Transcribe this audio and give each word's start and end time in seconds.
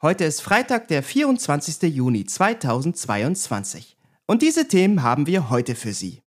Heute 0.00 0.22
ist 0.22 0.42
Freitag, 0.42 0.86
der 0.86 1.02
24. 1.02 1.92
Juni 1.92 2.24
2022. 2.24 3.96
Und 4.28 4.42
diese 4.42 4.68
Themen 4.68 5.02
haben 5.02 5.26
wir 5.26 5.50
heute 5.50 5.74
für 5.74 5.92
Sie. 5.92 6.22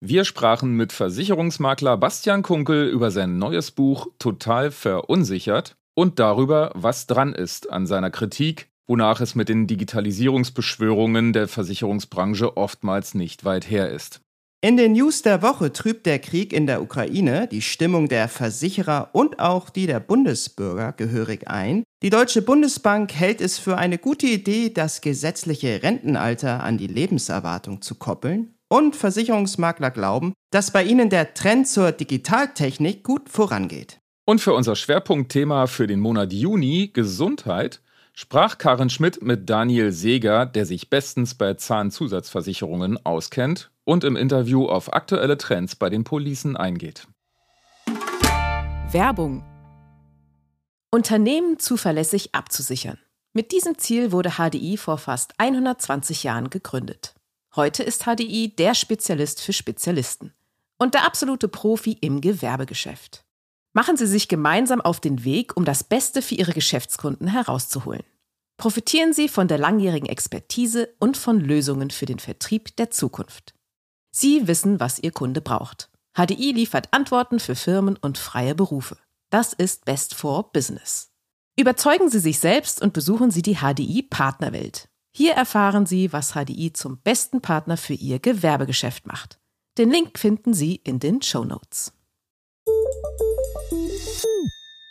Wir 0.00 0.24
sprachen 0.24 0.76
mit 0.76 0.92
Versicherungsmakler 0.92 1.96
Bastian 1.96 2.42
Kunkel 2.44 2.88
über 2.88 3.10
sein 3.10 3.36
neues 3.36 3.72
Buch 3.72 4.06
Total 4.20 4.70
verunsichert 4.70 5.76
und 5.96 6.20
darüber, 6.20 6.70
was 6.76 7.08
dran 7.08 7.34
ist 7.34 7.70
an 7.70 7.88
seiner 7.88 8.12
Kritik, 8.12 8.68
wonach 8.86 9.20
es 9.20 9.34
mit 9.34 9.48
den 9.48 9.66
Digitalisierungsbeschwörungen 9.66 11.32
der 11.32 11.48
Versicherungsbranche 11.48 12.56
oftmals 12.56 13.14
nicht 13.14 13.44
weit 13.44 13.68
her 13.68 13.90
ist. 13.90 14.20
In 14.60 14.76
den 14.76 14.94
News 14.94 15.22
der 15.22 15.40
Woche 15.40 15.72
trübt 15.72 16.04
der 16.04 16.18
Krieg 16.18 16.52
in 16.52 16.66
der 16.66 16.82
Ukraine 16.82 17.46
die 17.46 17.62
Stimmung 17.62 18.08
der 18.08 18.26
Versicherer 18.26 19.10
und 19.12 19.38
auch 19.38 19.70
die 19.70 19.86
der 19.86 20.00
Bundesbürger 20.00 20.92
gehörig 20.94 21.46
ein. 21.46 21.84
Die 22.02 22.10
Deutsche 22.10 22.42
Bundesbank 22.42 23.14
hält 23.14 23.40
es 23.40 23.56
für 23.56 23.78
eine 23.78 23.98
gute 23.98 24.26
Idee, 24.26 24.70
das 24.70 25.00
gesetzliche 25.00 25.84
Rentenalter 25.84 26.64
an 26.64 26.76
die 26.76 26.88
Lebenserwartung 26.88 27.82
zu 27.82 27.94
koppeln. 27.94 28.56
Und 28.68 28.96
Versicherungsmakler 28.96 29.92
glauben, 29.92 30.32
dass 30.50 30.72
bei 30.72 30.82
ihnen 30.82 31.08
der 31.08 31.34
Trend 31.34 31.68
zur 31.68 31.92
Digitaltechnik 31.92 33.04
gut 33.04 33.28
vorangeht. 33.28 34.00
Und 34.24 34.40
für 34.40 34.54
unser 34.54 34.74
Schwerpunktthema 34.74 35.68
für 35.68 35.86
den 35.86 36.00
Monat 36.00 36.32
Juni, 36.32 36.90
Gesundheit, 36.92 37.80
sprach 38.18 38.58
Karin 38.58 38.90
Schmidt 38.90 39.22
mit 39.22 39.48
Daniel 39.48 39.92
Seeger, 39.92 40.44
der 40.44 40.66
sich 40.66 40.90
bestens 40.90 41.36
bei 41.36 41.54
Zahnzusatzversicherungen 41.54 42.98
auskennt 43.06 43.70
und 43.84 44.02
im 44.02 44.16
Interview 44.16 44.66
auf 44.66 44.92
aktuelle 44.92 45.38
Trends 45.38 45.76
bei 45.76 45.88
den 45.88 46.02
Policen 46.02 46.56
eingeht. 46.56 47.06
Werbung. 48.90 49.44
Unternehmen 50.90 51.60
zuverlässig 51.60 52.34
abzusichern. 52.34 52.98
Mit 53.34 53.52
diesem 53.52 53.78
Ziel 53.78 54.10
wurde 54.10 54.30
HDI 54.30 54.78
vor 54.78 54.98
fast 54.98 55.34
120 55.38 56.24
Jahren 56.24 56.50
gegründet. 56.50 57.14
Heute 57.54 57.84
ist 57.84 58.02
HDI 58.02 58.52
der 58.56 58.74
Spezialist 58.74 59.40
für 59.40 59.52
Spezialisten 59.52 60.34
und 60.76 60.94
der 60.94 61.06
absolute 61.06 61.46
Profi 61.46 61.96
im 62.00 62.20
Gewerbegeschäft. 62.20 63.27
Machen 63.78 63.96
Sie 63.96 64.08
sich 64.08 64.26
gemeinsam 64.26 64.80
auf 64.80 64.98
den 64.98 65.22
Weg, 65.22 65.56
um 65.56 65.64
das 65.64 65.84
Beste 65.84 66.20
für 66.20 66.34
Ihre 66.34 66.52
Geschäftskunden 66.52 67.28
herauszuholen. 67.28 68.02
Profitieren 68.56 69.12
Sie 69.12 69.28
von 69.28 69.46
der 69.46 69.58
langjährigen 69.58 70.08
Expertise 70.08 70.88
und 70.98 71.16
von 71.16 71.38
Lösungen 71.38 71.90
für 71.90 72.04
den 72.04 72.18
Vertrieb 72.18 72.74
der 72.74 72.90
Zukunft. 72.90 73.54
Sie 74.10 74.48
wissen, 74.48 74.80
was 74.80 74.98
Ihr 74.98 75.12
Kunde 75.12 75.40
braucht. 75.40 75.90
HDI 76.16 76.50
liefert 76.50 76.92
Antworten 76.92 77.38
für 77.38 77.54
Firmen 77.54 77.96
und 77.96 78.18
freie 78.18 78.56
Berufe. 78.56 78.98
Das 79.30 79.52
ist 79.52 79.84
Best 79.84 80.16
for 80.16 80.50
Business. 80.50 81.12
Überzeugen 81.56 82.10
Sie 82.10 82.18
sich 82.18 82.40
selbst 82.40 82.82
und 82.82 82.92
besuchen 82.92 83.30
Sie 83.30 83.42
die 83.42 83.58
HDI 83.58 84.02
Partnerwelt. 84.02 84.88
Hier 85.14 85.34
erfahren 85.34 85.86
Sie, 85.86 86.12
was 86.12 86.32
HDI 86.32 86.72
zum 86.72 86.98
besten 87.02 87.42
Partner 87.42 87.76
für 87.76 87.94
Ihr 87.94 88.18
Gewerbegeschäft 88.18 89.06
macht. 89.06 89.38
Den 89.78 89.92
Link 89.92 90.18
finden 90.18 90.52
Sie 90.52 90.74
in 90.74 90.98
den 90.98 91.22
Show 91.22 91.44
Notes. 91.44 91.92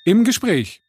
Im 0.05 0.23
Gespräch. 0.23 0.81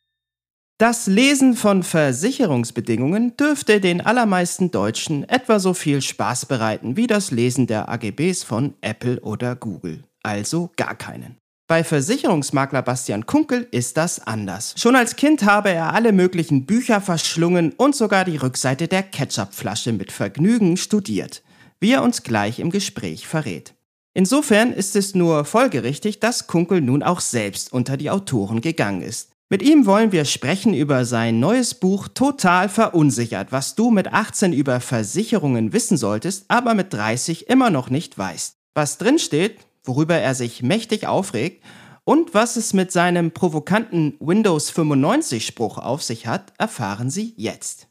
Das 0.78 1.08
Lesen 1.08 1.56
von 1.56 1.82
Versicherungsbedingungen 1.82 3.36
dürfte 3.36 3.80
den 3.80 4.00
allermeisten 4.00 4.70
Deutschen 4.70 5.28
etwa 5.28 5.58
so 5.58 5.74
viel 5.74 6.02
Spaß 6.02 6.46
bereiten 6.46 6.96
wie 6.96 7.08
das 7.08 7.32
Lesen 7.32 7.66
der 7.66 7.88
AGBs 7.88 8.44
von 8.44 8.74
Apple 8.80 9.18
oder 9.20 9.56
Google. 9.56 10.04
Also 10.22 10.70
gar 10.76 10.94
keinen. 10.94 11.36
Bei 11.66 11.82
Versicherungsmakler 11.82 12.82
Bastian 12.82 13.26
Kunkel 13.26 13.66
ist 13.72 13.96
das 13.96 14.24
anders. 14.24 14.74
Schon 14.78 14.94
als 14.94 15.16
Kind 15.16 15.42
habe 15.42 15.70
er 15.70 15.94
alle 15.94 16.12
möglichen 16.12 16.64
Bücher 16.64 17.00
verschlungen 17.00 17.72
und 17.72 17.96
sogar 17.96 18.24
die 18.24 18.36
Rückseite 18.36 18.86
der 18.86 19.02
Ketchupflasche 19.02 19.92
mit 19.92 20.12
Vergnügen 20.12 20.76
studiert, 20.76 21.42
wie 21.80 21.92
er 21.92 22.04
uns 22.04 22.22
gleich 22.22 22.60
im 22.60 22.70
Gespräch 22.70 23.26
verrät. 23.26 23.74
Insofern 24.18 24.72
ist 24.72 24.96
es 24.96 25.14
nur 25.14 25.44
folgerichtig, 25.44 26.18
dass 26.18 26.48
Kunkel 26.48 26.80
nun 26.80 27.04
auch 27.04 27.20
selbst 27.20 27.72
unter 27.72 27.96
die 27.96 28.10
Autoren 28.10 28.60
gegangen 28.60 29.00
ist. 29.00 29.30
Mit 29.48 29.62
ihm 29.62 29.86
wollen 29.86 30.10
wir 30.10 30.24
sprechen 30.24 30.74
über 30.74 31.04
sein 31.04 31.38
neues 31.38 31.74
Buch 31.74 32.08
Total 32.08 32.68
verunsichert, 32.68 33.52
was 33.52 33.76
du 33.76 33.92
mit 33.92 34.12
18 34.12 34.52
über 34.52 34.80
Versicherungen 34.80 35.72
wissen 35.72 35.96
solltest, 35.96 36.46
aber 36.48 36.74
mit 36.74 36.92
30 36.92 37.48
immer 37.48 37.70
noch 37.70 37.90
nicht 37.90 38.18
weißt. 38.18 38.56
Was 38.74 38.98
drinsteht, 38.98 39.58
worüber 39.84 40.16
er 40.16 40.34
sich 40.34 40.64
mächtig 40.64 41.06
aufregt 41.06 41.64
und 42.02 42.34
was 42.34 42.56
es 42.56 42.74
mit 42.74 42.90
seinem 42.90 43.30
provokanten 43.30 44.16
Windows 44.18 44.70
95 44.70 45.46
Spruch 45.46 45.78
auf 45.78 46.02
sich 46.02 46.26
hat, 46.26 46.52
erfahren 46.58 47.08
Sie 47.08 47.34
jetzt. 47.36 47.86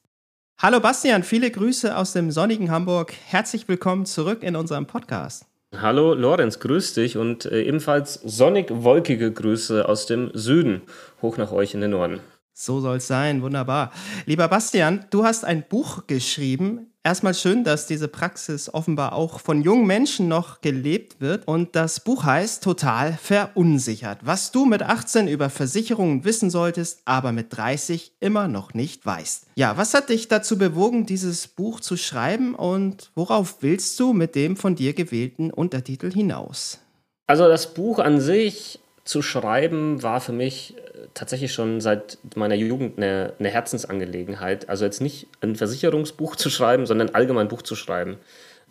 Hallo 0.59 0.81
Bastian, 0.81 1.23
viele 1.23 1.49
Grüße 1.49 1.95
aus 1.95 2.11
dem 2.11 2.31
sonnigen 2.31 2.69
Hamburg. 2.69 3.13
Herzlich 3.27 3.69
willkommen 3.69 4.05
zurück 4.05 4.43
in 4.43 4.57
unserem 4.57 4.87
Podcast. 4.87 5.45
Hallo 5.75 6.13
Lorenz, 6.13 6.59
grüß 6.59 6.93
dich 6.93 7.17
und 7.17 7.45
äh, 7.45 7.61
ebenfalls 7.63 8.13
sonnig-wolkige 8.23 9.33
Grüße 9.33 9.87
aus 9.87 10.05
dem 10.05 10.31
Süden, 10.33 10.83
hoch 11.21 11.37
nach 11.37 11.51
euch 11.51 11.73
in 11.73 11.81
den 11.81 11.91
Norden. 11.91 12.21
So 12.59 12.81
soll 12.81 12.97
es 12.97 13.05
sein, 13.05 13.43
wunderbar. 13.43 13.91
Lieber 14.25 14.47
Bastian, 14.47 15.05
du 15.11 15.23
hast 15.23 15.45
ein 15.45 15.63
Buch 15.69 16.07
geschrieben, 16.07 16.87
Erstmal 17.03 17.35
schön, 17.35 17.63
dass 17.63 17.87
diese 17.87 18.09
Praxis 18.09 18.73
offenbar 18.73 19.13
auch 19.13 19.39
von 19.39 19.61
jungen 19.61 19.87
Menschen 19.87 20.27
noch 20.27 20.59
gelebt 20.59 21.21
wird. 21.21 21.47
Und 21.47 21.73
das 21.77 22.01
Buch 22.01 22.25
heißt 22.25 22.61
Total 22.61 23.13
verunsichert. 23.13 24.19
Was 24.23 24.51
du 24.51 24.65
mit 24.65 24.83
18 24.83 25.29
über 25.29 25.49
Versicherungen 25.49 26.25
wissen 26.25 26.49
solltest, 26.49 27.03
aber 27.05 27.31
mit 27.31 27.55
30 27.55 28.11
immer 28.19 28.49
noch 28.49 28.73
nicht 28.73 29.05
weißt. 29.05 29.45
Ja, 29.55 29.77
was 29.77 29.93
hat 29.93 30.09
dich 30.09 30.27
dazu 30.27 30.57
bewogen, 30.57 31.05
dieses 31.05 31.47
Buch 31.47 31.79
zu 31.79 31.95
schreiben 31.95 32.55
und 32.55 33.11
worauf 33.15 33.61
willst 33.61 33.97
du 34.01 34.11
mit 34.11 34.35
dem 34.35 34.57
von 34.57 34.75
dir 34.75 34.91
gewählten 34.91 35.49
Untertitel 35.49 36.11
hinaus? 36.11 36.79
Also 37.25 37.47
das 37.47 37.73
Buch 37.73 37.99
an 37.99 38.19
sich 38.19 38.81
zu 39.05 39.21
schreiben 39.21 40.03
war 40.03 40.19
für 40.19 40.33
mich 40.33 40.75
tatsächlich 41.13 41.53
schon 41.53 41.81
seit 41.81 42.17
meiner 42.35 42.55
Jugend 42.55 42.97
eine, 42.97 43.33
eine, 43.39 43.49
Herzensangelegenheit. 43.49 44.69
Also 44.69 44.85
jetzt 44.85 45.01
nicht 45.01 45.27
ein 45.41 45.55
Versicherungsbuch 45.55 46.35
zu 46.35 46.49
schreiben, 46.49 46.85
sondern 46.85 47.09
allgemein 47.09 47.47
ein 47.47 47.49
Buch 47.49 47.61
zu 47.61 47.75
schreiben. 47.75 48.17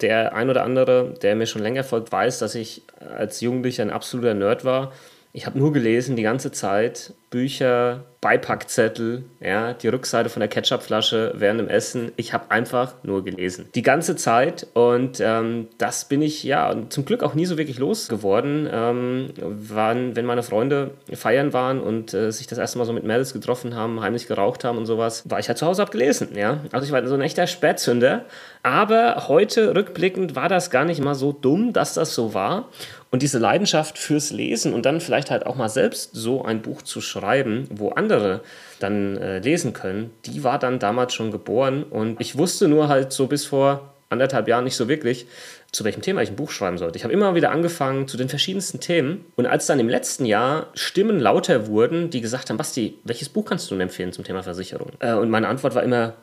Der 0.01 0.35
ein 0.35 0.51
oder 0.51 0.65
andere, 0.65 1.15
der 1.23 1.37
mir 1.37 1.47
schon 1.47 1.63
länger 1.63 1.85
folgt, 1.85 2.13
weiß, 2.13 2.39
dass 2.39 2.55
ich 2.55 2.83
als 3.17 3.41
Jugendlicher 3.41 3.83
ein 3.83 3.91
absoluter 3.91 4.35
Nerd 4.35 4.65
war. 4.65 4.93
Ich 5.37 5.45
habe 5.45 5.59
nur 5.59 5.71
gelesen 5.71 6.17
die 6.17 6.23
ganze 6.23 6.51
Zeit, 6.51 7.13
Bücher, 7.29 8.05
Beipackzettel, 8.23 9.25
ja, 9.41 9.75
die 9.75 9.89
Rückseite 9.89 10.31
von 10.31 10.41
der 10.41 10.49
Ketchupflasche 10.49 11.35
während 11.37 11.61
dem 11.61 11.69
Essen. 11.69 12.11
Ich 12.17 12.33
habe 12.33 12.51
einfach 12.51 12.95
nur 13.03 13.23
gelesen. 13.23 13.69
Die 13.75 13.83
ganze 13.83 14.17
Zeit 14.17 14.67
und 14.73 15.21
ähm, 15.21 15.69
das 15.77 16.07
bin 16.07 16.23
ich 16.23 16.43
ja 16.43 16.75
zum 16.89 17.05
Glück 17.05 17.23
auch 17.23 17.35
nie 17.35 17.45
so 17.45 17.59
wirklich 17.59 17.79
losgeworden. 17.79 18.67
Ähm, 18.73 19.29
waren, 19.39 20.17
wenn 20.17 20.25
meine 20.25 20.43
Freunde 20.43 20.93
feiern 21.13 21.53
waren 21.53 21.81
und 21.81 22.15
äh, 22.15 22.33
sich 22.33 22.47
das 22.47 22.57
erste 22.57 22.79
Mal 22.79 22.87
so 22.87 22.95
mit 22.95 23.05
Mädels 23.05 23.35
getroffen 23.35 23.75
haben, 23.75 24.01
heimlich 24.01 24.29
geraucht 24.29 24.65
haben 24.65 24.79
und 24.79 24.87
sowas, 24.87 25.29
war 25.29 25.39
ich 25.39 25.49
halt 25.49 25.59
zu 25.59 25.67
Hause 25.67 25.83
abgelesen. 25.83 26.35
Ja? 26.35 26.61
Also 26.73 26.87
ich 26.87 26.93
war 26.93 27.07
so 27.07 27.15
ein 27.15 27.21
echter 27.21 27.47
Spätzünder. 27.47 28.25
Aber 28.63 29.29
heute 29.29 29.77
rückblickend 29.77 30.35
war 30.35 30.49
das 30.49 30.71
gar 30.71 30.87
nicht 30.87 31.01
mal 31.01 31.15
so 31.15 31.33
dumm, 31.33 31.75
dass 31.75 31.93
das 31.93 32.15
so 32.15 32.33
war. 32.33 32.69
Und 33.17 33.23
diese 33.23 33.39
Leidenschaft 33.39 33.97
fürs 33.97 34.31
Lesen 34.31 34.75
und 34.75 34.85
dann 34.85 35.01
vielleicht 35.01 35.31
halt 35.31 35.47
auch 35.47 35.55
mal 35.55 35.71
selbst 35.71 36.11
so 36.13 36.45
ein 36.45 36.61
Buch 36.61 36.83
zu 36.83 37.01
schreiben, 37.01 37.67
wo 37.71 37.89
andere 37.89 38.43
dann 38.79 39.17
äh, 39.17 39.39
lesen 39.39 39.73
können, 39.73 40.11
die 40.27 40.45
war 40.45 40.59
dann 40.59 40.79
damals 40.79 41.15
schon 41.15 41.31
geboren 41.31 41.83
und 41.85 42.21
ich 42.21 42.37
wusste 42.37 42.69
nur 42.69 42.89
halt 42.89 43.15
so 43.15 43.27
bis 43.27 43.47
vor 43.47 43.95
anderthalb 44.11 44.49
Jahren 44.49 44.65
nicht 44.65 44.77
so 44.77 44.87
wirklich, 44.87 45.27
zu 45.73 45.83
welchem 45.85 46.03
Thema 46.03 46.21
ich 46.21 46.29
ein 46.29 46.37
Buch 46.37 46.51
schreiben 46.51 46.77
sollte. 46.77 46.99
Ich 46.99 47.05
habe 47.05 47.15
immer 47.15 47.35
wieder 47.35 47.53
angefangen 47.53 48.07
zu 48.07 48.19
den 48.19 48.29
verschiedensten 48.29 48.81
Themen 48.81 49.25
und 49.35 49.47
als 49.47 49.65
dann 49.65 49.81
im 49.81 49.89
letzten 49.89 50.27
Jahr 50.27 50.67
Stimmen 50.75 51.19
lauter 51.19 51.69
wurden, 51.69 52.11
die 52.11 52.21
gesagt 52.21 52.51
haben, 52.51 52.59
Basti, 52.59 52.99
welches 53.05 53.31
Buch 53.31 53.47
kannst 53.47 53.71
du 53.71 53.77
denn 53.77 53.81
empfehlen 53.81 54.13
zum 54.13 54.25
Thema 54.25 54.43
Versicherung? 54.43 54.91
Äh, 54.99 55.15
und 55.15 55.31
meine 55.31 55.49
Antwort 55.49 55.75
war 55.75 55.83
immer, 55.83 56.17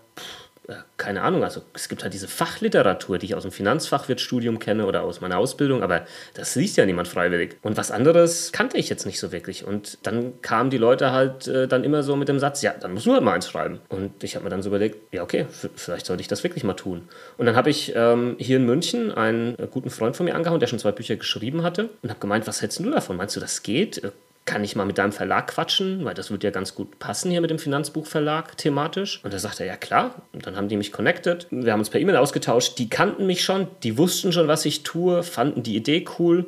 keine 0.98 1.24
Ahnung, 1.24 1.44
also 1.44 1.62
es 1.74 1.90
gibt 1.90 2.04
halt 2.04 2.14
diese 2.14 2.30
Fachliteratur, 2.30 3.18
die 3.18 3.26
ich 3.26 3.36
aus 3.36 3.44
dem 3.44 3.52
Finanzfachwirtstudium 3.52 4.60
kenne 4.60 4.86
oder 4.86 5.04
aus 5.04 5.20
meiner 5.20 5.38
Ausbildung, 5.38 5.84
aber 5.84 6.06
das 6.36 6.56
liest 6.56 6.78
ja 6.78 6.86
niemand 6.86 7.10
freiwillig. 7.10 7.58
Und 7.62 7.76
was 7.76 7.92
anderes 7.92 8.54
kannte 8.54 8.78
ich 8.78 8.90
jetzt 8.90 9.06
nicht 9.06 9.20
so 9.20 9.34
wirklich. 9.34 9.66
Und 9.66 9.98
dann 10.04 10.42
kamen 10.42 10.70
die 10.70 10.78
Leute 10.78 11.12
halt 11.12 11.48
äh, 11.48 11.68
dann 11.68 11.84
immer 11.84 12.02
so 12.02 12.16
mit 12.16 12.30
dem 12.30 12.40
Satz, 12.40 12.62
ja, 12.62 12.74
dann 12.80 12.94
musst 12.94 13.06
du 13.06 13.12
halt 13.12 13.24
mal 13.24 13.34
eins 13.34 13.50
schreiben. 13.50 13.80
Und 13.90 14.24
ich 14.24 14.36
habe 14.36 14.46
mir 14.46 14.50
dann 14.50 14.62
so 14.62 14.70
überlegt, 14.70 15.14
ja, 15.14 15.24
okay, 15.24 15.48
vielleicht 15.76 16.06
sollte 16.06 16.22
ich 16.22 16.30
das 16.30 16.44
wirklich 16.44 16.64
mal 16.64 16.76
tun. 16.76 17.10
Und 17.38 17.46
dann 17.46 17.58
habe 17.58 17.70
ich 17.70 17.94
ähm, 17.96 18.38
hier 18.40 18.58
in 18.58 18.66
München 18.66 19.12
einen 19.12 19.60
äh, 19.60 19.68
guten 19.70 19.90
Freund 19.90 20.16
von 20.16 20.26
mir 20.26 20.36
angehauen, 20.36 20.62
der 20.62 20.68
schon 20.68 20.80
zwei 20.80 20.94
Bücher 20.94 21.18
geschrieben 21.18 21.64
hatte 21.64 21.90
und 22.02 22.10
habe 22.10 22.22
gemeint, 22.22 22.48
was 22.48 22.62
hältst 22.62 22.80
du 22.80 22.90
davon? 22.90 23.18
Meinst 23.18 23.36
du, 23.36 23.42
das 23.42 23.64
geht? 23.64 24.02
Kann 24.46 24.64
ich 24.64 24.76
mal 24.76 24.86
mit 24.86 24.98
deinem 24.98 25.14
Verlag 25.14 25.48
quatschen, 25.48 26.04
weil 26.04 26.14
das 26.14 26.30
würde 26.30 26.48
ja 26.48 26.52
ganz 26.52 26.76
gut 26.76 27.00
passen 27.00 27.32
hier 27.32 27.40
mit 27.40 27.50
dem 27.50 27.60
Finanzbuchverlag 27.60 28.58
thematisch. 28.58 29.22
Und 29.24 29.34
da 29.34 29.40
sagte 29.40 29.64
er, 29.64 29.68
ja 29.68 29.78
klar. 29.78 30.24
Und 30.34 30.46
dann 30.46 30.58
haben 30.58 30.68
die 30.68 30.76
mich 30.76 30.92
connected. 30.92 31.48
Wir 31.50 31.72
haben 31.72 31.80
uns 31.80 31.90
per 31.90 32.02
E-Mail 32.02 32.18
ausgetauscht. 32.18 32.78
Die 32.78 32.90
kannten 32.90 33.26
mich 33.26 33.44
schon, 33.44 33.68
die 33.84 33.98
wussten 33.98 34.34
schon, 34.34 34.48
was 34.48 34.66
ich 34.66 34.84
tue, 34.84 35.24
fanden 35.24 35.64
die 35.64 35.76
Idee 35.76 36.06
cool 36.20 36.48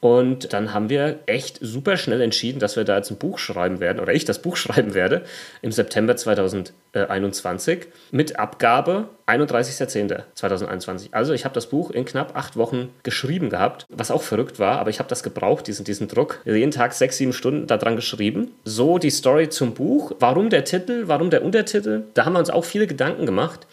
und 0.00 0.54
dann 0.54 0.72
haben 0.72 0.88
wir 0.88 1.20
echt 1.26 1.58
super 1.60 1.98
schnell 1.98 2.22
entschieden, 2.22 2.58
dass 2.58 2.76
wir 2.76 2.84
da 2.84 2.96
jetzt 2.96 3.10
ein 3.10 3.18
Buch 3.18 3.38
schreiben 3.38 3.80
werden, 3.80 4.00
oder 4.00 4.14
ich 4.14 4.24
das 4.24 4.40
Buch 4.40 4.56
schreiben 4.56 4.94
werde, 4.94 5.22
im 5.60 5.72
September 5.72 6.16
2021 6.16 7.86
mit 8.10 8.38
Abgabe 8.38 9.08
31.10.2021. 9.26 11.08
Also 11.12 11.34
ich 11.34 11.44
habe 11.44 11.54
das 11.54 11.66
Buch 11.66 11.90
in 11.90 12.06
knapp 12.06 12.34
acht 12.34 12.56
Wochen 12.56 12.88
geschrieben 13.02 13.50
gehabt, 13.50 13.84
was 13.90 14.10
auch 14.10 14.22
verrückt 14.22 14.58
war, 14.58 14.78
aber 14.78 14.88
ich 14.88 14.98
habe 14.98 15.08
das 15.08 15.22
gebraucht, 15.22 15.66
diesen, 15.66 15.84
diesen 15.84 16.08
Druck. 16.08 16.40
Jeden 16.46 16.70
Tag 16.70 16.94
sechs, 16.94 17.18
sieben 17.18 17.34
Stunden 17.34 17.66
daran 17.66 17.96
geschrieben. 17.96 18.52
So 18.64 18.98
die 18.98 19.10
Story 19.10 19.50
zum 19.50 19.74
Buch. 19.74 20.12
Warum 20.18 20.48
der 20.48 20.64
Titel, 20.64 21.04
warum 21.06 21.28
der 21.28 21.44
Untertitel? 21.44 22.04
Da 22.14 22.24
haben 22.24 22.32
wir 22.32 22.40
uns 22.40 22.50
auch 22.50 22.64
viele 22.64 22.86
Gedanken 22.86 23.26
gemacht. 23.26 23.66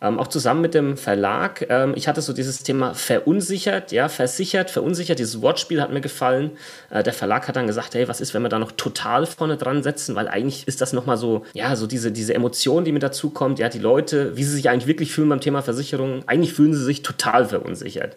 Ähm, 0.00 0.18
auch 0.18 0.26
zusammen 0.26 0.60
mit 0.60 0.74
dem 0.74 0.96
Verlag. 0.96 1.66
Ähm, 1.70 1.94
ich 1.96 2.06
hatte 2.06 2.20
so 2.20 2.32
dieses 2.32 2.62
Thema 2.62 2.92
verunsichert, 2.92 3.92
ja, 3.92 4.08
versichert, 4.08 4.70
verunsichert. 4.70 5.18
Dieses 5.18 5.40
Wortspiel 5.40 5.80
hat 5.80 5.90
mir 5.90 6.02
gefallen. 6.02 6.50
Äh, 6.90 7.02
der 7.02 7.14
Verlag 7.14 7.48
hat 7.48 7.56
dann 7.56 7.66
gesagt, 7.66 7.94
hey, 7.94 8.06
was 8.06 8.20
ist, 8.20 8.34
wenn 8.34 8.42
wir 8.42 8.50
da 8.50 8.58
noch 8.58 8.72
total 8.72 9.24
vorne 9.24 9.56
dran 9.56 9.82
setzen? 9.82 10.14
Weil 10.14 10.28
eigentlich 10.28 10.68
ist 10.68 10.82
das 10.82 10.92
nochmal 10.92 11.16
so, 11.16 11.44
ja, 11.54 11.74
so 11.76 11.86
diese, 11.86 12.12
diese 12.12 12.34
Emotion, 12.34 12.84
die 12.84 12.92
mit 12.92 13.02
dazu 13.02 13.30
kommt. 13.30 13.58
Ja, 13.58 13.70
die 13.70 13.78
Leute, 13.78 14.36
wie 14.36 14.44
sie 14.44 14.52
sich 14.52 14.68
eigentlich 14.68 14.86
wirklich 14.86 15.12
fühlen 15.12 15.30
beim 15.30 15.40
Thema 15.40 15.62
Versicherung. 15.62 16.22
Eigentlich 16.26 16.52
fühlen 16.52 16.74
sie 16.74 16.84
sich 16.84 17.02
total 17.02 17.46
verunsichert. 17.46 18.16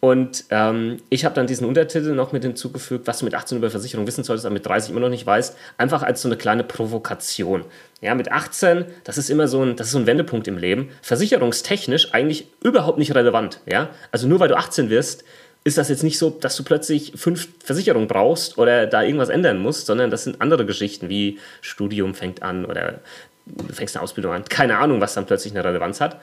Und 0.00 0.44
ähm, 0.48 0.96
ich 1.10 1.26
habe 1.26 1.34
dann 1.34 1.46
diesen 1.46 1.66
Untertitel 1.66 2.14
noch 2.14 2.32
mit 2.32 2.42
hinzugefügt, 2.42 3.06
was 3.06 3.18
du 3.18 3.26
mit 3.26 3.34
18 3.34 3.58
über 3.58 3.70
Versicherung 3.70 4.06
wissen 4.06 4.24
solltest, 4.24 4.46
aber 4.46 4.54
mit 4.54 4.64
30 4.64 4.90
immer 4.90 5.00
noch 5.00 5.10
nicht 5.10 5.26
weißt, 5.26 5.56
einfach 5.76 6.02
als 6.02 6.22
so 6.22 6.28
eine 6.28 6.38
kleine 6.38 6.64
Provokation. 6.64 7.64
Ja, 8.00 8.14
mit 8.14 8.32
18, 8.32 8.86
das 9.04 9.18
ist 9.18 9.28
immer 9.28 9.46
so 9.46 9.62
ein, 9.62 9.76
das 9.76 9.88
ist 9.88 9.92
so 9.92 9.98
ein 9.98 10.06
Wendepunkt 10.06 10.48
im 10.48 10.56
Leben. 10.56 10.88
Versicherungstechnisch 11.02 12.14
eigentlich 12.14 12.48
überhaupt 12.62 12.96
nicht 12.96 13.14
relevant. 13.14 13.60
Ja, 13.66 13.90
also 14.10 14.26
nur 14.26 14.40
weil 14.40 14.48
du 14.48 14.56
18 14.56 14.88
wirst, 14.88 15.22
ist 15.64 15.76
das 15.76 15.90
jetzt 15.90 16.02
nicht 16.02 16.18
so, 16.18 16.30
dass 16.30 16.56
du 16.56 16.64
plötzlich 16.64 17.12
fünf 17.16 17.48
Versicherungen 17.62 18.08
brauchst 18.08 18.56
oder 18.56 18.86
da 18.86 19.02
irgendwas 19.02 19.28
ändern 19.28 19.58
musst, 19.58 19.84
sondern 19.84 20.10
das 20.10 20.24
sind 20.24 20.40
andere 20.40 20.64
Geschichten 20.64 21.10
wie 21.10 21.38
Studium 21.60 22.14
fängt 22.14 22.42
an 22.42 22.64
oder 22.64 23.00
du 23.46 23.72
fängst 23.74 23.96
eine 23.96 24.02
Ausbildung 24.02 24.32
an. 24.32 24.44
Keine 24.46 24.78
Ahnung, 24.78 25.02
was 25.02 25.14
dann 25.14 25.26
plötzlich 25.26 25.52
eine 25.52 25.64
Relevanz 25.64 26.00
hat. 26.00 26.20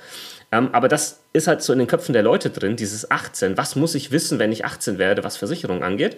Ähm, 0.52 0.70
aber 0.72 0.88
das 0.88 1.22
ist 1.34 1.48
halt 1.48 1.62
so 1.62 1.74
in 1.74 1.80
den 1.80 1.88
Köpfen 1.88 2.14
der 2.14 2.24
Leute 2.24 2.50
drin, 2.50 2.76
dieses 2.76 3.12
18. 3.12 3.58
Was 3.58 3.76
muss 3.76 3.96
ich 3.96 4.12
wissen, 4.12 4.40
wenn 4.40 4.52
ich 4.52 4.66
18 4.66 4.98
werde, 4.98 5.24
was 5.24 5.38
Versicherung 5.38 5.84
angeht? 5.84 6.18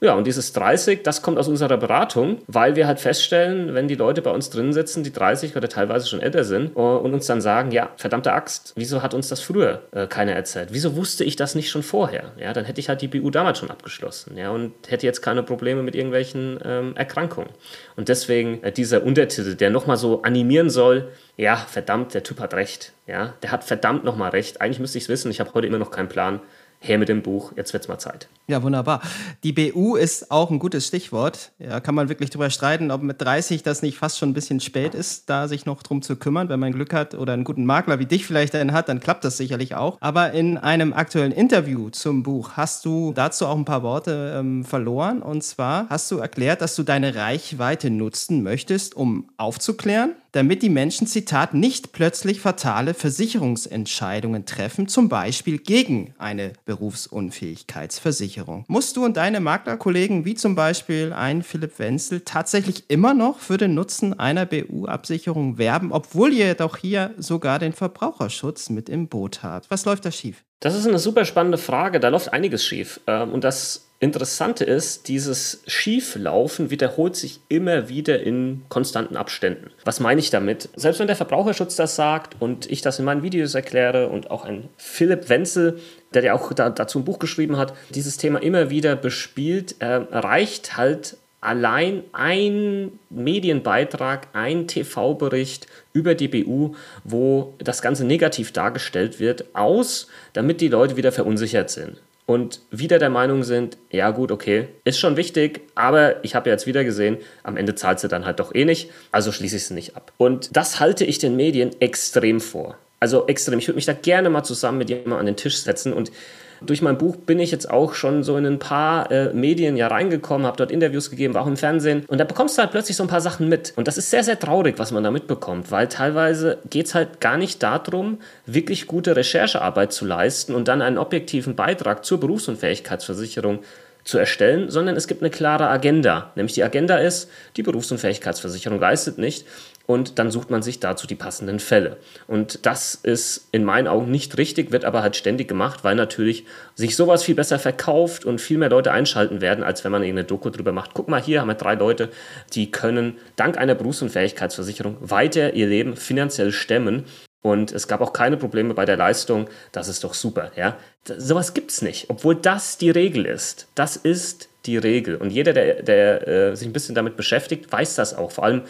Ja, 0.00 0.14
und 0.14 0.26
dieses 0.26 0.52
30, 0.52 1.02
das 1.04 1.22
kommt 1.22 1.38
aus 1.38 1.48
unserer 1.48 1.78
Beratung, 1.78 2.42
weil 2.48 2.76
wir 2.76 2.86
halt 2.86 3.00
feststellen, 3.00 3.74
wenn 3.74 3.88
die 3.88 3.94
Leute 3.94 4.20
bei 4.20 4.30
uns 4.30 4.50
drin 4.50 4.74
sitzen, 4.74 5.02
die 5.04 5.12
30 5.12 5.56
oder 5.56 5.70
teilweise 5.70 6.06
schon 6.06 6.20
älter 6.20 6.44
sind, 6.44 6.76
äh, 6.76 6.80
und 6.80 7.14
uns 7.14 7.26
dann 7.26 7.40
sagen, 7.40 7.70
ja, 7.70 7.88
verdammte 7.96 8.32
Axt, 8.32 8.74
wieso 8.76 9.02
hat 9.02 9.14
uns 9.14 9.28
das 9.28 9.40
früher 9.40 9.82
äh, 9.92 10.06
keiner 10.06 10.32
erzählt? 10.32 10.68
Wieso 10.72 10.96
wusste 10.96 11.24
ich 11.24 11.36
das 11.36 11.54
nicht 11.54 11.70
schon 11.70 11.82
vorher? 11.82 12.32
Ja, 12.38 12.52
dann 12.52 12.66
hätte 12.66 12.78
ich 12.78 12.90
halt 12.90 13.00
die 13.00 13.08
BU 13.08 13.30
damals 13.30 13.58
schon 13.58 13.70
abgeschlossen, 13.70 14.36
ja, 14.36 14.50
und 14.50 14.74
hätte 14.86 15.06
jetzt 15.06 15.22
keine 15.22 15.42
Probleme 15.42 15.82
mit 15.82 15.94
irgendwelchen 15.94 16.58
ähm, 16.62 16.94
Erkrankungen. 16.94 17.50
Und 17.96 18.10
deswegen 18.10 18.62
äh, 18.62 18.72
dieser 18.72 19.02
Untertitel, 19.02 19.54
der 19.54 19.70
nochmal 19.70 19.96
so 19.96 20.20
animieren 20.20 20.68
soll, 20.68 21.08
ja, 21.38 21.56
verdammt, 21.56 22.12
der 22.12 22.22
Typ 22.22 22.40
hat 22.40 22.52
recht, 22.52 22.92
ja, 23.06 23.34
der 23.42 23.50
hat 23.50 23.64
verdammt 23.64 24.04
nochmal 24.04 24.30
recht. 24.30 24.60
Eigentlich 24.60 24.80
müsste 24.80 24.98
ich 24.98 25.04
es 25.04 25.08
wissen, 25.08 25.30
ich 25.30 25.40
habe 25.40 25.54
heute 25.54 25.66
immer 25.66 25.78
noch 25.78 25.90
keinen 25.90 26.08
Plan 26.08 26.40
her 26.80 26.98
mit 26.98 27.08
dem 27.08 27.22
Buch, 27.22 27.52
jetzt 27.56 27.72
wird 27.72 27.82
es 27.82 27.88
mal 27.88 27.98
Zeit. 27.98 28.28
Ja, 28.48 28.62
wunderbar. 28.62 29.02
Die 29.42 29.52
BU 29.52 29.96
ist 29.96 30.30
auch 30.30 30.50
ein 30.50 30.60
gutes 30.60 30.86
Stichwort. 30.86 31.50
Ja, 31.58 31.80
kann 31.80 31.96
man 31.96 32.08
wirklich 32.08 32.30
drüber 32.30 32.48
streiten, 32.50 32.92
ob 32.92 33.02
mit 33.02 33.20
30 33.20 33.64
das 33.64 33.82
nicht 33.82 33.98
fast 33.98 34.18
schon 34.18 34.30
ein 34.30 34.34
bisschen 34.34 34.60
spät 34.60 34.94
ist, 34.94 35.28
da 35.28 35.48
sich 35.48 35.66
noch 35.66 35.82
drum 35.82 36.00
zu 36.00 36.14
kümmern. 36.14 36.48
Wenn 36.48 36.60
man 36.60 36.72
Glück 36.72 36.92
hat 36.92 37.14
oder 37.14 37.32
einen 37.32 37.42
guten 37.42 37.64
Makler 37.64 37.98
wie 37.98 38.06
dich 38.06 38.24
vielleicht 38.24 38.54
einen 38.54 38.72
hat, 38.72 38.88
dann 38.88 39.00
klappt 39.00 39.24
das 39.24 39.36
sicherlich 39.36 39.74
auch. 39.74 39.98
Aber 40.00 40.30
in 40.32 40.58
einem 40.58 40.92
aktuellen 40.92 41.32
Interview 41.32 41.90
zum 41.90 42.22
Buch 42.22 42.52
hast 42.52 42.84
du 42.84 43.12
dazu 43.12 43.46
auch 43.46 43.56
ein 43.56 43.64
paar 43.64 43.82
Worte 43.82 44.36
ähm, 44.38 44.64
verloren. 44.64 45.22
Und 45.22 45.42
zwar 45.42 45.88
hast 45.88 46.08
du 46.12 46.18
erklärt, 46.18 46.60
dass 46.60 46.76
du 46.76 46.84
deine 46.84 47.16
Reichweite 47.16 47.90
nutzen 47.90 48.44
möchtest, 48.44 48.94
um 48.94 49.28
aufzuklären, 49.38 50.14
damit 50.36 50.62
die 50.62 50.68
Menschen, 50.68 51.06
Zitat, 51.06 51.54
nicht 51.54 51.92
plötzlich 51.92 52.40
fatale 52.40 52.92
Versicherungsentscheidungen 52.92 54.44
treffen, 54.44 54.86
zum 54.86 55.08
Beispiel 55.08 55.56
gegen 55.56 56.14
eine 56.18 56.52
Berufsunfähigkeitsversicherung. 56.66 58.66
Musst 58.68 58.98
du 58.98 59.04
und 59.06 59.16
deine 59.16 59.40
Maklerkollegen, 59.40 60.26
wie 60.26 60.34
zum 60.34 60.54
Beispiel 60.54 61.14
ein 61.14 61.42
Philipp 61.42 61.78
Wenzel, 61.78 62.20
tatsächlich 62.20 62.84
immer 62.88 63.14
noch 63.14 63.38
für 63.38 63.56
den 63.56 63.74
Nutzen 63.74 64.20
einer 64.20 64.44
BU-Absicherung 64.44 65.56
werben, 65.56 65.90
obwohl 65.90 66.34
ihr 66.34 66.54
doch 66.54 66.76
hier 66.76 67.14
sogar 67.16 67.58
den 67.58 67.72
Verbraucherschutz 67.72 68.68
mit 68.68 68.90
im 68.90 69.08
Boot 69.08 69.42
habt? 69.42 69.70
Was 69.70 69.86
läuft 69.86 70.04
da 70.04 70.10
schief? 70.10 70.44
Das 70.60 70.74
ist 70.74 70.86
eine 70.86 70.98
super 70.98 71.24
spannende 71.24 71.58
Frage. 71.58 71.98
Da 71.98 72.08
läuft 72.08 72.32
einiges 72.32 72.64
schief. 72.64 73.00
Ähm, 73.06 73.32
und 73.32 73.42
das 73.42 73.85
Interessante 73.98 74.64
ist, 74.64 75.08
dieses 75.08 75.62
Schieflaufen 75.66 76.70
wiederholt 76.70 77.16
sich 77.16 77.40
immer 77.48 77.88
wieder 77.88 78.20
in 78.20 78.62
konstanten 78.68 79.16
Abständen. 79.16 79.70
Was 79.84 80.00
meine 80.00 80.20
ich 80.20 80.28
damit? 80.28 80.68
Selbst 80.76 81.00
wenn 81.00 81.06
der 81.06 81.16
Verbraucherschutz 81.16 81.76
das 81.76 81.96
sagt 81.96 82.36
und 82.38 82.70
ich 82.70 82.82
das 82.82 82.98
in 82.98 83.06
meinen 83.06 83.22
Videos 83.22 83.54
erkläre 83.54 84.08
und 84.08 84.30
auch 84.30 84.44
ein 84.44 84.68
Philipp 84.76 85.30
Wenzel, 85.30 85.80
der 86.12 86.24
ja 86.24 86.34
auch 86.34 86.52
da, 86.52 86.68
dazu 86.68 86.98
ein 86.98 87.06
Buch 87.06 87.18
geschrieben 87.18 87.56
hat, 87.56 87.74
dieses 87.94 88.18
Thema 88.18 88.42
immer 88.42 88.68
wieder 88.68 88.96
bespielt, 88.96 89.76
äh, 89.78 89.86
reicht 89.86 90.76
halt 90.76 91.16
allein 91.40 92.02
ein 92.12 92.98
Medienbeitrag, 93.08 94.28
ein 94.34 94.66
TV-Bericht 94.66 95.68
über 95.94 96.14
die 96.14 96.28
BU, 96.28 96.74
wo 97.04 97.54
das 97.58 97.80
Ganze 97.80 98.04
negativ 98.04 98.52
dargestellt 98.52 99.20
wird, 99.20 99.54
aus, 99.54 100.08
damit 100.34 100.60
die 100.60 100.68
Leute 100.68 100.98
wieder 100.98 101.12
verunsichert 101.12 101.70
sind 101.70 102.02
und 102.26 102.60
wieder 102.70 102.98
der 102.98 103.08
Meinung 103.08 103.44
sind, 103.44 103.78
ja 103.90 104.10
gut, 104.10 104.32
okay, 104.32 104.68
ist 104.84 104.98
schon 104.98 105.16
wichtig, 105.16 105.60
aber 105.76 106.24
ich 106.24 106.34
habe 106.34 106.50
jetzt 106.50 106.66
wieder 106.66 106.82
gesehen, 106.82 107.18
am 107.44 107.56
Ende 107.56 107.76
zahlt 107.76 108.00
sie 108.00 108.08
dann 108.08 108.26
halt 108.26 108.40
doch 108.40 108.54
eh 108.54 108.64
nicht, 108.64 108.90
also 109.12 109.30
schließe 109.30 109.56
ich 109.56 109.66
sie 109.66 109.74
nicht 109.74 109.96
ab. 109.96 110.12
Und 110.16 110.54
das 110.56 110.80
halte 110.80 111.04
ich 111.04 111.18
den 111.18 111.36
Medien 111.36 111.70
extrem 111.80 112.40
vor. 112.40 112.76
Also 112.98 113.26
extrem. 113.26 113.58
Ich 113.58 113.68
würde 113.68 113.76
mich 113.76 113.84
da 113.84 113.92
gerne 113.92 114.30
mal 114.30 114.42
zusammen 114.42 114.78
mit 114.78 114.88
jemandem 114.88 115.12
an 115.14 115.26
den 115.26 115.36
Tisch 115.36 115.58
setzen 115.58 115.92
und 115.92 116.10
durch 116.60 116.82
mein 116.82 116.98
Buch 116.98 117.16
bin 117.16 117.38
ich 117.38 117.50
jetzt 117.50 117.70
auch 117.70 117.94
schon 117.94 118.22
so 118.22 118.36
in 118.36 118.46
ein 118.46 118.58
paar 118.58 119.10
äh, 119.10 119.32
Medien 119.32 119.76
ja 119.76 119.88
reingekommen, 119.88 120.46
habe 120.46 120.56
dort 120.56 120.70
Interviews 120.70 121.10
gegeben, 121.10 121.34
war 121.34 121.42
auch 121.42 121.46
im 121.46 121.56
Fernsehen. 121.56 122.04
Und 122.08 122.18
da 122.18 122.24
bekommst 122.24 122.56
du 122.56 122.62
halt 122.62 122.70
plötzlich 122.70 122.96
so 122.96 123.04
ein 123.04 123.08
paar 123.08 123.20
Sachen 123.20 123.48
mit. 123.48 123.72
Und 123.76 123.88
das 123.88 123.98
ist 123.98 124.10
sehr, 124.10 124.24
sehr 124.24 124.38
traurig, 124.38 124.78
was 124.78 124.92
man 124.92 125.04
da 125.04 125.10
mitbekommt, 125.10 125.70
weil 125.70 125.88
teilweise 125.88 126.58
geht 126.70 126.86
es 126.86 126.94
halt 126.94 127.20
gar 127.20 127.36
nicht 127.36 127.62
darum, 127.62 128.18
wirklich 128.46 128.86
gute 128.86 129.16
Recherchearbeit 129.16 129.92
zu 129.92 130.04
leisten 130.04 130.54
und 130.54 130.68
dann 130.68 130.82
einen 130.82 130.98
objektiven 130.98 131.56
Beitrag 131.56 132.04
zur 132.04 132.20
Berufsunfähigkeitsversicherung 132.20 133.60
zu 134.06 134.18
erstellen, 134.18 134.70
sondern 134.70 134.96
es 134.96 135.08
gibt 135.08 135.20
eine 135.20 135.30
klare 135.30 135.68
Agenda. 135.68 136.30
Nämlich 136.36 136.54
die 136.54 136.62
Agenda 136.62 136.96
ist, 136.96 137.28
die 137.56 137.64
Berufsunfähigkeitsversicherung 137.64 138.78
leistet 138.78 139.18
nicht 139.18 139.46
und 139.86 140.18
dann 140.18 140.30
sucht 140.30 140.50
man 140.50 140.62
sich 140.62 140.80
dazu 140.80 141.06
die 141.06 141.14
passenden 141.14 141.60
Fälle. 141.60 141.96
Und 142.26 142.66
das 142.66 142.94
ist 142.94 143.48
in 143.52 143.64
meinen 143.64 143.86
Augen 143.86 144.10
nicht 144.10 144.36
richtig, 144.36 144.72
wird 144.72 144.84
aber 144.84 145.02
halt 145.02 145.16
ständig 145.16 145.48
gemacht, 145.48 145.84
weil 145.84 145.94
natürlich 145.94 146.44
sich 146.74 146.96
sowas 146.96 147.22
viel 147.22 147.34
besser 147.34 147.58
verkauft 147.58 148.24
und 148.24 148.40
viel 148.40 148.58
mehr 148.58 148.70
Leute 148.70 148.92
einschalten 148.92 149.40
werden, 149.40 149.64
als 149.64 149.84
wenn 149.84 149.92
man 149.92 150.02
irgendeine 150.02 150.26
Doku 150.26 150.50
drüber 150.50 150.72
macht. 150.72 150.90
Guck 150.94 151.08
mal, 151.08 151.22
hier 151.22 151.40
haben 151.40 151.48
wir 151.48 151.54
drei 151.54 151.74
Leute, 151.74 152.10
die 152.52 152.70
können 152.70 153.16
dank 153.36 153.58
einer 153.58 153.74
Berufsunfähigkeitsversicherung 153.74 154.96
weiter 155.00 155.54
ihr 155.54 155.68
Leben 155.68 155.96
finanziell 155.96 156.52
stemmen. 156.52 157.04
Und 157.42 157.70
es 157.70 157.86
gab 157.86 158.00
auch 158.00 158.12
keine 158.12 158.36
Probleme 158.36 158.74
bei 158.74 158.86
der 158.86 158.96
Leistung. 158.96 159.48
Das 159.70 159.86
ist 159.86 160.02
doch 160.02 160.14
super. 160.14 160.50
Ja? 160.56 160.76
Sowas 161.04 161.54
gibt 161.54 161.70
es 161.70 161.80
nicht, 161.80 162.10
obwohl 162.10 162.34
das 162.34 162.76
die 162.76 162.90
Regel 162.90 163.24
ist. 163.24 163.68
Das 163.76 163.94
ist 163.94 164.48
die 164.66 164.76
Regel. 164.76 165.14
Und 165.14 165.30
jeder, 165.30 165.52
der, 165.52 165.82
der 165.82 166.26
äh, 166.26 166.56
sich 166.56 166.66
ein 166.66 166.72
bisschen 166.72 166.96
damit 166.96 167.16
beschäftigt, 167.16 167.70
weiß 167.70 167.94
das 167.94 168.14
auch. 168.14 168.32
Vor 168.32 168.42
allem 168.42 168.62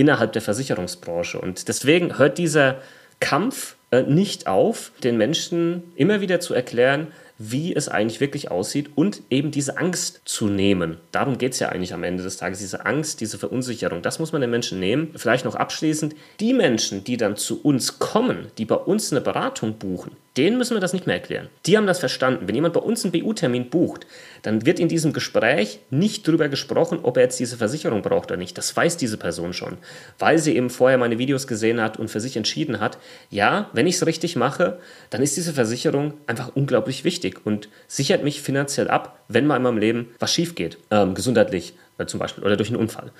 innerhalb 0.00 0.32
der 0.32 0.40
Versicherungsbranche. 0.40 1.38
Und 1.38 1.68
deswegen 1.68 2.16
hört 2.16 2.38
dieser 2.38 2.78
Kampf 3.20 3.76
äh, 3.90 4.02
nicht 4.02 4.46
auf, 4.46 4.92
den 5.04 5.18
Menschen 5.18 5.92
immer 5.94 6.22
wieder 6.22 6.40
zu 6.40 6.54
erklären, 6.54 7.08
wie 7.36 7.74
es 7.74 7.88
eigentlich 7.88 8.20
wirklich 8.20 8.50
aussieht 8.50 8.90
und 8.94 9.22
eben 9.28 9.50
diese 9.50 9.76
Angst 9.76 10.22
zu 10.24 10.48
nehmen. 10.48 10.96
Darum 11.12 11.36
geht 11.36 11.52
es 11.52 11.58
ja 11.58 11.68
eigentlich 11.68 11.92
am 11.92 12.02
Ende 12.02 12.22
des 12.22 12.38
Tages, 12.38 12.60
diese 12.60 12.86
Angst, 12.86 13.20
diese 13.20 13.38
Verunsicherung. 13.38 14.00
Das 14.00 14.18
muss 14.18 14.32
man 14.32 14.40
den 14.40 14.50
Menschen 14.50 14.80
nehmen. 14.80 15.10
Vielleicht 15.16 15.44
noch 15.44 15.54
abschließend, 15.54 16.14
die 16.38 16.54
Menschen, 16.54 17.04
die 17.04 17.16
dann 17.18 17.36
zu 17.36 17.62
uns 17.62 17.98
kommen, 17.98 18.46
die 18.56 18.64
bei 18.64 18.76
uns 18.76 19.10
eine 19.10 19.20
Beratung 19.20 19.74
buchen, 19.74 20.12
denen 20.40 20.56
müssen 20.56 20.74
wir 20.74 20.80
das 20.80 20.94
nicht 20.94 21.06
mehr 21.06 21.16
erklären. 21.16 21.50
Die 21.66 21.76
haben 21.76 21.86
das 21.86 21.98
verstanden. 21.98 22.48
Wenn 22.48 22.54
jemand 22.54 22.72
bei 22.72 22.80
uns 22.80 23.04
einen 23.04 23.12
BU-Termin 23.12 23.68
bucht, 23.68 24.06
dann 24.40 24.64
wird 24.64 24.80
in 24.80 24.88
diesem 24.88 25.12
Gespräch 25.12 25.80
nicht 25.90 26.26
darüber 26.26 26.48
gesprochen, 26.48 27.00
ob 27.02 27.18
er 27.18 27.24
jetzt 27.24 27.38
diese 27.38 27.58
Versicherung 27.58 28.00
braucht 28.00 28.30
oder 28.30 28.38
nicht. 28.38 28.56
Das 28.56 28.74
weiß 28.74 28.96
diese 28.96 29.18
Person 29.18 29.52
schon, 29.52 29.76
weil 30.18 30.38
sie 30.38 30.56
eben 30.56 30.70
vorher 30.70 30.96
meine 30.96 31.18
Videos 31.18 31.46
gesehen 31.46 31.78
hat 31.78 31.98
und 31.98 32.08
für 32.08 32.20
sich 32.20 32.38
entschieden 32.38 32.80
hat, 32.80 32.96
ja, 33.28 33.68
wenn 33.74 33.86
ich 33.86 33.96
es 33.96 34.06
richtig 34.06 34.34
mache, 34.34 34.78
dann 35.10 35.20
ist 35.20 35.36
diese 35.36 35.52
Versicherung 35.52 36.14
einfach 36.26 36.52
unglaublich 36.54 37.04
wichtig 37.04 37.44
und 37.44 37.68
sichert 37.86 38.24
mich 38.24 38.40
finanziell 38.40 38.88
ab, 38.88 39.20
wenn 39.28 39.46
mal 39.46 39.56
in 39.56 39.62
meinem 39.62 39.76
Leben 39.76 40.08
was 40.20 40.32
schief 40.32 40.54
geht, 40.54 40.78
ähm, 40.90 41.12
gesundheitlich 41.12 41.74
äh, 41.98 42.06
zum 42.06 42.18
Beispiel 42.18 42.44
oder 42.44 42.56
durch 42.56 42.70
einen 42.70 42.80
Unfall. 42.80 43.12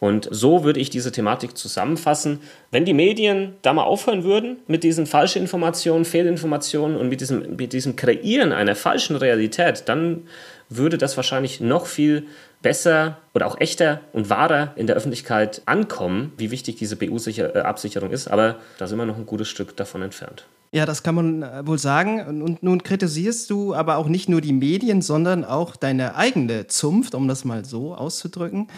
Und 0.00 0.28
so 0.30 0.64
würde 0.64 0.80
ich 0.80 0.90
diese 0.90 1.10
Thematik 1.12 1.56
zusammenfassen. 1.56 2.40
Wenn 2.70 2.84
die 2.84 2.94
Medien 2.94 3.54
da 3.62 3.72
mal 3.72 3.82
aufhören 3.82 4.24
würden 4.24 4.58
mit 4.66 4.84
diesen 4.84 5.06
falschen 5.06 5.42
Informationen, 5.42 6.04
Fehlinformationen 6.04 6.96
und 6.96 7.08
mit 7.08 7.20
diesem, 7.20 7.56
mit 7.56 7.72
diesem 7.72 7.96
Kreieren 7.96 8.52
einer 8.52 8.76
falschen 8.76 9.16
Realität, 9.16 9.84
dann 9.86 10.24
würde 10.68 10.98
das 10.98 11.16
wahrscheinlich 11.16 11.60
noch 11.60 11.86
viel 11.86 12.26
besser 12.62 13.18
oder 13.34 13.46
auch 13.46 13.60
echter 13.60 14.00
und 14.12 14.30
wahrer 14.30 14.72
in 14.76 14.86
der 14.86 14.96
Öffentlichkeit 14.96 15.62
ankommen, 15.66 16.32
wie 16.36 16.50
wichtig 16.50 16.76
diese 16.76 16.96
BU-Absicherung 16.96 18.10
ist. 18.10 18.28
Aber 18.28 18.56
da 18.78 18.86
sind 18.86 18.98
wir 18.98 19.06
noch 19.06 19.16
ein 19.16 19.26
gutes 19.26 19.48
Stück 19.48 19.76
davon 19.76 20.02
entfernt. 20.02 20.46
Ja, 20.70 20.84
das 20.84 21.02
kann 21.02 21.14
man 21.14 21.42
äh, 21.42 21.66
wohl 21.66 21.78
sagen. 21.78 22.42
Und 22.42 22.62
nun 22.62 22.82
kritisierst 22.82 23.48
du 23.48 23.74
aber 23.74 23.96
auch 23.96 24.08
nicht 24.08 24.28
nur 24.28 24.40
die 24.40 24.52
Medien, 24.52 25.00
sondern 25.00 25.44
auch 25.44 25.76
deine 25.76 26.14
eigene 26.14 26.66
Zunft, 26.66 27.14
um 27.14 27.26
das 27.26 27.44
mal 27.44 27.64
so 27.64 27.94
auszudrücken. 27.94 28.68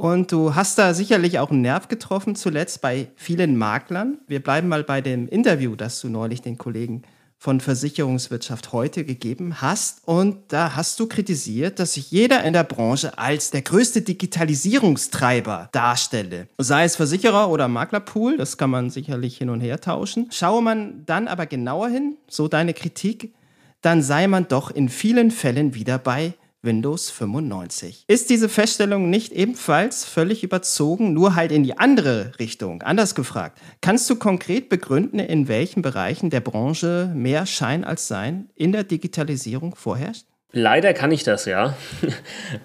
Und 0.00 0.30
du 0.30 0.54
hast 0.54 0.78
da 0.78 0.94
sicherlich 0.94 1.40
auch 1.40 1.50
einen 1.50 1.62
Nerv 1.62 1.88
getroffen, 1.88 2.36
zuletzt 2.36 2.80
bei 2.80 3.08
vielen 3.16 3.56
Maklern. 3.56 4.18
Wir 4.28 4.40
bleiben 4.40 4.68
mal 4.68 4.84
bei 4.84 5.00
dem 5.00 5.26
Interview, 5.26 5.74
das 5.74 6.00
du 6.00 6.08
neulich 6.08 6.40
den 6.40 6.56
Kollegen 6.56 7.02
von 7.36 7.58
Versicherungswirtschaft 7.58 8.72
heute 8.72 9.04
gegeben 9.04 9.60
hast. 9.60 10.06
Und 10.06 10.52
da 10.52 10.76
hast 10.76 11.00
du 11.00 11.08
kritisiert, 11.08 11.80
dass 11.80 11.94
sich 11.94 12.12
jeder 12.12 12.44
in 12.44 12.52
der 12.52 12.62
Branche 12.62 13.18
als 13.18 13.50
der 13.50 13.62
größte 13.62 14.02
Digitalisierungstreiber 14.02 15.68
darstelle. 15.72 16.46
Sei 16.58 16.84
es 16.84 16.94
Versicherer 16.94 17.50
oder 17.50 17.66
Maklerpool, 17.66 18.36
das 18.36 18.56
kann 18.56 18.70
man 18.70 18.90
sicherlich 18.90 19.38
hin 19.38 19.50
und 19.50 19.60
her 19.60 19.80
tauschen. 19.80 20.28
Schaue 20.30 20.62
man 20.62 21.06
dann 21.06 21.26
aber 21.26 21.46
genauer 21.46 21.88
hin, 21.88 22.16
so 22.28 22.46
deine 22.46 22.72
Kritik, 22.72 23.34
dann 23.82 24.00
sei 24.02 24.28
man 24.28 24.46
doch 24.46 24.70
in 24.70 24.90
vielen 24.90 25.32
Fällen 25.32 25.74
wieder 25.74 25.98
bei 25.98 26.34
Windows 26.62 27.10
95. 27.10 28.04
Ist 28.08 28.30
diese 28.30 28.48
Feststellung 28.48 29.10
nicht 29.10 29.32
ebenfalls 29.32 30.04
völlig 30.04 30.42
überzogen, 30.42 31.12
nur 31.12 31.34
halt 31.36 31.52
in 31.52 31.62
die 31.62 31.78
andere 31.78 32.32
Richtung? 32.38 32.82
Anders 32.82 33.14
gefragt, 33.14 33.58
kannst 33.80 34.10
du 34.10 34.16
konkret 34.16 34.68
begründen, 34.68 35.20
in 35.20 35.46
welchen 35.46 35.82
Bereichen 35.82 36.30
der 36.30 36.40
Branche 36.40 37.12
mehr 37.14 37.46
Schein 37.46 37.84
als 37.84 38.08
Sein 38.08 38.50
in 38.56 38.72
der 38.72 38.84
Digitalisierung 38.84 39.74
vorherrscht? 39.74 40.26
Leider 40.50 40.94
kann 40.94 41.12
ich 41.12 41.24
das, 41.24 41.44
ja. 41.44 41.76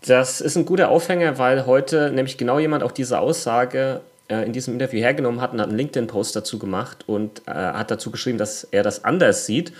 Das 0.06 0.42
ist 0.42 0.56
ein 0.56 0.66
guter 0.66 0.90
Aufhänger, 0.90 1.38
weil 1.38 1.66
heute 1.66 2.12
nämlich 2.12 2.38
genau 2.38 2.58
jemand 2.58 2.84
auch 2.84 2.92
diese 2.92 3.20
Aussage 3.20 4.02
äh, 4.30 4.46
in 4.46 4.54
diesem 4.54 4.74
Interview 4.74 5.00
hergenommen 5.00 5.42
hat 5.42 5.54
und 5.54 5.60
hat 5.60 5.68
einen 5.68 5.78
LinkedIn-Post 5.78 6.36
dazu 6.36 6.60
gemacht 6.60 7.04
und 7.08 7.42
äh, 7.46 7.52
hat 7.52 7.92
dazu 7.92 8.10
geschrieben, 8.10 8.38
dass 8.38 8.64
er 8.64 8.84
das 8.84 9.04
anders 9.04 9.46
sieht. 9.46 9.74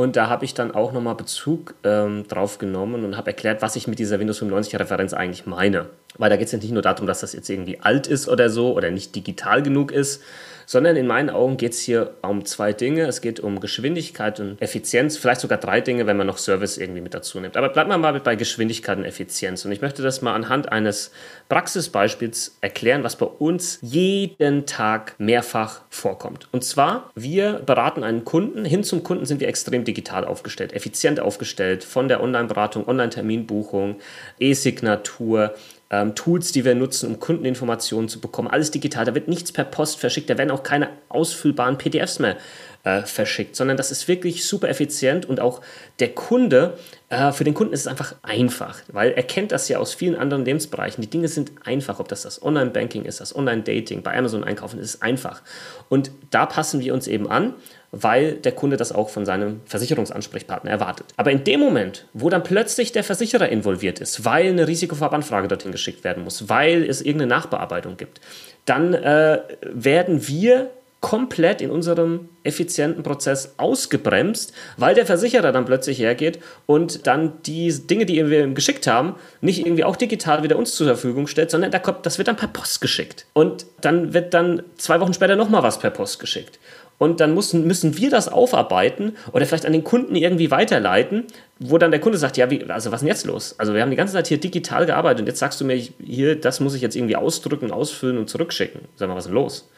Und 0.00 0.16
da 0.16 0.30
habe 0.30 0.46
ich 0.46 0.54
dann 0.54 0.70
auch 0.70 0.92
nochmal 0.92 1.14
Bezug 1.14 1.74
ähm, 1.84 2.26
drauf 2.26 2.56
genommen 2.56 3.04
und 3.04 3.18
habe 3.18 3.32
erklärt, 3.32 3.60
was 3.60 3.76
ich 3.76 3.86
mit 3.86 3.98
dieser 3.98 4.18
Windows 4.18 4.40
95-Referenz 4.40 5.12
eigentlich 5.12 5.44
meine. 5.44 5.90
Weil 6.16 6.30
da 6.30 6.36
geht 6.36 6.46
es 6.46 6.52
ja 6.52 6.58
nicht 6.58 6.72
nur 6.72 6.80
darum, 6.80 7.06
dass 7.06 7.20
das 7.20 7.34
jetzt 7.34 7.50
irgendwie 7.50 7.80
alt 7.80 8.06
ist 8.06 8.26
oder 8.26 8.48
so 8.48 8.72
oder 8.72 8.90
nicht 8.90 9.14
digital 9.14 9.62
genug 9.62 9.92
ist, 9.92 10.22
sondern 10.70 10.94
in 10.94 11.08
meinen 11.08 11.30
Augen 11.30 11.56
geht 11.56 11.72
es 11.72 11.80
hier 11.80 12.14
um 12.22 12.44
zwei 12.44 12.72
Dinge. 12.72 13.02
Es 13.02 13.20
geht 13.20 13.40
um 13.40 13.58
Geschwindigkeit 13.58 14.38
und 14.38 14.62
Effizienz, 14.62 15.16
vielleicht 15.16 15.40
sogar 15.40 15.58
drei 15.58 15.80
Dinge, 15.80 16.06
wenn 16.06 16.16
man 16.16 16.28
noch 16.28 16.38
Service 16.38 16.78
irgendwie 16.78 17.00
mit 17.00 17.12
dazu 17.12 17.40
nimmt. 17.40 17.56
Aber 17.56 17.70
bleibt 17.70 17.88
man 17.88 18.00
mal 18.00 18.12
bei 18.20 18.36
Geschwindigkeit 18.36 18.96
und 18.96 19.04
Effizienz. 19.04 19.64
Und 19.64 19.72
ich 19.72 19.80
möchte 19.80 20.00
das 20.04 20.22
mal 20.22 20.32
anhand 20.32 20.70
eines 20.70 21.10
Praxisbeispiels 21.48 22.56
erklären, 22.60 23.02
was 23.02 23.16
bei 23.16 23.26
uns 23.26 23.80
jeden 23.82 24.64
Tag 24.64 25.16
mehrfach 25.18 25.80
vorkommt. 25.90 26.46
Und 26.52 26.62
zwar, 26.62 27.10
wir 27.16 27.54
beraten 27.54 28.04
einen 28.04 28.24
Kunden. 28.24 28.64
Hin 28.64 28.84
zum 28.84 29.02
Kunden 29.02 29.26
sind 29.26 29.40
wir 29.40 29.48
extrem 29.48 29.84
digital 29.84 30.24
aufgestellt, 30.24 30.72
effizient 30.72 31.18
aufgestellt, 31.18 31.82
von 31.82 32.06
der 32.06 32.22
Online-Beratung, 32.22 32.86
Online-Terminbuchung, 32.86 33.96
E-Signatur, 34.38 35.52
ähm, 35.90 36.14
Tools, 36.14 36.52
die 36.52 36.64
wir 36.64 36.74
nutzen, 36.74 37.08
um 37.08 37.20
Kundeninformationen 37.20 38.08
zu 38.08 38.20
bekommen. 38.20 38.48
Alles 38.48 38.70
digital. 38.70 39.04
Da 39.04 39.14
wird 39.14 39.28
nichts 39.28 39.52
per 39.52 39.64
Post 39.64 39.98
verschickt. 39.98 40.30
Da 40.30 40.38
werden 40.38 40.50
auch 40.50 40.62
keine 40.62 40.88
ausfüllbaren 41.08 41.78
PDFs 41.78 42.20
mehr 42.20 42.36
äh, 42.84 43.02
verschickt, 43.02 43.56
sondern 43.56 43.76
das 43.76 43.90
ist 43.90 44.08
wirklich 44.08 44.44
super 44.44 44.68
effizient 44.68 45.26
und 45.26 45.40
auch 45.40 45.60
der 45.98 46.08
Kunde, 46.08 46.78
äh, 47.08 47.32
für 47.32 47.44
den 47.44 47.54
Kunden 47.54 47.72
ist 47.72 47.80
es 47.80 47.86
einfach 47.86 48.14
einfach, 48.22 48.80
weil 48.88 49.12
er 49.12 49.22
kennt 49.22 49.52
das 49.52 49.68
ja 49.68 49.78
aus 49.78 49.94
vielen 49.94 50.16
anderen 50.16 50.44
Lebensbereichen. 50.44 51.02
Die 51.02 51.10
Dinge 51.10 51.28
sind 51.28 51.52
einfach, 51.64 52.00
ob 52.00 52.08
das 52.08 52.22
das 52.22 52.42
Online-Banking 52.42 53.04
ist, 53.04 53.20
das 53.20 53.34
Online-Dating, 53.36 54.02
bei 54.02 54.16
Amazon 54.16 54.44
einkaufen, 54.44 54.78
ist 54.78 54.94
es 54.94 55.02
einfach. 55.02 55.42
Und 55.88 56.10
da 56.30 56.46
passen 56.46 56.80
wir 56.80 56.94
uns 56.94 57.06
eben 57.06 57.30
an 57.30 57.54
weil 57.92 58.34
der 58.34 58.52
Kunde 58.52 58.76
das 58.76 58.92
auch 58.92 59.08
von 59.08 59.26
seinem 59.26 59.60
Versicherungsansprechpartner 59.64 60.70
erwartet. 60.70 61.06
Aber 61.16 61.32
in 61.32 61.44
dem 61.44 61.60
Moment, 61.60 62.06
wo 62.12 62.30
dann 62.30 62.42
plötzlich 62.42 62.92
der 62.92 63.02
Versicherer 63.02 63.48
involviert 63.48 63.98
ist, 63.98 64.24
weil 64.24 64.48
eine 64.48 64.68
Risikoverbanfrage 64.68 65.48
dorthin 65.48 65.72
geschickt 65.72 66.04
werden 66.04 66.22
muss, 66.22 66.48
weil 66.48 66.84
es 66.84 67.02
irgendeine 67.02 67.34
Nachbearbeitung 67.34 67.96
gibt, 67.96 68.20
dann 68.64 68.94
äh, 68.94 69.40
werden 69.62 70.28
wir 70.28 70.70
komplett 71.00 71.62
in 71.62 71.70
unserem 71.70 72.28
effizienten 72.44 73.02
Prozess 73.02 73.54
ausgebremst, 73.56 74.52
weil 74.76 74.94
der 74.94 75.06
Versicherer 75.06 75.50
dann 75.50 75.64
plötzlich 75.64 75.98
hergeht 75.98 76.40
und 76.66 77.06
dann 77.06 77.42
die 77.46 77.72
Dinge, 77.86 78.04
die 78.04 78.28
wir 78.28 78.44
ihm 78.44 78.54
geschickt 78.54 78.86
haben, 78.86 79.14
nicht 79.40 79.64
irgendwie 79.64 79.84
auch 79.84 79.96
digital 79.96 80.42
wieder 80.42 80.58
uns 80.58 80.74
zur 80.74 80.86
Verfügung 80.86 81.26
stellt, 81.26 81.50
sondern 81.50 81.70
das 81.70 82.18
wird 82.18 82.28
dann 82.28 82.36
per 82.36 82.48
Post 82.48 82.80
geschickt. 82.80 83.26
Und 83.32 83.66
dann 83.80 84.12
wird 84.12 84.34
dann 84.34 84.62
zwei 84.76 85.00
Wochen 85.00 85.14
später 85.14 85.36
nochmal 85.36 85.62
was 85.62 85.78
per 85.78 85.90
Post 85.90 86.20
geschickt. 86.20 86.58
Und 86.98 87.20
dann 87.20 87.34
müssen, 87.34 87.66
müssen 87.66 87.96
wir 87.96 88.10
das 88.10 88.28
aufarbeiten 88.28 89.16
oder 89.32 89.46
vielleicht 89.46 89.64
an 89.64 89.72
den 89.72 89.84
Kunden 89.84 90.14
irgendwie 90.16 90.50
weiterleiten, 90.50 91.24
wo 91.58 91.78
dann 91.78 91.92
der 91.92 92.00
Kunde 92.00 92.18
sagt, 92.18 92.36
ja, 92.36 92.50
wie, 92.50 92.62
also 92.68 92.92
was 92.92 92.96
ist 92.96 93.00
denn 93.00 93.08
jetzt 93.08 93.24
los? 93.24 93.54
Also 93.56 93.72
wir 93.72 93.80
haben 93.80 93.88
die 93.88 93.96
ganze 93.96 94.12
Zeit 94.12 94.26
hier 94.26 94.38
digital 94.38 94.84
gearbeitet 94.84 95.20
und 95.20 95.26
jetzt 95.26 95.38
sagst 95.38 95.58
du 95.62 95.64
mir, 95.64 95.76
hier, 95.76 96.38
das 96.38 96.60
muss 96.60 96.74
ich 96.74 96.82
jetzt 96.82 96.96
irgendwie 96.96 97.16
ausdrücken, 97.16 97.70
ausfüllen 97.70 98.18
und 98.18 98.28
zurückschicken. 98.28 98.82
Sag 98.96 99.08
mal, 99.08 99.14
was 99.14 99.24
ist 99.24 99.28
denn 99.28 99.34
los? 99.34 99.70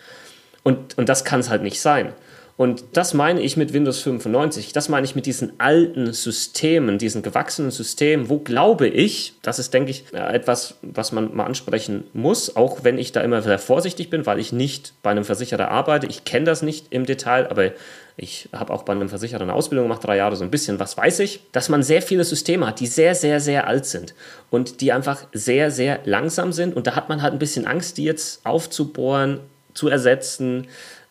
Und, 0.63 0.97
und 0.99 1.09
das 1.09 1.25
kann 1.25 1.41
es 1.41 1.51
halt 1.51 1.63
nicht 1.63 1.81
sein. 1.81 2.13
Und 2.57 2.85
das 2.93 3.15
meine 3.15 3.41
ich 3.41 3.57
mit 3.57 3.73
Windows 3.73 4.01
95. 4.01 4.73
Das 4.73 4.89
meine 4.89 5.05
ich 5.05 5.15
mit 5.15 5.27
diesen 5.27 5.59
alten 5.59 6.13
Systemen, 6.13 6.99
diesen 6.99 7.23
gewachsenen 7.23 7.71
Systemen, 7.71 8.29
wo 8.29 8.39
glaube 8.39 8.89
ich, 8.89 9.35
das 9.43 9.59
ist, 9.59 9.73
denke 9.73 9.91
ich, 9.91 10.05
etwas, 10.13 10.77
was 10.83 11.13
man 11.13 11.35
mal 11.35 11.47
ansprechen 11.47 12.05
muss, 12.13 12.55
auch 12.55 12.85
wenn 12.85 12.99
ich 12.99 13.11
da 13.11 13.23
immer 13.23 13.43
sehr 13.43 13.59
vorsichtig 13.59 14.11
bin, 14.11 14.27
weil 14.27 14.39
ich 14.39 14.53
nicht 14.53 14.93
bei 15.03 15.11
einem 15.11 15.25
Versicherer 15.25 15.71
arbeite. 15.71 16.07
Ich 16.07 16.25
kenne 16.25 16.45
das 16.45 16.63
nicht 16.63 16.87
im 16.91 17.07
Detail, 17.07 17.51
aber 17.51 17.73
ich 18.19 18.51
habe 18.53 18.73
auch 18.75 18.83
bei 18.83 18.93
einem 18.93 19.09
Versicherer 19.09 19.41
eine 19.41 19.55
Ausbildung 19.55 19.87
gemacht, 19.87 20.05
drei 20.05 20.19
Jahre, 20.19 20.37
so 20.37 20.45
ein 20.45 20.51
bisschen 20.51 20.79
was 20.79 20.97
weiß 20.99 21.21
ich, 21.21 21.41
dass 21.53 21.71
man 21.71 21.83
sehr 21.83 22.03
viele 22.03 22.25
Systeme 22.25 22.67
hat, 22.67 22.81
die 22.81 22.87
sehr, 22.87 23.15
sehr, 23.15 23.41
sehr 23.41 23.67
alt 23.67 23.87
sind 23.87 24.15
und 24.51 24.83
die 24.83 24.93
einfach 24.93 25.27
sehr, 25.33 25.71
sehr 25.71 26.01
langsam 26.05 26.53
sind. 26.53 26.77
Und 26.77 26.87
da 26.87 26.95
hat 26.95 27.09
man 27.09 27.23
halt 27.23 27.33
ein 27.33 27.39
bisschen 27.39 27.67
Angst, 27.67 27.97
die 27.97 28.05
jetzt 28.05 28.45
aufzubohren, 28.45 29.41
zu 29.75 29.89
ersetzen, 29.89 30.67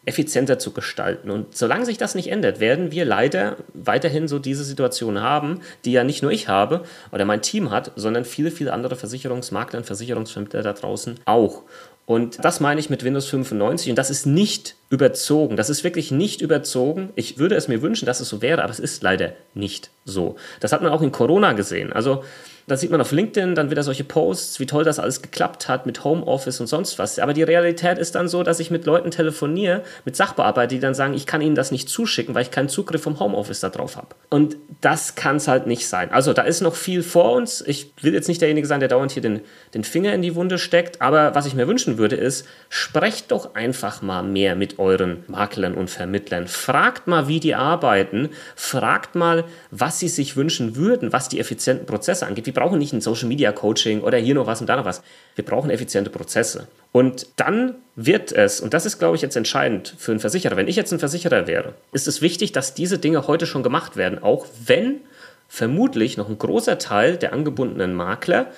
effizienter 0.06 0.58
zu 0.58 0.72
gestalten. 0.72 1.30
Und 1.30 1.56
solange 1.56 1.86
sich 1.86 1.98
das 1.98 2.16
nicht 2.16 2.32
ändert, 2.32 2.60
werden 2.60 2.92
wir 2.92 3.06
leider 3.06 3.58
weiterhin 3.74 4.28
so 4.28 4.40
diese 4.40 4.64
Situation 4.64 5.22
haben, 5.22 5.62
die 5.86 5.92
ja 5.92 6.04
nicht 6.04 6.24
nur 6.24 6.32
ich 6.32 6.48
habe 6.48 6.84
oder 7.12 7.26
mein 7.26 7.42
Team 7.42 7.70
hat, 7.70 7.92
sondern 7.96 8.26
viele, 8.26 8.50
viele 8.50 8.74
andere 8.74 8.96
Versicherungsmakler 8.96 9.80
und 9.80 9.86
Versicherungsvermittler 9.86 10.64
da 10.64 10.74
draußen 10.74 11.20
auch. 11.26 11.64
Und 12.08 12.44
das 12.44 12.60
meine 12.60 12.80
ich 12.80 12.90
mit 12.90 13.04
Windows 13.04 13.28
95 13.28 13.92
und 13.92 13.96
das 13.96 14.10
ist 14.10 14.26
nicht 14.26 14.76
überzogen. 14.90 15.56
Das 15.56 15.70
ist 15.70 15.84
wirklich 15.84 16.12
nicht 16.12 16.42
überzogen. 16.42 17.12
Ich 17.16 17.38
würde 17.38 17.56
es 17.56 17.68
mir 17.68 17.82
wünschen, 17.82 18.06
dass 18.08 18.20
es 18.20 18.28
so 18.28 18.42
wäre, 18.42 18.64
aber 18.64 18.72
es 18.72 18.80
ist 18.80 19.04
leider 19.04 19.34
nicht 19.54 19.92
so. 20.04 20.36
Das 20.60 20.74
hat 20.74 20.82
man 20.82 20.92
auch 20.92 21.04
in 21.04 21.12
Corona 21.12 21.54
gesehen. 21.54 21.94
Also 21.94 22.24
da 22.72 22.78
sieht 22.78 22.90
man 22.90 23.02
auf 23.02 23.12
LinkedIn 23.12 23.54
dann 23.54 23.70
wieder 23.70 23.84
solche 23.84 24.06
Posts, 24.06 24.62
wie 24.62 24.66
toll 24.66 24.86
das 24.86 24.98
alles 24.98 25.22
geklappt 25.22 25.68
hat 25.68 25.86
mit 25.86 26.06
Homeoffice 26.06 26.62
und 26.62 26.68
sonst 26.68 27.00
was. 27.00 27.20
Aber 27.20 27.34
die 27.34 27.44
Realität 27.44 27.98
ist 27.98 28.16
dann 28.16 28.30
so, 28.30 28.44
dass 28.44 28.62
ich 28.62 28.72
mit 28.72 28.86
Leuten 28.86 29.12
telefoniere, 29.12 29.84
mit 30.06 30.16
Sachbearbeitern, 30.16 30.70
die 30.70 30.80
dann 30.80 30.94
sagen, 30.94 31.14
ich 31.14 31.26
kann 31.26 31.42
ihnen 31.42 31.56
das 31.56 31.72
nicht 31.72 31.90
zuschicken, 31.90 32.34
weil 32.34 32.44
ich 32.44 32.52
keinen 32.52 32.70
Zugriff 32.70 33.02
vom 33.02 33.20
Homeoffice 33.20 33.60
da 33.60 33.70
drauf 33.70 33.98
habe. 33.98 34.16
Und 34.30 34.56
das 34.80 35.16
kann 35.16 35.36
es 35.36 35.50
halt 35.50 35.68
nicht 35.68 35.86
sein. 35.86 36.12
Also 36.12 36.32
da 36.32 36.44
ist 36.44 36.62
noch 36.62 36.76
viel 36.76 37.04
vor 37.04 37.34
uns. 37.34 37.62
Ich 37.68 37.92
will 38.02 38.14
jetzt 38.14 38.30
nicht 38.30 38.40
derjenige 38.40 38.68
sein, 38.68 38.80
der 38.80 38.88
dauernd 38.88 39.12
hier 39.12 39.22
den, 39.22 39.42
den 39.74 39.84
Finger 39.84 40.14
in 40.14 40.22
die 40.22 40.36
Wunde 40.36 40.58
steckt. 40.58 41.02
Aber 41.02 41.36
was 41.36 41.46
ich 41.46 41.54
mir 41.54 41.68
wünschen 41.68 41.98
würde, 41.98 42.16
ist, 42.16 42.48
sprecht 42.70 43.34
doch 43.34 43.54
einfach 43.54 44.02
mal 44.02 44.24
mehr 44.24 44.56
mit 44.56 44.80
euren 44.80 45.26
Maklern 45.28 45.74
und 45.74 45.90
Vermittlern. 45.90 46.48
Fragt 46.48 47.08
mal, 47.08 47.28
wie 47.28 47.42
die 47.42 47.54
arbeiten. 47.54 48.30
Fragt 48.56 49.16
mal, 49.16 49.44
was 49.72 50.00
sie 50.00 50.08
sich 50.08 50.38
wünschen 50.38 50.78
würden, 50.78 51.12
was 51.12 51.28
die 51.28 51.40
effizienten 51.42 51.86
Prozesse 51.86 52.26
angeht. 52.26 52.46
Wir 52.46 52.54
brauchen 52.62 52.78
nicht 52.78 52.94
ein 52.94 53.02
Social 53.02 53.28
Media 53.28 53.52
Coaching 53.52 54.02
oder 54.02 54.20
hier 54.20 54.36
noch 54.36 54.46
was 54.46 54.62
und 54.62 54.68
da 54.68 54.76
noch 54.76 54.86
was. 54.86 55.02
Wir 55.34 55.44
brauchen 55.44 55.72
effiziente 55.72 56.12
Prozesse. 56.12 56.68
Und 56.92 57.26
dann 57.38 57.74
wird 57.96 58.32
es, 58.32 58.62
und 58.62 58.76
das 58.76 58.86
ist, 58.86 59.00
glaube 59.00 59.16
ich, 59.16 59.24
jetzt 59.24 59.36
entscheidend 59.36 59.96
für 59.98 60.12
einen 60.12 60.20
Versicherer, 60.20 60.58
wenn 60.58 60.68
ich 60.68 60.76
jetzt 60.76 60.94
ein 60.94 61.00
Versicherer 61.00 61.48
wäre, 61.48 61.74
ist 61.92 62.08
es 62.08 62.22
wichtig, 62.22 62.52
dass 62.52 62.76
diese 62.76 63.00
Dinge 63.00 63.26
heute 63.26 63.48
schon 63.48 63.64
gemacht 63.64 63.98
werden, 63.98 64.22
auch 64.22 64.46
wenn 64.64 65.00
vermutlich 65.48 66.18
noch 66.18 66.30
ein 66.30 66.38
großer 66.38 66.78
Teil 66.78 67.18
der 67.18 67.34
angebundenen 67.34 67.96
Makler 67.96 68.52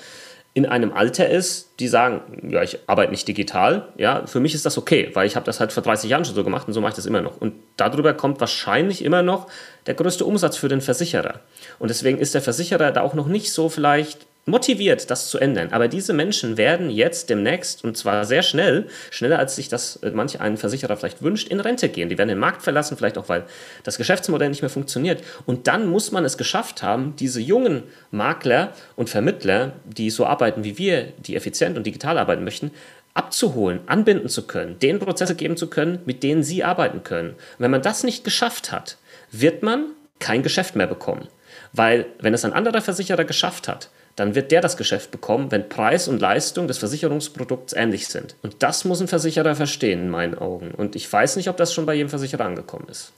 in 0.55 0.67
einem 0.67 0.93
Alter 0.93 1.29
ist, 1.29 1.71
die 1.79 1.87
sagen, 1.87 2.21
ja, 2.47 2.61
ich 2.61 2.77
arbeite 2.85 3.11
nicht 3.11 3.27
digital, 3.27 3.87
ja, 3.97 4.27
für 4.27 4.39
mich 4.39 4.53
ist 4.53 4.65
das 4.65 4.77
okay, 4.77 5.09
weil 5.13 5.25
ich 5.25 5.35
habe 5.35 5.45
das 5.45 5.59
halt 5.59 5.73
vor 5.73 5.81
30 5.81 6.09
Jahren 6.09 6.25
schon 6.25 6.35
so 6.35 6.43
gemacht 6.43 6.67
und 6.67 6.73
so 6.73 6.81
mache 6.81 6.91
ich 6.91 6.95
das 6.95 7.07
immer 7.07 7.21
noch. 7.21 7.41
Und 7.41 7.55
darüber 7.75 8.13
kommt 8.13 8.39
wahrscheinlich 8.39 9.03
immer 9.03 9.23
noch 9.23 9.47
der 9.87 9.95
größte 9.95 10.25
Umsatz 10.25 10.55
für 10.55 10.67
den 10.67 10.81
Versicherer. 10.81 11.39
Und 11.79 11.89
deswegen 11.89 12.19
ist 12.19 12.35
der 12.35 12.41
Versicherer 12.41 12.91
da 12.91 13.01
auch 13.01 13.15
noch 13.15 13.27
nicht 13.27 13.51
so 13.51 13.67
vielleicht 13.67 14.27
motiviert, 14.45 15.09
das 15.09 15.29
zu 15.29 15.37
ändern. 15.37 15.69
Aber 15.71 15.87
diese 15.87 16.13
Menschen 16.13 16.57
werden 16.57 16.89
jetzt 16.89 17.29
demnächst, 17.29 17.83
und 17.83 17.97
zwar 17.97 18.25
sehr 18.25 18.43
schnell, 18.43 18.87
schneller 19.09 19.39
als 19.39 19.55
sich 19.55 19.69
das 19.69 19.97
äh, 19.97 20.11
manch 20.11 20.41
ein 20.41 20.57
Versicherer 20.57 20.97
vielleicht 20.97 21.21
wünscht, 21.21 21.47
in 21.47 21.59
Rente 21.59 21.89
gehen. 21.89 22.09
Die 22.09 22.17
werden 22.17 22.29
den 22.29 22.39
Markt 22.39 22.61
verlassen, 22.61 22.97
vielleicht 22.97 23.17
auch, 23.17 23.29
weil 23.29 23.45
das 23.83 23.97
Geschäftsmodell 23.97 24.49
nicht 24.49 24.61
mehr 24.61 24.69
funktioniert. 24.69 25.23
Und 25.45 25.67
dann 25.67 25.87
muss 25.87 26.11
man 26.11 26.25
es 26.25 26.37
geschafft 26.37 26.83
haben, 26.83 27.15
diese 27.17 27.39
jungen 27.39 27.83
Makler 28.11 28.73
und 28.95 29.09
Vermittler, 29.09 29.73
die 29.85 30.09
so 30.09 30.25
arbeiten 30.25 30.63
wie 30.63 30.77
wir, 30.77 31.13
die 31.19 31.35
effizient 31.35 31.77
und 31.77 31.85
digital 31.85 32.17
arbeiten 32.17 32.43
möchten, 32.43 32.71
abzuholen, 33.13 33.81
anbinden 33.85 34.27
zu 34.27 34.47
können, 34.47 34.79
denen 34.79 34.99
Prozesse 34.99 35.35
geben 35.35 35.55
zu 35.55 35.67
können, 35.69 35.99
mit 36.05 36.23
denen 36.23 36.43
sie 36.43 36.63
arbeiten 36.63 37.03
können. 37.03 37.31
Und 37.31 37.59
wenn 37.59 37.71
man 37.71 37.81
das 37.81 38.03
nicht 38.03 38.23
geschafft 38.23 38.71
hat, 38.71 38.97
wird 39.31 39.63
man 39.63 39.91
kein 40.19 40.43
Geschäft 40.43 40.75
mehr 40.75 40.87
bekommen. 40.87 41.27
Weil 41.73 42.05
wenn 42.19 42.33
es 42.33 42.45
ein 42.45 42.53
anderer 42.53 42.81
Versicherer 42.81 43.25
geschafft 43.25 43.67
hat, 43.67 43.89
dann 44.15 44.35
wird 44.35 44.51
der 44.51 44.61
das 44.61 44.77
Geschäft 44.77 45.11
bekommen, 45.11 45.51
wenn 45.51 45.69
Preis 45.69 46.07
und 46.07 46.21
Leistung 46.21 46.67
des 46.67 46.77
Versicherungsprodukts 46.77 47.73
ähnlich 47.73 48.07
sind. 48.07 48.35
Und 48.43 48.61
das 48.61 48.85
muss 48.85 49.01
ein 49.01 49.07
Versicherer 49.07 49.55
verstehen, 49.55 50.01
in 50.01 50.09
meinen 50.09 50.35
Augen. 50.35 50.71
Und 50.71 50.95
ich 50.95 51.11
weiß 51.11 51.35
nicht, 51.35 51.49
ob 51.49 51.57
das 51.57 51.73
schon 51.73 51.85
bei 51.85 51.95
jedem 51.95 52.09
Versicherer 52.09 52.45
angekommen 52.45 52.87
ist. 52.89 53.13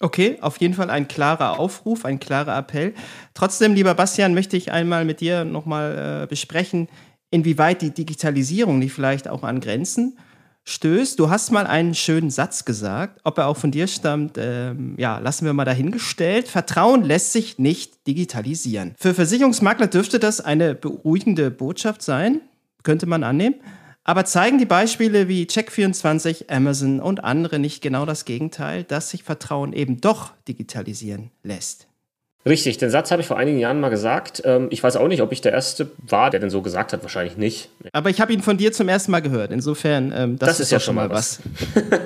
Okay, 0.00 0.38
auf 0.40 0.56
jeden 0.56 0.74
Fall 0.74 0.90
ein 0.90 1.06
klarer 1.06 1.60
Aufruf, 1.60 2.04
ein 2.04 2.18
klarer 2.18 2.56
Appell. 2.58 2.94
Trotzdem, 3.34 3.74
lieber 3.74 3.94
Bastian, 3.94 4.34
möchte 4.34 4.56
ich 4.56 4.72
einmal 4.72 5.04
mit 5.04 5.20
dir 5.20 5.44
nochmal 5.44 6.22
äh, 6.22 6.26
besprechen, 6.26 6.88
inwieweit 7.30 7.82
die 7.82 7.90
Digitalisierung 7.90 8.78
nicht 8.78 8.92
vielleicht 8.92 9.28
auch 9.28 9.44
an 9.44 9.60
Grenzen 9.60 10.18
stößt. 10.64 11.18
Du 11.18 11.30
hast 11.30 11.50
mal 11.50 11.66
einen 11.66 11.94
schönen 11.94 12.30
Satz 12.30 12.64
gesagt, 12.64 13.20
ob 13.24 13.38
er 13.38 13.46
auch 13.48 13.56
von 13.56 13.70
dir 13.70 13.86
stammt, 13.86 14.36
ähm, 14.38 14.94
ja, 14.98 15.18
lassen 15.18 15.44
wir 15.44 15.52
mal 15.52 15.64
dahingestellt. 15.64 16.48
Vertrauen 16.48 17.02
lässt 17.02 17.32
sich 17.32 17.58
nicht 17.58 18.06
digitalisieren. 18.06 18.94
Für 18.98 19.14
Versicherungsmakler 19.14 19.88
dürfte 19.88 20.18
das 20.18 20.40
eine 20.40 20.74
beruhigende 20.74 21.50
Botschaft 21.50 22.02
sein, 22.02 22.40
könnte 22.82 23.06
man 23.06 23.24
annehmen. 23.24 23.56
Aber 24.04 24.24
zeigen 24.24 24.58
die 24.58 24.66
Beispiele 24.66 25.28
wie 25.28 25.44
Check24, 25.44 26.50
Amazon 26.50 27.00
und 27.00 27.22
andere 27.22 27.60
nicht 27.60 27.82
genau 27.82 28.04
das 28.04 28.24
Gegenteil, 28.24 28.82
dass 28.82 29.10
sich 29.10 29.22
Vertrauen 29.22 29.72
eben 29.72 30.00
doch 30.00 30.32
digitalisieren 30.48 31.30
lässt? 31.44 31.86
Richtig, 32.44 32.78
den 32.78 32.90
Satz 32.90 33.12
habe 33.12 33.22
ich 33.22 33.28
vor 33.28 33.36
einigen 33.36 33.58
Jahren 33.58 33.78
mal 33.80 33.88
gesagt. 33.88 34.42
Ähm, 34.44 34.66
ich 34.70 34.82
weiß 34.82 34.96
auch 34.96 35.06
nicht, 35.06 35.22
ob 35.22 35.30
ich 35.30 35.40
der 35.40 35.52
Erste 35.52 35.92
war, 35.98 36.30
der 36.30 36.40
den 36.40 36.50
so 36.50 36.60
gesagt 36.60 36.92
hat. 36.92 37.02
Wahrscheinlich 37.02 37.36
nicht. 37.36 37.68
Aber 37.92 38.10
ich 38.10 38.20
habe 38.20 38.32
ihn 38.32 38.42
von 38.42 38.56
dir 38.56 38.72
zum 38.72 38.88
ersten 38.88 39.12
Mal 39.12 39.22
gehört. 39.22 39.52
Insofern, 39.52 40.12
ähm, 40.14 40.38
das, 40.38 40.48
das, 40.48 40.60
ist, 40.60 40.72
ja 40.72 40.80
schon 40.80 40.96
mal 40.96 41.08
was. 41.08 41.40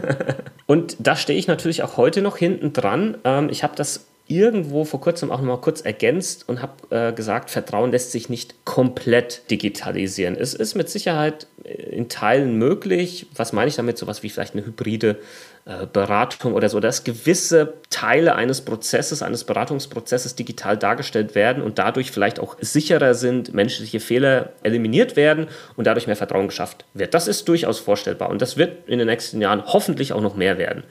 Und 0.66 0.97
da 0.99 1.16
stehe 1.16 1.38
ich 1.38 1.47
natürlich 1.47 1.83
auch 1.83 1.97
heute 1.97 2.21
noch 2.21 2.37
hinten 2.37 2.75
dran. 2.75 3.16
Ähm, 3.25 3.49
ich 3.50 3.62
habe 3.62 3.75
das 3.76 4.07
irgendwo 4.28 4.85
vor 4.85 5.00
kurzem 5.00 5.30
auch 5.30 5.38
noch 5.38 5.47
mal 5.47 5.61
kurz 5.61 5.80
ergänzt 5.80 6.49
und 6.49 6.61
habe 6.61 6.75
äh, 6.90 7.12
gesagt, 7.12 7.50
Vertrauen 7.50 7.92
lässt 7.92 8.12
sich 8.12 8.28
nicht 8.28 8.64
komplett 8.64 9.50
digitalisieren. 9.50 10.37
Es 10.37 10.54
ist 10.54 10.75
mit 10.75 10.88
Sicherheit 10.88 11.47
äh, 11.64 11.71
in 11.71 12.09
Teilen 12.09 12.56
möglich. 12.56 13.26
Was 13.37 13.52
meine 13.52 13.68
ich 13.68 13.76
damit? 13.76 13.99
Sowas 13.99 14.23
wie 14.23 14.30
vielleicht 14.30 14.54
eine 14.54 14.66
hybride 14.66 15.18
äh, 15.64 15.87
Beratung 15.92 16.54
oder 16.54 16.68
so, 16.68 16.80
dass 16.80 17.04
gewisse 17.04 17.75
Teile 17.90 18.35
eines 18.35 18.62
Prozesses, 18.62 19.23
eines 19.23 19.45
Beratungsprozesses 19.45 20.35
digital 20.35 20.76
dargestellt 20.76 21.35
werden 21.35 21.62
und 21.62 21.78
dadurch 21.78 22.11
vielleicht 22.11 22.40
auch 22.40 22.56
sicherer 22.61 23.14
sind, 23.14 23.54
menschliche 23.54 24.00
Fehler 24.00 24.52
eliminiert 24.64 25.14
werden 25.14 25.47
und 25.76 25.87
dadurch 25.87 26.09
mehr 26.09 26.16
Vertrauen 26.16 26.49
geschafft 26.49 26.85
wird. 26.95 27.14
Das 27.14 27.28
ist 27.28 27.49
durchaus 27.49 27.78
vorstellbar 27.78 28.30
und 28.30 28.42
das 28.42 28.56
wird 28.56 28.88
in 28.88 28.99
den 28.99 29.06
nächsten 29.06 29.40
Jahren 29.40 29.64
hoffentlich 29.66 30.12
auch 30.12 30.21
noch 30.21 30.35
mehr 30.35 30.59
werden. 30.59 30.83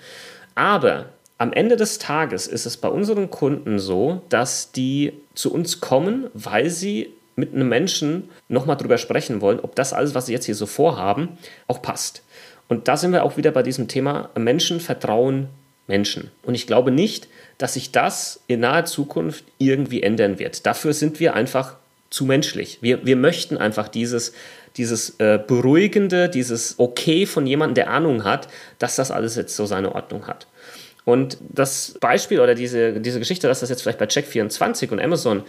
Aber 0.55 1.05
am 1.37 1.51
Ende 1.51 1.75
des 1.75 1.99
Tages 1.99 2.47
ist 2.47 2.65
es 2.65 2.77
bei 2.77 2.87
unseren 2.87 3.29
Kunden 3.29 3.79
so, 3.79 4.21
dass 4.29 4.71
die 4.71 5.13
zu 5.33 5.53
uns 5.53 5.81
kommen, 5.81 6.27
weil 6.33 6.69
sie 6.69 7.13
mit 7.35 7.53
einem 7.53 7.67
Menschen 7.67 8.29
nochmal 8.47 8.77
drüber 8.77 8.97
sprechen 8.97 9.41
wollen, 9.41 9.59
ob 9.59 9.75
das 9.75 9.91
alles, 9.91 10.15
was 10.15 10.27
sie 10.27 10.33
jetzt 10.33 10.45
hier 10.45 10.55
so 10.55 10.65
vorhaben, 10.65 11.37
auch 11.67 11.81
passt. 11.81 12.23
Und 12.69 12.87
da 12.87 12.95
sind 12.95 13.11
wir 13.11 13.23
auch 13.23 13.37
wieder 13.37 13.51
bei 13.51 13.63
diesem 13.63 13.87
Thema 13.87 14.29
Menschen 14.37 14.79
vertrauen 14.79 15.49
Menschen. 15.87 16.31
Und 16.43 16.55
ich 16.55 16.65
glaube 16.65 16.91
nicht, 16.91 17.27
dass 17.57 17.73
sich 17.73 17.91
das 17.91 18.41
in 18.47 18.61
naher 18.61 18.85
Zukunft 18.85 19.43
irgendwie 19.57 20.01
ändern 20.01 20.39
wird. 20.39 20.65
Dafür 20.65 20.93
sind 20.93 21.19
wir 21.19 21.35
einfach 21.35 21.75
zu 22.09 22.25
menschlich. 22.25 22.79
Wir, 22.81 23.05
wir 23.05 23.17
möchten 23.17 23.57
einfach 23.57 23.87
dieses, 23.87 24.33
dieses 24.77 25.19
äh, 25.19 25.39
Beruhigende, 25.45 26.29
dieses 26.29 26.79
Okay 26.79 27.25
von 27.25 27.45
jemandem, 27.45 27.75
der 27.75 27.89
Ahnung 27.91 28.23
hat, 28.23 28.47
dass 28.79 28.95
das 28.95 29.11
alles 29.11 29.35
jetzt 29.35 29.55
so 29.55 29.65
seine 29.65 29.93
Ordnung 29.93 30.27
hat. 30.27 30.47
Und 31.05 31.37
das 31.49 31.97
Beispiel 32.01 32.39
oder 32.39 32.55
diese, 32.55 32.99
diese 32.99 33.19
Geschichte, 33.19 33.47
dass 33.47 33.59
das 33.59 33.69
jetzt 33.69 33.83
vielleicht 33.83 33.99
bei 33.99 34.05
Check24 34.05 34.91
und 34.91 34.99
Amazon 34.99 35.43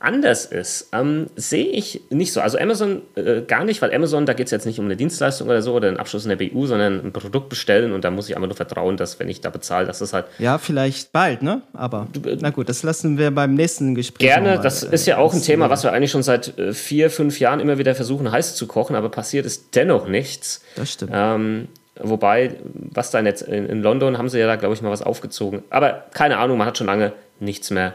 anders 0.00 0.46
ist, 0.46 0.88
ähm, 0.92 1.26
sehe 1.36 1.66
ich 1.66 2.00
nicht 2.08 2.32
so. 2.32 2.40
Also 2.40 2.58
Amazon 2.58 3.02
äh, 3.16 3.42
gar 3.42 3.64
nicht, 3.64 3.82
weil 3.82 3.94
Amazon, 3.94 4.24
da 4.24 4.32
geht 4.32 4.46
es 4.46 4.50
jetzt 4.50 4.64
nicht 4.64 4.78
um 4.78 4.86
eine 4.86 4.96
Dienstleistung 4.96 5.46
oder 5.46 5.60
so 5.60 5.74
oder 5.74 5.88
einen 5.88 5.98
Abschluss 5.98 6.24
in 6.24 6.30
der 6.30 6.36
BU, 6.36 6.66
sondern 6.66 7.04
ein 7.04 7.12
Produkt 7.12 7.50
bestellen 7.50 7.92
und 7.92 8.02
da 8.02 8.10
muss 8.10 8.28
ich 8.28 8.34
einfach 8.34 8.48
nur 8.48 8.56
vertrauen, 8.56 8.96
dass 8.96 9.20
wenn 9.20 9.28
ich 9.28 9.42
da 9.42 9.50
bezahle, 9.50 9.86
dass 9.86 9.98
das 9.98 10.14
halt. 10.14 10.24
Ja, 10.38 10.56
vielleicht 10.56 11.12
bald, 11.12 11.42
ne? 11.42 11.60
Aber 11.74 12.08
äh, 12.24 12.38
na 12.40 12.48
gut, 12.48 12.70
das 12.70 12.82
lassen 12.82 13.18
wir 13.18 13.30
beim 13.30 13.54
nächsten 13.54 13.94
Gespräch. 13.94 14.26
Gerne, 14.26 14.56
mal, 14.56 14.62
das 14.62 14.82
ist 14.82 15.06
ja 15.06 15.18
auch 15.18 15.34
ein 15.34 15.42
Thema, 15.42 15.68
was 15.68 15.84
wir 15.84 15.92
eigentlich 15.92 16.10
schon 16.10 16.22
seit 16.22 16.58
äh, 16.58 16.72
vier, 16.72 17.10
fünf 17.10 17.38
Jahren 17.38 17.60
immer 17.60 17.76
wieder 17.76 17.94
versuchen, 17.94 18.32
heiß 18.32 18.54
zu 18.54 18.66
kochen, 18.66 18.96
aber 18.96 19.10
passiert 19.10 19.44
ist 19.44 19.74
dennoch 19.74 20.08
nichts. 20.08 20.62
Das 20.76 20.92
stimmt. 20.92 21.12
Ähm, 21.14 21.68
Wobei, 22.02 22.56
was 22.74 23.10
dann 23.10 23.26
jetzt 23.26 23.42
in, 23.42 23.66
in, 23.66 23.82
London 23.82 24.18
haben 24.18 24.28
sie 24.28 24.38
ja 24.38 24.46
da, 24.46 24.56
glaube 24.56 24.74
ich, 24.74 24.82
mal 24.82 24.90
was 24.90 25.02
aufgezogen. 25.02 25.62
Aber 25.70 26.06
keine 26.12 26.38
Ahnung, 26.38 26.58
man 26.58 26.66
hat 26.66 26.78
schon 26.78 26.86
lange 26.86 27.12
nichts 27.38 27.70
mehr 27.70 27.94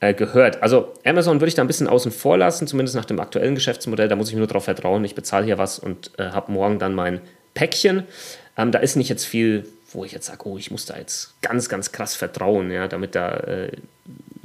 äh, 0.00 0.14
gehört. 0.14 0.62
Also 0.62 0.92
Amazon 1.04 1.40
würde 1.40 1.48
ich 1.48 1.54
da 1.54 1.62
ein 1.62 1.66
bisschen 1.66 1.88
außen 1.88 2.12
vor 2.12 2.38
lassen, 2.38 2.66
zumindest 2.66 2.96
nach 2.96 3.04
dem 3.04 3.20
aktuellen 3.20 3.54
Geschäftsmodell. 3.54 4.08
Da 4.08 4.16
muss 4.16 4.30
ich 4.30 4.36
nur 4.36 4.46
darauf 4.46 4.64
vertrauen, 4.64 5.04
ich 5.04 5.14
bezahle 5.14 5.44
hier 5.44 5.58
was 5.58 5.78
und 5.78 6.10
äh, 6.18 6.30
habe 6.30 6.52
morgen 6.52 6.78
dann 6.78 6.94
mein 6.94 7.20
Päckchen. 7.54 8.04
Ähm, 8.56 8.72
da 8.72 8.78
ist 8.78 8.96
nicht 8.96 9.08
jetzt 9.08 9.24
viel, 9.24 9.66
wo 9.92 10.04
ich 10.04 10.12
jetzt 10.12 10.26
sage, 10.26 10.46
oh, 10.48 10.58
ich 10.58 10.70
muss 10.70 10.86
da 10.86 10.96
jetzt 10.96 11.40
ganz, 11.42 11.68
ganz 11.68 11.92
krass 11.92 12.14
vertrauen, 12.14 12.70
ja, 12.70 12.88
damit 12.88 13.14
da 13.14 13.36
äh, 13.36 13.72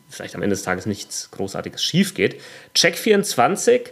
vielleicht 0.09 0.35
am 0.35 0.41
Ende 0.41 0.55
des 0.55 0.63
Tages 0.63 0.85
nichts 0.85 1.29
Großartiges 1.31 1.83
schief 1.83 2.13
geht. 2.13 2.39
Check24 2.75 3.89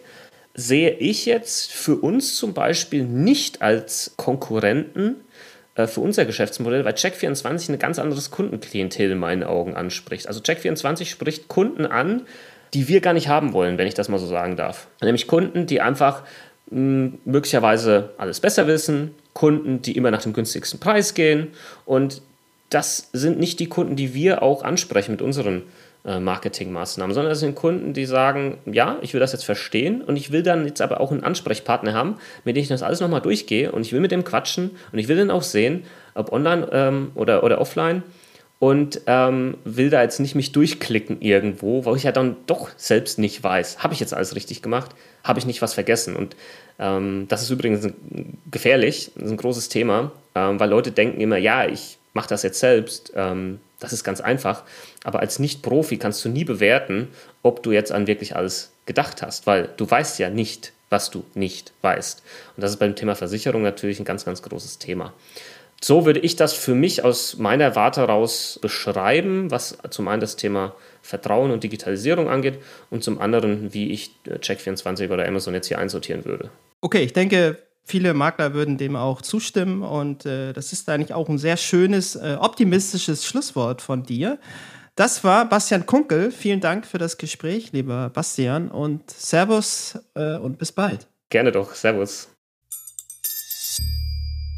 sehe 0.58 0.90
ich 0.90 1.26
jetzt 1.28 1.72
für 1.72 1.96
uns 1.96 2.36
zum 2.36 2.54
Beispiel 2.54 3.04
nicht 3.04 3.62
als 3.62 4.14
Konkurrenten 4.18 5.16
äh, 5.76 5.86
für 5.86 6.02
unser 6.02 6.26
Geschäftsmodell, 6.26 6.84
weil 6.84 6.96
Check24 6.96 7.72
ein 7.72 7.80
ganz 7.80 8.00
anderes 8.00 8.32
Kundenklientel 8.32 9.12
in 9.12 9.20
meinen 9.20 9.44
Augen 9.44 9.76
anspricht. 9.76 10.28
Also 10.28 10.42
Check24 10.42 11.06
spricht 11.06 11.48
Kunden 11.48 11.86
an, 11.86 12.24
die 12.74 12.88
wir 12.88 13.02
gar 13.02 13.14
nicht 13.14 13.28
haben 13.28 13.54
wollen, 13.54 13.78
wenn 13.78 13.88
ich 13.88 13.94
das 13.94 14.10
mal 14.10 14.18
so 14.18 14.26
sagen 14.26 14.58
darf. 14.58 14.88
Nämlich 15.00 15.28
Kunden, 15.28 15.68
die 15.68 15.80
einfach 15.80 16.24
mh, 16.72 16.78
hm, 16.78 17.20
möglicherweise 17.24 18.10
alles 18.18 18.40
besser 18.40 18.66
wissen, 18.66 19.14
Kunden, 19.34 19.84
die 19.84 19.96
immer 19.96 20.10
nach 20.10 20.24
dem 20.24 20.34
günstigsten 20.34 20.80
Preis 20.80 21.14
gehen 21.14 21.50
und 21.86 22.24
das 22.72 23.10
sind 23.14 23.40
nicht 23.40 23.60
die 23.60 23.70
Kunden, 23.70 23.96
die 23.96 24.14
wir 24.14 24.42
auch 24.42 24.64
ansprechen 24.64 25.12
mit 25.12 25.22
unseren 25.22 25.64
Marketingmaßnahmen, 26.08 27.14
sondern 27.14 27.32
das 27.32 27.42
sind 27.42 27.56
Kunden, 27.56 27.94
die 27.94 28.06
sagen, 28.06 28.58
ja, 28.66 28.98
ich 29.02 29.14
will 29.14 29.20
das 29.20 29.34
jetzt 29.34 29.44
verstehen 29.44 30.02
und 30.02 30.16
ich 30.16 30.32
will 30.32 30.42
dann 30.42 30.66
jetzt 30.66 30.82
aber 30.82 31.02
auch 31.02 31.12
einen 31.12 31.24
Ansprechpartner 31.24 31.94
haben, 31.94 32.16
mit 32.46 32.56
dem 32.56 32.62
ich 32.62 32.70
das 32.70 32.82
alles 32.82 33.02
nochmal 33.02 33.22
durchgehe 33.22 33.72
und 33.72 33.82
ich 33.82 33.92
will 33.92 34.00
mit 34.00 34.12
dem 34.12 34.24
quatschen 34.24 34.72
und 34.92 35.00
ich 35.00 35.08
will 35.10 35.18
dann 35.18 35.32
auch 35.32 35.44
sehen, 35.44 35.84
ob 36.16 36.32
online 36.32 36.68
ähm, 36.72 37.12
oder, 37.16 37.44
oder 37.44 37.60
offline 37.60 38.04
und 38.60 39.02
ähm, 39.06 39.58
will 39.66 39.90
da 39.90 40.02
jetzt 40.02 40.20
nicht 40.20 40.36
mich 40.36 40.52
durchklicken 40.52 41.22
irgendwo, 41.22 41.86
weil 41.86 41.96
ich 41.96 42.04
ja 42.04 42.12
dann 42.12 42.38
doch 42.48 42.70
selbst 42.76 43.20
nicht 43.20 43.44
weiß, 43.44 43.80
habe 43.80 43.94
ich 43.94 44.00
jetzt 44.00 44.14
alles 44.14 44.36
richtig 44.36 44.62
gemacht, 44.62 44.92
habe 45.24 45.40
ich 45.40 45.46
nicht 45.46 45.62
was 45.62 45.74
vergessen? 45.74 46.16
Und 46.16 46.36
ähm, 46.80 47.26
das 47.28 47.44
ist 47.44 47.50
übrigens 47.50 47.88
gefährlich, 48.50 49.12
das 49.16 49.26
ist 49.26 49.32
ein 49.32 49.38
großes 49.38 49.70
Thema, 49.70 50.12
ähm, 50.34 50.60
weil 50.60 50.70
Leute 50.70 50.92
denken 50.92 51.22
immer, 51.22 51.38
ja, 51.38 51.68
ich 51.68 52.00
mache 52.14 52.30
das 52.30 52.42
jetzt 52.42 52.60
selbst, 52.60 53.14
ähm, 53.16 53.60
das 53.80 53.94
ist 53.94 54.04
ganz 54.04 54.22
einfach. 54.22 54.64
Aber 55.04 55.20
als 55.20 55.40
Nicht-Profi 55.40 55.98
kannst 55.98 56.24
du 56.26 56.30
nie 56.30 56.44
bewerten, 56.44 57.10
ob 57.44 57.64
du 57.64 57.72
jetzt 57.72 57.92
an 57.92 58.08
wirklich 58.08 58.36
alles 58.36 58.72
gedacht 58.86 59.22
hast, 59.22 59.48
weil 59.48 59.70
du 59.78 59.90
weißt 59.90 60.20
ja 60.20 60.30
nicht, 60.30 60.74
was 60.90 61.10
du 61.10 61.26
nicht 61.34 61.74
weißt. 61.82 62.24
Und 62.56 62.64
das 62.64 62.72
ist 62.72 62.78
beim 62.78 62.96
Thema 62.96 63.16
Versicherung 63.16 63.62
natürlich 63.62 64.00
ein 64.00 64.06
ganz, 64.06 64.26
ganz 64.26 64.42
großes 64.42 64.80
Thema. 64.80 65.14
So 65.82 66.06
würde 66.06 66.20
ich 66.20 66.36
das 66.36 66.54
für 66.54 66.74
mich 66.74 67.04
aus 67.04 67.38
meiner 67.38 67.76
Warte 67.76 68.02
heraus 68.02 68.58
beschreiben, 68.62 69.52
was 69.52 69.78
zum 69.92 70.08
einen 70.08 70.22
das 70.22 70.36
Thema 70.36 70.74
Vertrauen 71.04 71.52
und 71.52 71.64
Digitalisierung 71.64 72.30
angeht 72.30 72.60
und 72.90 73.04
zum 73.04 73.22
anderen, 73.22 73.74
wie 73.74 73.92
ich 73.92 74.12
äh, 74.26 74.36
Check24 74.36 75.12
oder 75.12 75.28
Amazon 75.28 75.54
jetzt 75.54 75.68
hier 75.68 75.78
einsortieren 75.78 76.26
würde. 76.26 76.50
Okay, 76.82 77.04
ich 77.04 77.14
denke, 77.14 77.60
viele 77.88 78.14
Makler 78.14 78.54
würden 78.54 78.78
dem 78.78 78.96
auch 78.96 79.22
zustimmen 79.22 79.82
und 79.82 80.26
äh, 80.26 80.54
das 80.54 80.74
ist 80.74 80.90
eigentlich 80.90 81.14
auch 81.14 81.30
ein 81.30 81.38
sehr 81.38 81.58
schönes, 81.58 82.16
äh, 82.16 82.38
optimistisches 82.40 83.26
Schlusswort 83.26 83.82
von 83.82 84.04
dir. 84.04 84.38
Das 84.96 85.24
war 85.24 85.48
Bastian 85.48 85.86
Kunkel. 85.86 86.32
Vielen 86.32 86.60
Dank 86.60 86.86
für 86.86 86.98
das 86.98 87.18
Gespräch, 87.18 87.72
lieber 87.72 88.10
Bastian 88.10 88.70
und 88.70 89.10
Servus 89.10 89.98
äh, 90.16 90.38
und 90.38 90.58
bis 90.58 90.72
bald. 90.72 91.08
Gerne 91.30 91.52
doch, 91.52 91.74
Servus. 91.74 92.30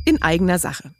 In 0.05 0.21
eigener 0.21 0.57
Sache. 0.57 0.91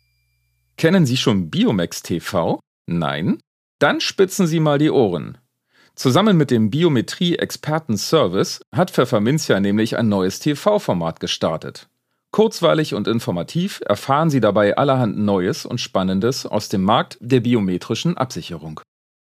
Kennen 0.77 1.05
Sie 1.05 1.17
schon 1.17 1.49
Biomax 1.49 2.03
TV? 2.03 2.59
Nein? 2.85 3.39
Dann 3.79 4.01
spitzen 4.01 4.45
Sie 4.45 4.59
mal 4.59 4.77
die 4.77 4.91
Ohren. 4.91 5.37
Zusammen 5.95 6.37
mit 6.37 6.51
dem 6.51 6.69
Biometrie-Experten-Service 6.69 8.61
hat 8.73 8.91
Pfefferminzia 8.91 9.59
nämlich 9.59 9.97
ein 9.97 10.09
neues 10.09 10.39
TV-Format 10.39 11.19
gestartet. 11.19 11.89
Kurzweilig 12.31 12.93
und 12.93 13.07
informativ 13.07 13.81
erfahren 13.85 14.29
Sie 14.29 14.39
dabei 14.39 14.77
allerhand 14.77 15.17
Neues 15.17 15.65
und 15.65 15.81
Spannendes 15.81 16.45
aus 16.45 16.69
dem 16.69 16.83
Markt 16.83 17.17
der 17.21 17.39
biometrischen 17.39 18.17
Absicherung. 18.17 18.81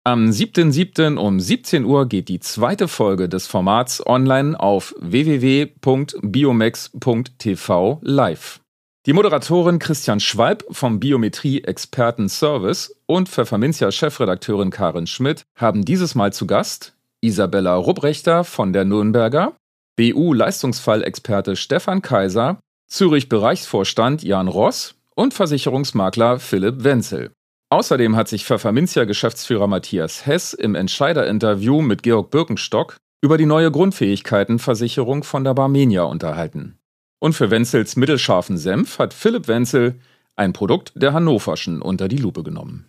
Am 0.07 0.29
7.7. 0.29 1.17
um 1.17 1.39
17 1.39 1.83
Uhr 1.83 2.07
geht 2.07 2.29
die 2.29 2.39
zweite 2.39 2.87
Folge 2.87 3.27
des 3.27 3.47
Formats 3.47 4.05
online 4.05 4.59
auf 4.59 4.93
www.biomex.tv 4.99 7.99
live. 8.03 8.59
Die 9.07 9.13
Moderatorin 9.13 9.79
Christian 9.79 10.19
Schwalb 10.19 10.63
vom 10.71 10.99
Biometrie-Experten-Service 10.99 12.95
und 13.07 13.29
Pfefferminzia-Chefredakteurin 13.29 14.69
Karin 14.69 15.07
Schmidt 15.07 15.41
haben 15.55 15.85
dieses 15.85 16.13
Mal 16.15 16.33
zu 16.33 16.47
Gast 16.47 16.95
Isabella 17.21 17.75
Rubrechter 17.75 18.43
von 18.43 18.73
der 18.73 18.83
Nürnberger, 18.85 19.53
BU-Leistungsfallexperte 19.97 21.55
Stefan 21.55 22.01
Kaiser, 22.01 22.59
Zürich-Bereichsvorstand 22.87 24.23
Jan 24.23 24.47
Ross 24.47 24.95
und 25.15 25.33
Versicherungsmakler 25.33 26.39
Philipp 26.39 26.83
Wenzel. 26.83 27.31
Außerdem 27.69 28.15
hat 28.15 28.27
sich 28.27 28.45
Pfefferminzia-Geschäftsführer 28.45 29.67
Matthias 29.67 30.25
Hess 30.25 30.53
im 30.53 30.75
Entscheider-Interview 30.75 31.81
mit 31.81 32.03
Georg 32.03 32.31
Birkenstock 32.31 32.97
über 33.21 33.37
die 33.37 33.47
neue 33.47 33.71
Grundfähigkeitenversicherung 33.71 35.23
von 35.23 35.43
der 35.43 35.55
Barmenia 35.55 36.03
unterhalten. 36.03 36.77
Und 37.19 37.33
für 37.33 37.49
Wenzels 37.49 37.95
mittelscharfen 37.95 38.57
Senf 38.57 38.99
hat 38.99 39.13
Philipp 39.13 39.47
Wenzel 39.47 39.99
ein 40.35 40.53
Produkt 40.53 40.91
der 40.95 41.13
Hannoverschen 41.13 41.81
unter 41.81 42.07
die 42.07 42.17
Lupe 42.17 42.43
genommen. 42.43 42.85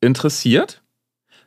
Interessiert? 0.00 0.82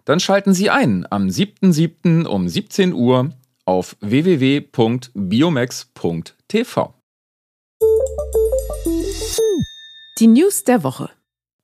Dann 0.06 0.20
schalten 0.20 0.54
Sie 0.54 0.70
ein 0.70 1.08
am 1.10 1.28
7.7. 1.28 2.26
um 2.26 2.48
17 2.48 2.94
Uhr 2.94 3.32
auf 3.66 3.96
www.biomax.tv. 4.02 7.01
Die 10.22 10.28
News 10.28 10.66
der 10.66 10.84
Woche. 10.84 11.10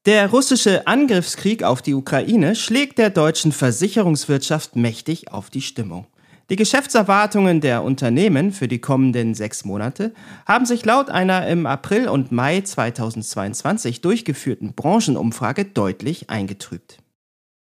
Der 0.08 0.32
russische 0.32 0.88
Angriffskrieg 0.88 1.62
auf 1.62 1.84
die 1.84 1.94
Ukraine 1.94 2.56
schlägt 2.56 2.98
der 2.98 3.12
deutschen 3.12 3.52
Versicherungswirtschaft 3.52 4.76
mächtig 4.76 5.32
auf 5.32 5.52
die 5.52 5.62
Stimmung. 5.62 6.08
Die 6.50 6.56
Geschäftserwartungen 6.56 7.62
der 7.62 7.84
Unternehmen 7.84 8.52
für 8.52 8.68
die 8.68 8.80
kommenden 8.80 9.36
sechs 9.36 9.64
Monate 9.64 10.12
haben 10.48 10.66
sich 10.66 10.84
laut 10.84 11.12
einer 11.12 11.48
im 11.48 11.68
April 11.68 12.08
und 12.08 12.32
Mai 12.32 12.62
2022 12.62 14.02
durchgeführten 14.02 14.74
Branchenumfrage 14.74 15.66
deutlich 15.66 16.32
eingetrübt. 16.32 16.98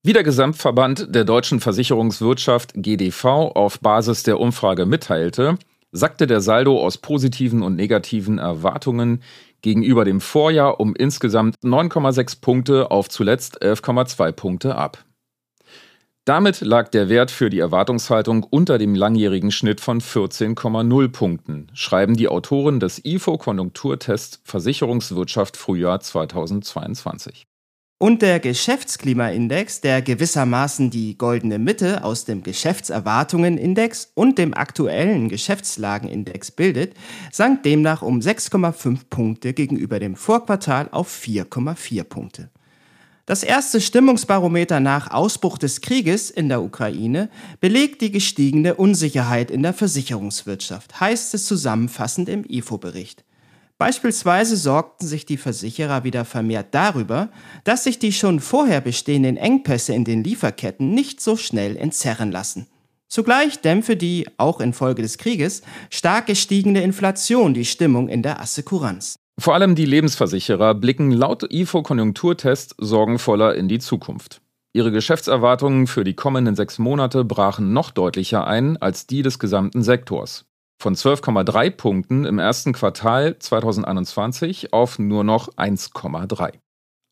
Wie 0.05 0.13
der 0.13 0.23
Gesamtverband 0.23 1.13
der 1.13 1.25
deutschen 1.25 1.59
Versicherungswirtschaft 1.59 2.73
GDV 2.77 3.25
auf 3.25 3.81
Basis 3.81 4.23
der 4.23 4.39
Umfrage 4.39 4.87
mitteilte, 4.87 5.59
sackte 5.91 6.27
der 6.27 6.41
Saldo 6.41 6.81
aus 6.81 6.99
positiven 6.99 7.63
und 7.63 7.77
negativen 7.77 8.39
Erwartungen 8.39 9.23
gegenüber 9.64 10.05
dem 10.05 10.20
Vorjahr 10.20 10.79
um 10.79 10.94
insgesamt 10.94 11.57
9,6 11.64 12.40
Punkte 12.40 12.90
auf 12.90 13.09
zuletzt 13.09 13.62
11,2 13.62 14.31
Punkte 14.31 14.77
ab. 14.77 15.05
Damit 16.27 16.61
lag 16.61 16.88
der 16.88 17.09
Wert 17.09 17.31
für 17.31 17.50
die 17.50 17.59
Erwartungshaltung 17.59 18.44
unter 18.44 18.79
dem 18.79 18.94
langjährigen 18.94 19.50
Schnitt 19.50 19.81
von 19.81 20.00
14,0 20.00 21.09
Punkten, 21.09 21.66
schreiben 21.74 22.14
die 22.16 22.29
Autoren 22.29 22.79
des 22.79 23.05
IFO-Konjunkturtests 23.05 24.40
Versicherungswirtschaft 24.44 25.57
Frühjahr 25.57 26.00
2022. 26.00 27.46
Und 27.99 28.23
der 28.23 28.41
Geschäftsklimaindex, 28.41 29.81
der 29.81 30.03
gewissermaßen 30.03 30.91
die 30.91 31.17
goldene 31.17 31.61
Mitte 31.61 32.03
aus 32.03 32.25
dem 32.25 32.43
Geschäftserwartungenindex 32.43 34.11
und 34.15 34.37
dem 34.37 34.53
aktuellen 34.53 35.29
Geschäftslagenindex 35.29 36.51
bildet, 36.51 36.95
sank 37.31 37.63
demnach 37.63 38.03
um 38.03 38.19
6,5 38.19 39.05
Punkte 39.09 39.55
gegenüber 39.55 40.01
dem 40.01 40.17
Vorquartal 40.17 40.89
auf 40.91 41.09
4,4 41.09 42.03
Punkte. 42.05 42.51
Das 43.27 43.43
erste 43.43 43.81
Stimmungsbarometer 43.81 44.81
nach 44.81 45.11
Ausbruch 45.11 45.57
des 45.57 45.81
Krieges 45.81 46.31
in 46.31 46.51
der 46.51 46.63
Ukraine 46.63 47.31
belegt 47.61 48.03
die 48.03 48.11
gestiegene 48.11 48.75
Unsicherheit 48.75 49.51
in 49.51 49.63
der 49.63 49.73
Versicherungswirtschaft, 49.73 51.01
heißt 51.01 51.33
es 51.33 51.47
zusammenfassend 51.47 52.29
im 52.29 52.45
IFO-Bericht. 52.47 53.25
Beispielsweise 53.85 54.57
sorgten 54.57 55.07
sich 55.07 55.27
die 55.27 55.37
Versicherer 55.37 56.05
wieder 56.05 56.25
vermehrt 56.25 56.68
darüber, 56.70 57.29
dass 57.64 57.85
sich 57.85 57.99
die 57.99 58.12
schon 58.12 58.40
vorher 58.40 58.81
bestehenden 58.81 59.37
Engpässe 59.37 59.92
in 59.92 60.07
den 60.07 60.25
Lieferketten 60.25 60.94
nicht 60.94 61.20
so 61.20 61.37
schnell 61.37 61.77
entzerren 61.77 62.33
lassen. 62.33 62.66
Zugleich 63.09 63.61
dämpfe 63.61 63.99
die, 63.99 64.27
auch 64.38 64.62
infolge 64.62 65.03
des 65.03 65.18
Krieges, 65.18 65.61
stark 65.90 66.25
gestiegene 66.29 66.83
Inflation 66.83 67.53
die 67.53 67.66
Stimmung 67.66 68.09
in 68.09 68.23
der 68.23 68.40
Assekuranz. 68.40 69.16
Vor 69.38 69.53
allem 69.53 69.75
die 69.75 69.85
Lebensversicherer 69.85 70.75
blicken 70.75 71.11
laut 71.11 71.42
IFO-Konjunkturtest 71.53 72.77
sorgenvoller 72.79 73.55
in 73.55 73.68
die 73.68 73.81
Zukunft. 73.81 74.40
Ihre 74.73 74.92
Geschäftserwartungen 74.92 75.88
für 75.88 76.05
die 76.05 76.14
kommenden 76.14 76.57
sechs 76.57 76.79
Monate 76.79 77.23
brachen 77.23 77.75
noch 77.75 77.90
deutlicher 77.90 78.47
ein 78.47 78.79
als 78.79 79.07
die 79.07 79.20
des 79.20 79.38
gesamten 79.38 79.83
Sektors. 79.83 80.47
Von 80.79 80.95
12,3 80.95 81.71
Punkten 81.71 82.25
im 82.25 82.39
ersten 82.39 82.73
Quartal 82.73 83.39
2021 83.39 84.73
auf 84.73 84.99
nur 84.99 85.25
noch 85.25 85.49
1,3. 85.55 86.53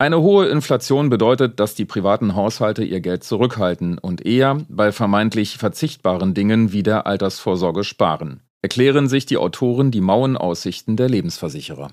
Eine 0.02 0.20
hohe 0.20 0.48
Inflation 0.48 1.10
bedeutet, 1.10 1.60
dass 1.60 1.76
die 1.76 1.84
privaten 1.84 2.34
Haushalte 2.34 2.82
ihr 2.82 3.00
Geld 3.00 3.22
zurückhalten 3.22 3.98
und 3.98 4.26
eher 4.26 4.60
bei 4.68 4.90
vermeintlich 4.90 5.58
verzichtbaren 5.58 6.34
Dingen 6.34 6.72
wie 6.72 6.82
der 6.82 7.06
Altersvorsorge 7.06 7.84
sparen, 7.84 8.42
erklären 8.62 9.08
sich 9.08 9.26
die 9.26 9.36
Autoren 9.36 9.92
die 9.92 10.00
mauen 10.00 10.36
Aussichten 10.36 10.96
der 10.96 11.08
Lebensversicherer. 11.08 11.92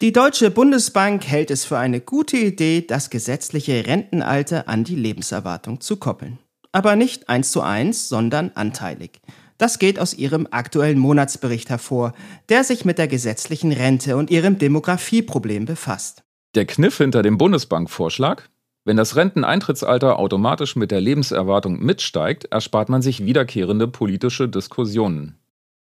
Die 0.00 0.10
Deutsche 0.10 0.50
Bundesbank 0.50 1.28
hält 1.28 1.50
es 1.52 1.64
für 1.64 1.78
eine 1.78 2.00
gute 2.00 2.36
Idee, 2.36 2.80
das 2.80 3.08
gesetzliche 3.08 3.86
Rentenalter 3.86 4.68
an 4.68 4.82
die 4.82 4.96
Lebenserwartung 4.96 5.80
zu 5.80 5.96
koppeln. 5.96 6.38
Aber 6.72 6.96
nicht 6.96 7.28
eins 7.28 7.52
zu 7.52 7.60
eins, 7.60 8.08
sondern 8.08 8.50
anteilig. 8.54 9.20
Das 9.58 9.78
geht 9.78 9.98
aus 9.98 10.14
ihrem 10.14 10.48
aktuellen 10.50 10.98
Monatsbericht 10.98 11.70
hervor, 11.70 12.14
der 12.48 12.64
sich 12.64 12.84
mit 12.84 12.98
der 12.98 13.06
gesetzlichen 13.06 13.72
Rente 13.72 14.16
und 14.16 14.30
ihrem 14.30 14.58
Demografieproblem 14.58 15.66
befasst. 15.66 16.24
Der 16.54 16.66
Kniff 16.66 16.98
hinter 16.98 17.22
dem 17.22 17.38
Bundesbankvorschlag? 17.38 18.50
Wenn 18.84 18.96
das 18.96 19.14
Renteneintrittsalter 19.14 20.18
automatisch 20.18 20.74
mit 20.74 20.90
der 20.90 21.00
Lebenserwartung 21.00 21.78
mitsteigt, 21.78 22.46
erspart 22.46 22.88
man 22.88 23.00
sich 23.00 23.24
wiederkehrende 23.24 23.86
politische 23.86 24.48
Diskussionen. 24.48 25.38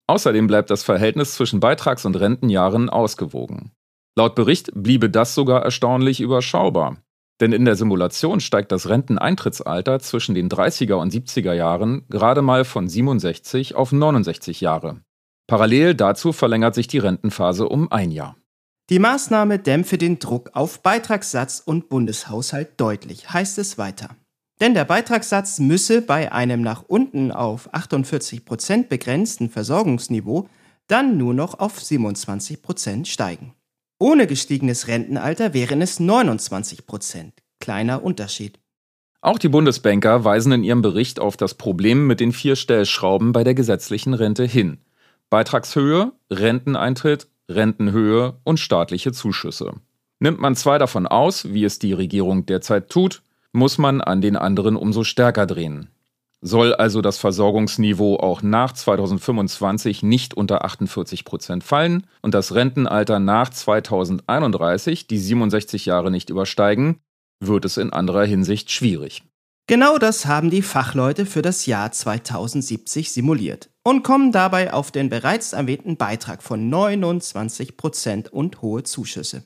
Außerdem 0.06 0.46
bleibt 0.46 0.70
das 0.70 0.84
Verhältnis 0.84 1.34
zwischen 1.34 1.60
Beitrags- 1.60 2.06
und 2.06 2.16
Rentenjahren 2.16 2.90
ausgewogen. 2.90 3.72
Laut 4.16 4.36
Bericht 4.36 4.70
bliebe 4.76 5.10
das 5.10 5.34
sogar 5.34 5.64
erstaunlich 5.64 6.22
überschaubar. 6.22 6.98
Denn 7.42 7.52
in 7.52 7.66
der 7.66 7.76
Simulation 7.76 8.40
steigt 8.40 8.72
das 8.72 8.90
Renteneintrittsalter 8.90 10.00
zwischen 10.00 10.36
den 10.36 10.50
30er 10.50 10.94
und 10.94 11.14
70er 11.14 11.54
Jahren 11.54 12.06
gerade 12.10 12.42
mal 12.42 12.64
von 12.64 12.88
67 12.88 13.76
auf 13.76 13.92
69 13.92 14.62
Jahre. 14.62 15.02
Parallel 15.48 15.96
dazu 15.96 16.32
verlängert 16.32 16.76
sich 16.76 16.88
die 16.88 17.00
Rentenphase 17.00 17.68
um 17.68 17.92
ein 17.92 18.12
Jahr. 18.12 18.38
Die 18.90 19.00
Maßnahme 19.00 19.60
dämpfe 19.60 19.98
den 19.98 20.20
Druck 20.20 20.52
auf 20.54 20.82
Beitragssatz 20.82 21.62
und 21.66 21.90
Bundeshaushalt 21.90 22.80
deutlich, 22.80 23.32
heißt 23.32 23.58
es 23.58 23.78
weiter. 23.78 24.10
Denn 24.60 24.74
der 24.74 24.86
Beitragssatz 24.86 25.60
müsse 25.60 26.02
bei 26.02 26.32
einem 26.32 26.62
nach 26.62 26.84
unten 26.88 27.32
auf 27.32 27.74
48 27.74 28.46
Prozent 28.46 28.90
begrenzten 28.90 29.50
Versorgungsniveau 29.50 30.48
dann 30.88 31.18
nur 31.18 31.34
noch 31.34 31.60
auf 31.60 31.82
27 31.82 32.62
Prozent 32.62 33.08
steigen. 33.08 33.54
Ohne 34.04 34.28
gestiegenes 34.28 34.90
Rentenalter 34.90 35.54
wären 35.54 35.82
es 35.82 35.98
29 35.98 36.86
Prozent. 36.86 37.36
Kleiner 37.62 38.04
Unterschied. 38.04 38.60
Auch 39.22 39.40
die 39.40 39.48
Bundesbanker 39.48 40.26
weisen 40.26 40.52
in 40.52 40.66
ihrem 40.66 40.82
Bericht 40.82 41.22
auf 41.22 41.38
das 41.38 41.54
Problem 41.54 42.06
mit 42.06 42.20
den 42.20 42.34
vier 42.34 42.58
Stellschrauben 42.58 43.32
bei 43.32 43.46
der 43.46 43.54
gesetzlichen 43.54 44.14
Rente 44.14 44.44
hin. 44.44 44.80
Beitragshöhe, 45.30 46.12
Renteneintritt 46.30 47.30
Rentenhöhe 47.48 48.42
und 48.44 48.60
staatliche 48.60 49.14
Zuschüsse. 49.14 49.72
Nimmt 50.20 50.42
man 50.42 50.58
zwei 50.58 50.78
davon 50.78 51.08
aus, 51.08 51.54
wie 51.54 51.64
es 51.64 51.80
die 51.80 51.94
Regierung 51.94 52.46
derzeit 52.46 52.90
tut, 52.90 53.22
muss 53.54 53.78
man 53.78 54.02
an 54.02 54.20
den 54.20 54.36
anderen 54.36 54.76
umso 54.76 55.06
stärker 55.06 55.46
drehen. 55.46 55.88
Soll 56.46 56.76
also 56.76 57.02
das 57.02 57.20
Versorgungsniveau 57.20 58.18
auch 58.18 58.42
nach 58.42 58.74
2025 58.74 60.04
nicht 60.04 60.34
unter 60.34 60.66
48 60.66 61.24
Prozent 61.24 61.64
fallen 61.64 62.06
und 62.22 62.34
das 62.34 62.54
Rentenalter 62.54 63.20
nach 63.20 63.50
2031 63.50 65.08
die 65.08 65.20
67 65.20 65.86
Jahre 65.86 66.12
nicht 66.12 66.30
übersteigen, 66.30 67.00
wird 67.40 67.64
es 67.64 67.78
in 67.78 67.94
anderer 67.94 68.26
Hinsicht 68.26 68.72
schwierig. 68.72 69.24
Genau 69.68 69.98
das 69.98 70.26
haben 70.26 70.50
die 70.50 70.62
Fachleute 70.62 71.26
für 71.26 71.42
das 71.42 71.66
Jahr 71.66 71.94
2070 71.94 73.14
simuliert 73.14 73.70
und 73.86 74.04
kommen 74.04 74.34
dabei 74.34 74.74
auf 74.74 74.92
den 74.92 75.08
bereits 75.08 75.54
erwähnten 75.54 75.96
Beitrag 75.96 76.44
von 76.44 76.68
29 76.68 77.78
Prozent 77.78 78.34
und 78.34 78.62
hohe 78.62 78.84
Zuschüsse. 78.84 79.46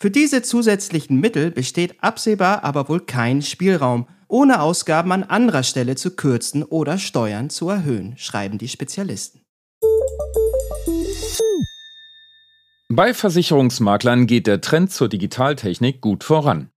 Für 0.00 0.10
diese 0.10 0.40
zusätzlichen 0.40 1.20
Mittel 1.20 1.50
besteht 1.50 2.02
absehbar 2.02 2.64
aber 2.64 2.88
wohl 2.88 3.00
kein 3.00 3.42
Spielraum, 3.42 4.06
ohne 4.28 4.60
Ausgaben 4.60 5.12
an 5.12 5.24
anderer 5.24 5.62
Stelle 5.62 5.96
zu 5.96 6.14
kürzen 6.14 6.62
oder 6.62 6.98
Steuern 6.98 7.50
zu 7.50 7.68
erhöhen, 7.68 8.14
schreiben 8.16 8.58
die 8.58 8.68
Spezialisten. 8.68 9.40
Bei 12.90 13.12
Versicherungsmaklern 13.12 14.26
geht 14.26 14.46
der 14.46 14.60
Trend 14.60 14.92
zur 14.92 15.08
Digitaltechnik 15.08 16.00
gut 16.00 16.24
voran. 16.24 16.70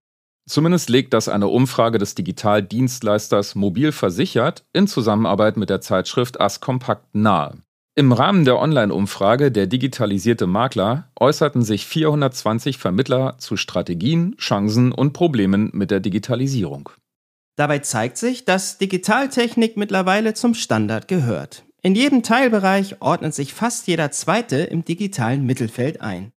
Zumindest 0.49 0.89
legt 0.89 1.13
das 1.13 1.29
eine 1.29 1.47
Umfrage 1.47 1.97
des 1.97 2.15
Digitaldienstleisters 2.15 3.55
Mobil 3.55 3.91
Versichert 3.91 4.65
in 4.73 4.87
Zusammenarbeit 4.87 5.55
mit 5.55 5.69
der 5.69 5.81
Zeitschrift 5.81 6.41
As 6.41 6.59
Kompakt 6.59 7.15
nahe. 7.15 7.59
Im 7.95 8.11
Rahmen 8.11 8.45
der 8.45 8.57
Online-Umfrage 8.57 9.51
Der 9.51 9.67
digitalisierte 9.67 10.47
Makler 10.47 11.09
äußerten 11.19 11.61
sich 11.61 11.85
420 11.85 12.77
Vermittler 12.77 13.37
zu 13.37 13.57
Strategien, 13.57 14.35
Chancen 14.37 14.91
und 14.91 15.13
Problemen 15.13 15.69
mit 15.73 15.91
der 15.91 15.99
Digitalisierung. 15.99 16.89
Dabei 17.61 17.77
zeigt 17.77 18.17
sich, 18.17 18.43
dass 18.43 18.79
Digitaltechnik 18.79 19.77
mittlerweile 19.77 20.33
zum 20.33 20.55
Standard 20.55 21.07
gehört. 21.07 21.63
In 21.83 21.93
jedem 21.93 22.23
Teilbereich 22.23 23.03
ordnet 23.03 23.35
sich 23.35 23.53
fast 23.53 23.85
jeder 23.85 24.09
zweite 24.09 24.57
im 24.57 24.83
digitalen 24.83 25.45
Mittelfeld 25.45 26.01
ein. 26.01 26.31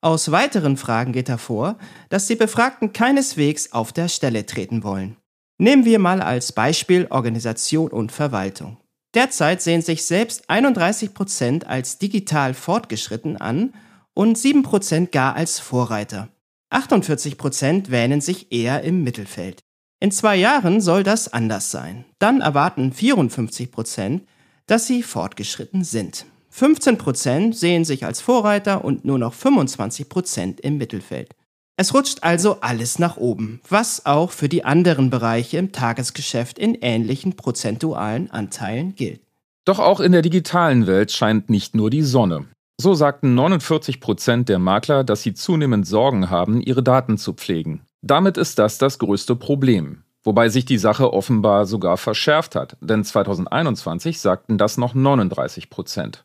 Aus 0.00 0.30
weiteren 0.30 0.78
Fragen 0.78 1.12
geht 1.12 1.28
hervor, 1.28 1.76
dass 2.08 2.28
die 2.28 2.34
Befragten 2.34 2.94
keineswegs 2.94 3.72
auf 3.72 3.92
der 3.92 4.08
Stelle 4.08 4.46
treten 4.46 4.82
wollen. 4.82 5.18
Nehmen 5.58 5.84
wir 5.84 5.98
mal 5.98 6.22
als 6.22 6.52
Beispiel 6.52 7.08
Organisation 7.10 7.90
und 7.90 8.10
Verwaltung. 8.10 8.78
Derzeit 9.12 9.60
sehen 9.60 9.82
sich 9.82 10.06
selbst 10.06 10.48
31 10.48 11.12
Prozent 11.12 11.66
als 11.66 11.98
digital 11.98 12.54
fortgeschritten 12.54 13.36
an 13.36 13.74
und 14.14 14.38
7 14.38 14.62
Prozent 14.62 15.12
gar 15.12 15.36
als 15.36 15.58
Vorreiter. 15.58 16.30
48 16.70 17.36
Prozent 17.36 17.90
wähnen 17.90 18.22
sich 18.22 18.50
eher 18.50 18.82
im 18.82 19.04
Mittelfeld. 19.04 19.62
In 20.02 20.10
zwei 20.10 20.36
Jahren 20.36 20.80
soll 20.80 21.02
das 21.02 21.30
anders 21.30 21.70
sein. 21.70 22.06
Dann 22.18 22.40
erwarten 22.40 22.90
54 22.90 23.70
Prozent, 23.70 24.22
dass 24.66 24.86
sie 24.86 25.02
fortgeschritten 25.02 25.84
sind. 25.84 26.24
15 26.48 26.96
Prozent 26.96 27.54
sehen 27.54 27.84
sich 27.84 28.06
als 28.06 28.22
Vorreiter 28.22 28.82
und 28.82 29.04
nur 29.04 29.18
noch 29.18 29.34
25 29.34 30.08
Prozent 30.08 30.60
im 30.60 30.78
Mittelfeld. 30.78 31.34
Es 31.76 31.92
rutscht 31.92 32.22
also 32.22 32.60
alles 32.62 32.98
nach 32.98 33.18
oben, 33.18 33.60
was 33.68 34.06
auch 34.06 34.30
für 34.30 34.48
die 34.48 34.64
anderen 34.64 35.10
Bereiche 35.10 35.58
im 35.58 35.70
Tagesgeschäft 35.70 36.58
in 36.58 36.74
ähnlichen 36.76 37.36
prozentualen 37.36 38.30
Anteilen 38.30 38.94
gilt. 38.94 39.20
Doch 39.66 39.78
auch 39.78 40.00
in 40.00 40.12
der 40.12 40.22
digitalen 40.22 40.86
Welt 40.86 41.12
scheint 41.12 41.50
nicht 41.50 41.74
nur 41.74 41.90
die 41.90 42.02
Sonne. 42.02 42.46
So 42.80 42.94
sagten 42.94 43.34
49 43.34 44.00
Prozent 44.00 44.48
der 44.48 44.58
Makler, 44.58 45.04
dass 45.04 45.22
sie 45.22 45.34
zunehmend 45.34 45.86
Sorgen 45.86 46.30
haben, 46.30 46.62
ihre 46.62 46.82
Daten 46.82 47.18
zu 47.18 47.34
pflegen. 47.34 47.82
Damit 48.02 48.36
ist 48.38 48.58
das 48.58 48.78
das 48.78 48.98
größte 48.98 49.36
Problem. 49.36 50.04
Wobei 50.22 50.48
sich 50.50 50.64
die 50.64 50.78
Sache 50.78 51.12
offenbar 51.12 51.66
sogar 51.66 51.96
verschärft 51.96 52.54
hat, 52.54 52.76
denn 52.80 53.04
2021 53.04 54.20
sagten 54.20 54.58
das 54.58 54.76
noch 54.76 54.94
39 54.94 55.70
Prozent. 55.70 56.24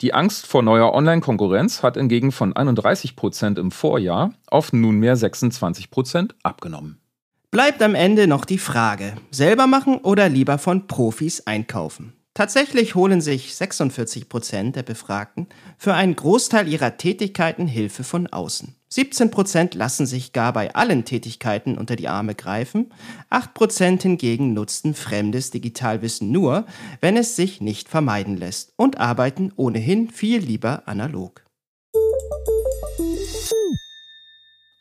Die 0.00 0.14
Angst 0.14 0.46
vor 0.46 0.62
neuer 0.62 0.94
Online-Konkurrenz 0.94 1.82
hat 1.82 1.96
hingegen 1.96 2.32
von 2.32 2.54
31 2.54 3.16
Prozent 3.16 3.58
im 3.58 3.70
Vorjahr 3.70 4.32
auf 4.46 4.72
nunmehr 4.72 5.16
26 5.16 5.90
Prozent 5.90 6.34
abgenommen. 6.42 7.00
Bleibt 7.50 7.82
am 7.82 7.94
Ende 7.94 8.26
noch 8.26 8.44
die 8.44 8.58
Frage, 8.58 9.14
selber 9.30 9.66
machen 9.66 9.98
oder 9.98 10.28
lieber 10.28 10.58
von 10.58 10.86
Profis 10.86 11.46
einkaufen. 11.46 12.12
Tatsächlich 12.38 12.94
holen 12.94 13.20
sich 13.20 13.56
46 13.56 14.28
Prozent 14.28 14.76
der 14.76 14.84
Befragten 14.84 15.48
für 15.76 15.94
einen 15.94 16.14
Großteil 16.14 16.68
ihrer 16.68 16.96
Tätigkeiten 16.96 17.66
Hilfe 17.66 18.04
von 18.04 18.28
außen. 18.28 18.76
17 18.90 19.32
Prozent 19.32 19.74
lassen 19.74 20.06
sich 20.06 20.32
gar 20.32 20.52
bei 20.52 20.72
allen 20.72 21.04
Tätigkeiten 21.04 21.76
unter 21.76 21.96
die 21.96 22.06
Arme 22.06 22.36
greifen, 22.36 22.92
8 23.28 23.54
Prozent 23.54 24.02
hingegen 24.02 24.52
nutzen 24.52 24.94
fremdes 24.94 25.50
Digitalwissen 25.50 26.30
nur, 26.30 26.64
wenn 27.00 27.16
es 27.16 27.34
sich 27.34 27.60
nicht 27.60 27.88
vermeiden 27.88 28.36
lässt 28.36 28.72
und 28.76 29.00
arbeiten 29.00 29.52
ohnehin 29.56 30.08
viel 30.08 30.38
lieber 30.38 30.84
analog. 30.86 31.44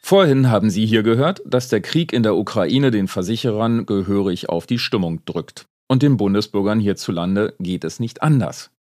Vorhin 0.04 0.52
haben 0.52 0.70
Sie 0.70 0.86
hier 0.86 1.02
gehört, 1.02 1.42
dass 1.44 1.70
der 1.70 1.82
Krieg 1.82 2.14
in 2.14 2.22
der 2.22 2.36
Ukraine 2.36 2.92
den 2.92 3.08
Versicherern 3.08 3.88
gehörig 3.88 4.48
auf 4.48 4.68
die 4.68 4.78
Stimmung 4.78 5.26
drückt. 5.26 5.66
Und 5.88 6.04
den 6.04 6.18
Bundesbürgern 6.18 6.80
hierzulande 6.80 7.56
geht 7.60 7.84
es 7.84 8.00
nicht 8.00 8.22
anders. 8.22 8.72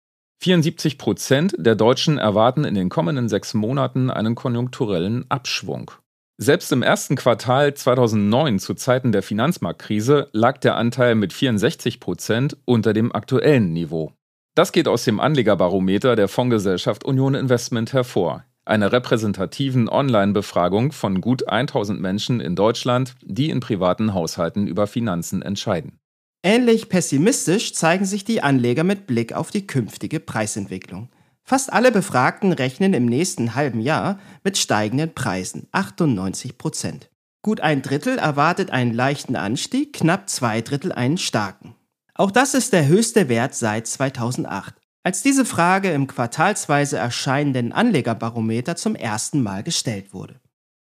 74 0.42 0.98
Prozent 0.98 1.54
der 1.58 1.74
Deutschen 1.74 2.18
erwarten 2.18 2.64
in 2.64 2.74
den 2.74 2.88
kommenden 2.88 3.28
sechs 3.28 3.54
Monaten 3.54 4.10
einen 4.10 4.34
konjunkturellen 4.34 5.24
Abschwung. 5.30 5.90
Selbst 6.38 6.70
im 6.72 6.82
ersten 6.82 7.16
Quartal 7.16 7.72
2009 7.72 8.58
zu 8.58 8.74
Zeiten 8.74 9.10
der 9.10 9.22
Finanzmarktkrise 9.22 10.28
lag 10.32 10.58
der 10.58 10.76
Anteil 10.76 11.14
mit 11.14 11.32
64 11.32 11.98
Prozent 11.98 12.58
unter 12.66 12.92
dem 12.92 13.14
aktuellen 13.14 13.72
Niveau. 13.72 14.12
Das 14.54 14.72
geht 14.72 14.88
aus 14.88 15.04
dem 15.04 15.18
Anlegerbarometer 15.18 16.14
der 16.16 16.28
Fondsgesellschaft 16.28 17.04
Union 17.04 17.34
Investment 17.34 17.94
hervor, 17.94 18.44
einer 18.66 18.92
repräsentativen 18.92 19.88
Online-Befragung 19.88 20.92
von 20.92 21.22
gut 21.22 21.48
1000 21.48 22.00
Menschen 22.00 22.40
in 22.40 22.54
Deutschland, 22.54 23.14
die 23.22 23.48
in 23.48 23.60
privaten 23.60 24.12
Haushalten 24.12 24.66
über 24.66 24.86
Finanzen 24.86 25.40
entscheiden. 25.40 25.98
Ähnlich 26.42 26.88
pessimistisch 26.88 27.74
zeigen 27.74 28.04
sich 28.04 28.24
die 28.24 28.42
Anleger 28.42 28.84
mit 28.84 29.06
Blick 29.06 29.32
auf 29.32 29.50
die 29.50 29.66
künftige 29.66 30.20
Preisentwicklung. 30.20 31.08
Fast 31.42 31.72
alle 31.72 31.92
Befragten 31.92 32.52
rechnen 32.52 32.92
im 32.92 33.06
nächsten 33.06 33.54
halben 33.54 33.80
Jahr 33.80 34.18
mit 34.42 34.58
steigenden 34.58 35.14
Preisen, 35.14 35.68
98 35.72 36.58
Prozent. 36.58 37.10
Gut 37.42 37.60
ein 37.60 37.82
Drittel 37.82 38.18
erwartet 38.18 38.70
einen 38.72 38.92
leichten 38.92 39.36
Anstieg, 39.36 39.92
knapp 39.92 40.28
zwei 40.28 40.60
Drittel 40.60 40.90
einen 40.90 41.18
starken. 41.18 41.76
Auch 42.14 42.32
das 42.32 42.54
ist 42.54 42.72
der 42.72 42.88
höchste 42.88 43.28
Wert 43.28 43.54
seit 43.54 43.86
2008, 43.86 44.74
als 45.04 45.22
diese 45.22 45.44
Frage 45.44 45.92
im 45.92 46.08
quartalsweise 46.08 46.96
erscheinenden 46.96 47.72
Anlegerbarometer 47.72 48.74
zum 48.74 48.96
ersten 48.96 49.42
Mal 49.42 49.62
gestellt 49.62 50.12
wurde. 50.12 50.40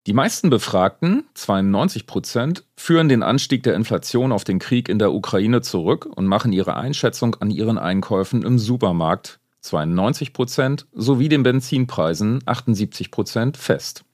Die 0.07 0.13
meisten 0.13 0.51
Befragten, 0.51 1.25
92 1.33 2.07
Prozent, 2.07 2.65
führen 2.77 3.09
den 3.09 3.23
Anstieg 3.23 3.63
der 3.63 3.75
Inflation 3.75 4.33
auf 4.33 4.45
den 4.45 4.59
Krieg 4.59 4.91
in 4.91 4.99
der 4.99 5.15
Ukraine 5.15 5.63
zurück 5.63 6.05
und 6.05 6.27
machen 6.27 6.53
ihre 6.53 6.77
Einschätzung 6.77 7.37
an 7.37 7.51
ihren 7.51 7.79
Einkäufen 7.79 8.43
im 8.43 8.59
Supermarkt, 8.59 9.41
92 9.63 10.35
Prozent, 10.35 10.87
sowie 10.93 11.31
den 11.31 11.43
Benzinpreisen, 11.43 12.43
78 12.45 13.11
Prozent, 13.11 13.57
fest. 13.57 14.05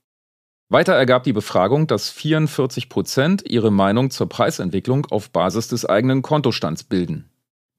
Weiter 0.69 0.93
ergab 0.93 1.25
die 1.25 1.33
Befragung, 1.33 1.89
dass 1.89 2.09
44 2.09 2.89
Prozent 2.89 3.43
ihre 3.51 3.73
Meinung 3.73 4.13
zur 4.13 4.29
Preisentwicklung 4.29 5.07
auf 5.07 5.31
Basis 5.31 5.67
des 5.67 5.87
eigenen 5.87 6.23
Kontostands 6.23 6.85
bilden. 6.85 7.29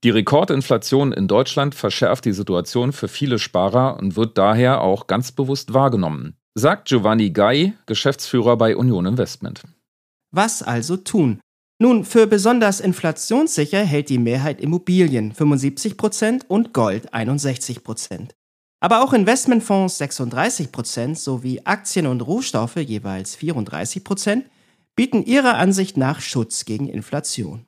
Die 0.03 0.09
Rekordinflation 0.09 1.13
in 1.13 1.29
Deutschland 1.29 1.75
verschärft 1.75 2.25
die 2.25 2.33
Situation 2.33 2.91
für 2.91 3.07
viele 3.07 3.39
Sparer 3.39 3.97
und 3.97 4.17
wird 4.17 4.37
daher 4.37 4.81
auch 4.81 5.07
ganz 5.07 5.31
bewusst 5.31 5.73
wahrgenommen 5.73 6.35
sagt 6.55 6.89
Giovanni 6.89 7.31
Gai, 7.31 7.73
Geschäftsführer 7.85 8.57
bei 8.57 8.75
Union 8.75 9.05
Investment. 9.05 9.63
Was 10.31 10.63
also 10.63 10.97
tun? 10.97 11.39
Nun, 11.79 12.05
für 12.05 12.27
besonders 12.27 12.79
inflationssicher 12.79 13.83
hält 13.83 14.09
die 14.09 14.19
Mehrheit 14.19 14.61
Immobilien 14.61 15.33
75% 15.33 16.45
und 16.47 16.73
Gold 16.73 17.13
61%. 17.13 18.29
Aber 18.79 19.03
auch 19.03 19.13
Investmentfonds 19.13 19.99
36% 19.99 21.15
sowie 21.15 21.61
Aktien 21.63 22.07
und 22.07 22.21
Rohstoffe 22.21 22.77
jeweils 22.77 23.37
34% 23.37 24.43
bieten 24.95 25.23
ihrer 25.23 25.55
Ansicht 25.55 25.97
nach 25.97 26.21
Schutz 26.21 26.65
gegen 26.65 26.87
Inflation. 26.87 27.65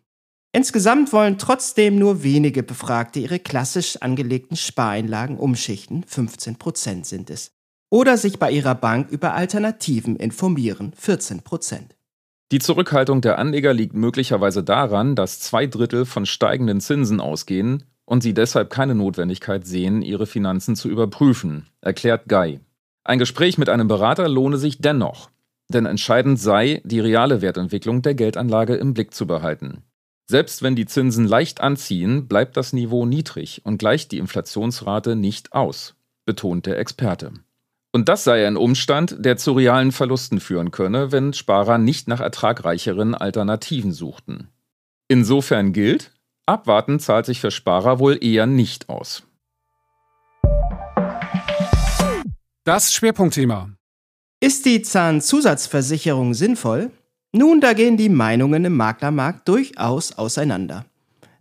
Insgesamt 0.51 1.11
wollen 1.13 1.39
trotzdem 1.39 1.97
nur 1.97 2.23
wenige 2.23 2.61
Befragte 2.61 3.19
ihre 3.19 3.39
klassisch 3.39 3.97
angelegten 3.97 4.57
Spareinlagen 4.57 5.37
umschichten, 5.37 6.05
15% 6.05 7.05
sind 7.05 7.31
es 7.31 7.51
oder 7.93 8.17
sich 8.17 8.39
bei 8.39 8.49
ihrer 8.49 8.73
Bank 8.73 9.11
über 9.11 9.35
Alternativen 9.35 10.15
informieren, 10.15 10.93
14 10.97 11.43
Prozent. 11.43 11.95
Die 12.51 12.57
Zurückhaltung 12.57 13.21
der 13.21 13.37
Anleger 13.37 13.71
liegt 13.71 13.93
möglicherweise 13.93 14.63
daran, 14.63 15.15
dass 15.15 15.39
zwei 15.39 15.67
Drittel 15.67 16.05
von 16.05 16.25
steigenden 16.25 16.81
Zinsen 16.81 17.19
ausgehen 17.19 17.83
und 18.05 18.23
sie 18.23 18.33
deshalb 18.33 18.71
keine 18.71 18.95
Notwendigkeit 18.95 19.67
sehen, 19.67 20.01
ihre 20.01 20.25
Finanzen 20.25 20.75
zu 20.75 20.89
überprüfen, 20.89 21.67
erklärt 21.81 22.27
Guy. 22.27 22.61
Ein 23.03 23.19
Gespräch 23.19 23.59
mit 23.59 23.69
einem 23.69 23.87
Berater 23.87 24.27
lohne 24.27 24.57
sich 24.57 24.79
dennoch, 24.79 25.29
denn 25.69 25.85
entscheidend 25.85 26.39
sei, 26.39 26.81
die 26.85 26.99
reale 26.99 27.43
Wertentwicklung 27.43 28.01
der 28.01 28.15
Geldanlage 28.15 28.73
im 28.73 28.95
Blick 28.95 29.13
zu 29.13 29.27
behalten. 29.27 29.83
Selbst 30.25 30.63
wenn 30.63 30.75
die 30.75 30.87
Zinsen 30.87 31.27
leicht 31.27 31.61
anziehen, 31.61 32.27
bleibt 32.27 32.57
das 32.57 32.73
Niveau 32.73 33.05
niedrig 33.05 33.61
und 33.65 33.77
gleicht 33.77 34.11
die 34.11 34.17
Inflationsrate 34.17 35.15
nicht 35.15 35.53
aus, 35.53 35.93
betont 36.25 36.65
der 36.65 36.79
Experte. 36.79 37.33
Und 37.95 38.09
das 38.09 38.23
sei 38.23 38.47
ein 38.47 38.57
Umstand, 38.57 39.17
der 39.19 39.37
zu 39.37 39.51
realen 39.51 39.91
Verlusten 39.91 40.39
führen 40.39 40.71
könne, 40.71 41.11
wenn 41.11 41.31
Sparer 41.31 41.77
nicht 41.77 42.07
nach 42.07 42.19
ertragreicheren 42.19 43.13
Alternativen 43.13 43.91
suchten. 43.91 44.47
Insofern 45.07 45.73
gilt, 45.73 46.11
abwarten 46.47 46.99
zahlt 46.99 47.27
sich 47.27 47.39
für 47.39 47.51
Sparer 47.51 47.99
wohl 47.99 48.17
eher 48.19 48.47
nicht 48.47 48.89
aus. 48.89 49.21
Das 52.63 52.93
Schwerpunktthema. 52.93 53.69
Ist 54.39 54.65
die 54.65 54.81
Zahnzusatzversicherung 54.81 56.33
sinnvoll? 56.33 56.89
Nun, 57.31 57.61
da 57.61 57.73
gehen 57.73 57.97
die 57.97 58.09
Meinungen 58.09 58.65
im 58.65 58.75
Maklermarkt 58.75 59.47
durchaus 59.47 60.17
auseinander. 60.17 60.85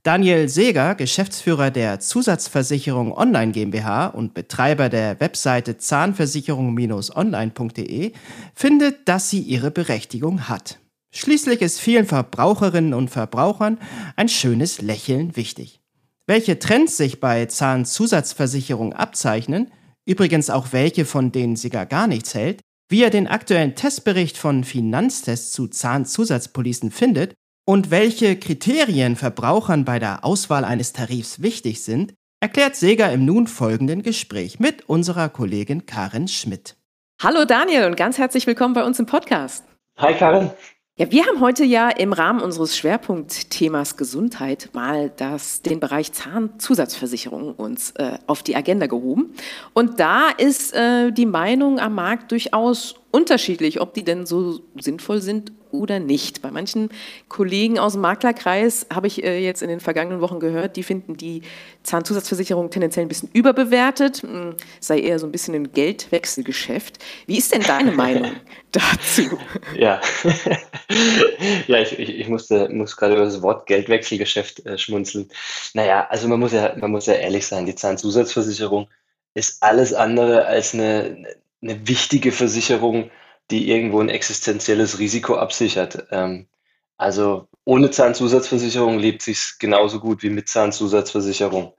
Daniel 0.04 0.48
Seger, 0.48 0.96
Geschäftsführer 0.96 1.70
der 1.70 2.00
Zusatzversicherung 2.00 3.16
Online 3.16 3.52
GmbH 3.52 4.08
und 4.08 4.34
Betreiber 4.34 4.88
der 4.88 5.20
Webseite 5.20 5.78
zahnversicherung-online.de, 5.78 8.10
findet, 8.52 9.08
dass 9.08 9.30
sie 9.30 9.38
ihre 9.38 9.70
Berechtigung 9.70 10.48
hat. 10.48 10.80
Schließlich 11.14 11.62
ist 11.62 11.78
vielen 11.78 12.06
Verbraucherinnen 12.06 12.94
und 12.94 13.10
Verbrauchern 13.10 13.78
ein 14.16 14.28
schönes 14.28 14.82
Lächeln 14.82 15.36
wichtig. 15.36 15.78
Welche 16.26 16.58
Trends 16.58 16.96
sich 16.96 17.20
bei 17.20 17.46
Zahnzusatzversicherung 17.46 18.94
abzeichnen, 18.94 19.70
übrigens 20.04 20.50
auch 20.50 20.72
welche, 20.72 21.04
von 21.04 21.30
denen 21.30 21.54
Seger 21.54 21.86
gar 21.86 22.08
nichts 22.08 22.34
hält, 22.34 22.60
wie 22.88 23.04
er 23.04 23.10
den 23.10 23.28
aktuellen 23.28 23.76
Testbericht 23.76 24.36
von 24.36 24.64
Finanztests 24.64 25.52
zu 25.52 25.68
Zahnzusatzpolicen 25.68 26.90
findet 26.90 27.34
und 27.64 27.90
welche 27.90 28.36
Kriterien 28.36 29.16
Verbrauchern 29.16 29.84
bei 29.84 29.98
der 29.98 30.24
Auswahl 30.24 30.64
eines 30.64 30.92
Tarifs 30.92 31.42
wichtig 31.42 31.82
sind, 31.82 32.14
erklärt 32.40 32.74
Seger 32.74 33.12
im 33.12 33.24
nun 33.24 33.46
folgenden 33.46 34.02
Gespräch 34.02 34.58
mit 34.58 34.88
unserer 34.88 35.28
Kollegin 35.28 35.86
Karin 35.86 36.28
Schmidt. 36.28 36.76
Hallo 37.22 37.44
Daniel 37.44 37.86
und 37.86 37.96
ganz 37.96 38.18
herzlich 38.18 38.46
willkommen 38.46 38.74
bei 38.74 38.84
uns 38.84 38.98
im 38.98 39.06
Podcast. 39.06 39.64
Hi 39.96 40.14
Karin. 40.14 40.50
Ja, 40.96 41.10
wir 41.10 41.24
haben 41.24 41.40
heute 41.40 41.64
ja 41.64 41.88
im 41.88 42.12
Rahmen 42.12 42.40
unseres 42.40 42.76
Schwerpunktthemas 42.76 43.96
Gesundheit 43.96 44.70
mal 44.74 45.10
das, 45.16 45.62
den 45.62 45.80
Bereich 45.80 46.12
Zahnzusatzversicherung 46.12 47.54
uns 47.54 47.92
äh, 47.92 48.18
auf 48.26 48.42
die 48.42 48.56
Agenda 48.56 48.86
gehoben. 48.86 49.32
Und 49.72 50.00
da 50.00 50.28
ist 50.28 50.74
äh, 50.74 51.10
die 51.10 51.24
Meinung 51.24 51.78
am 51.78 51.94
Markt 51.94 52.30
durchaus 52.30 52.96
unterschiedlich, 53.12 53.80
ob 53.80 53.94
die 53.94 54.04
denn 54.04 54.26
so 54.26 54.60
sinnvoll 54.78 55.20
sind 55.20 55.52
oder 55.70 56.00
nicht. 56.00 56.42
Bei 56.42 56.50
manchen 56.50 56.90
Kollegen 57.28 57.78
aus 57.78 57.92
dem 57.92 58.02
Maklerkreis 58.02 58.86
habe 58.92 59.06
ich 59.06 59.22
äh, 59.22 59.38
jetzt 59.38 59.62
in 59.62 59.68
den 59.68 59.80
vergangenen 59.80 60.20
Wochen 60.20 60.40
gehört, 60.40 60.76
die 60.76 60.82
finden 60.82 61.16
die 61.16 61.42
Zahnzusatzversicherung 61.82 62.70
tendenziell 62.70 63.04
ein 63.04 63.08
bisschen 63.08 63.30
überbewertet, 63.32 64.22
hm, 64.22 64.54
sei 64.80 65.00
eher 65.00 65.18
so 65.18 65.26
ein 65.26 65.32
bisschen 65.32 65.54
ein 65.54 65.72
Geldwechselgeschäft. 65.72 66.98
Wie 67.26 67.38
ist 67.38 67.52
denn 67.54 67.62
deine 67.62 67.92
Meinung 67.92 68.32
dazu? 68.72 69.38
Ja, 69.76 70.00
ja 71.66 71.78
ich, 71.80 71.98
ich, 71.98 72.18
ich 72.18 72.28
musste, 72.28 72.68
muss 72.70 72.96
gerade 72.96 73.14
über 73.14 73.24
das 73.24 73.42
Wort 73.42 73.66
Geldwechselgeschäft 73.66 74.64
äh, 74.66 74.78
schmunzeln. 74.78 75.28
Naja, 75.74 76.06
also 76.08 76.28
man 76.28 76.40
muss, 76.40 76.52
ja, 76.52 76.74
man 76.78 76.90
muss 76.90 77.06
ja 77.06 77.14
ehrlich 77.14 77.46
sein, 77.46 77.66
die 77.66 77.74
Zahnzusatzversicherung 77.74 78.88
ist 79.34 79.62
alles 79.62 79.94
andere 79.94 80.44
als 80.44 80.74
eine, 80.74 81.26
eine 81.62 81.86
wichtige 81.86 82.32
Versicherung, 82.32 83.10
die 83.50 83.70
irgendwo 83.70 84.00
ein 84.00 84.08
existenzielles 84.08 84.98
Risiko 84.98 85.36
absichert. 85.36 86.06
Ähm, 86.10 86.48
also 86.96 87.48
ohne 87.64 87.90
Zahnzusatzversicherung 87.90 88.98
lebt 88.98 89.22
sich 89.22 89.54
genauso 89.58 90.00
gut 90.00 90.22
wie 90.22 90.30
mit 90.30 90.48
Zahnzusatzversicherung. 90.48 91.74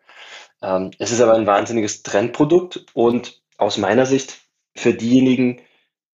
Ähm, 0.61 0.91
es 0.99 1.11
ist 1.11 1.21
aber 1.21 1.33
ein 1.33 1.47
wahnsinniges 1.47 2.03
Trendprodukt 2.03 2.85
und 2.93 3.41
aus 3.57 3.77
meiner 3.77 4.05
Sicht 4.05 4.41
für 4.75 4.93
diejenigen, 4.93 5.61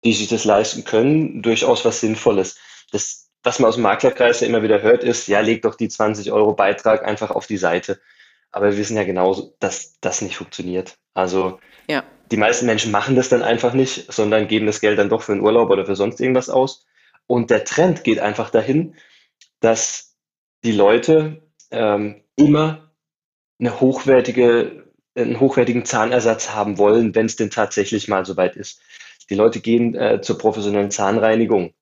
die 0.04 0.14
sich 0.14 0.28
das 0.28 0.46
leisten 0.46 0.84
können, 0.84 1.42
durchaus 1.42 1.86
was 1.86 2.02
Sinnvolles. 2.02 2.58
Das, 2.92 3.30
was 3.44 3.60
man 3.60 3.70
aus 3.70 3.76
dem 3.76 3.84
Maklerkreis 3.84 4.42
ja 4.42 4.48
immer 4.48 4.64
wieder 4.64 4.82
hört, 4.82 5.04
ist, 5.04 5.28
ja, 5.28 5.40
leg 5.42 5.62
doch 5.62 5.76
die 5.76 5.90
20 5.90 6.32
Euro 6.32 6.54
Beitrag 6.54 7.06
einfach 7.06 7.32
auf 7.32 7.48
die 7.48 7.58
Seite. 7.58 8.00
Aber 8.52 8.72
wir 8.72 8.78
wissen 8.78 8.98
ja 8.98 9.04
genauso, 9.04 9.56
dass 9.60 10.00
das 10.02 10.22
nicht 10.22 10.36
funktioniert. 10.36 10.98
Also 11.20 11.60
ja 11.88 12.04
die 12.32 12.38
meisten 12.38 12.66
Menschen 12.66 12.92
machen 12.92 13.16
das 13.16 13.30
dann 13.30 13.42
einfach 13.42 13.74
nicht, 13.74 14.12
sondern 14.12 14.48
geben 14.48 14.68
das 14.68 14.82
Geld 14.82 15.00
dann 15.00 15.10
doch 15.10 15.24
für 15.24 15.32
einen 15.32 15.42
Urlaub 15.42 15.70
oder 15.70 15.86
für 15.86 15.96
sonst 15.96 16.20
irgendwas 16.20 16.50
aus. 16.50 16.86
Und 17.28 17.50
der 17.50 17.64
Trend 17.64 18.04
geht 18.04 18.20
einfach 18.20 18.50
dahin, 18.50 18.96
dass 19.60 20.16
die 20.64 20.72
Leute 20.72 21.42
ähm, 21.72 22.22
immer 22.36 22.92
eine 23.60 23.80
hochwertige, 23.80 24.86
einen 25.16 25.40
hochwertigen 25.40 25.86
Zahnersatz 25.86 26.52
haben 26.52 26.78
wollen, 26.78 27.16
wenn 27.16 27.26
es 27.26 27.36
denn 27.36 27.50
tatsächlich 27.50 28.08
mal 28.08 28.26
soweit 28.26 28.56
ist. 28.56 28.82
Die 29.30 29.36
Leute 29.36 29.60
gehen 29.60 29.96
äh, 29.96 30.22
zur 30.22 30.38
professionellen 30.38 30.92
Zahnreinigung 30.92 31.74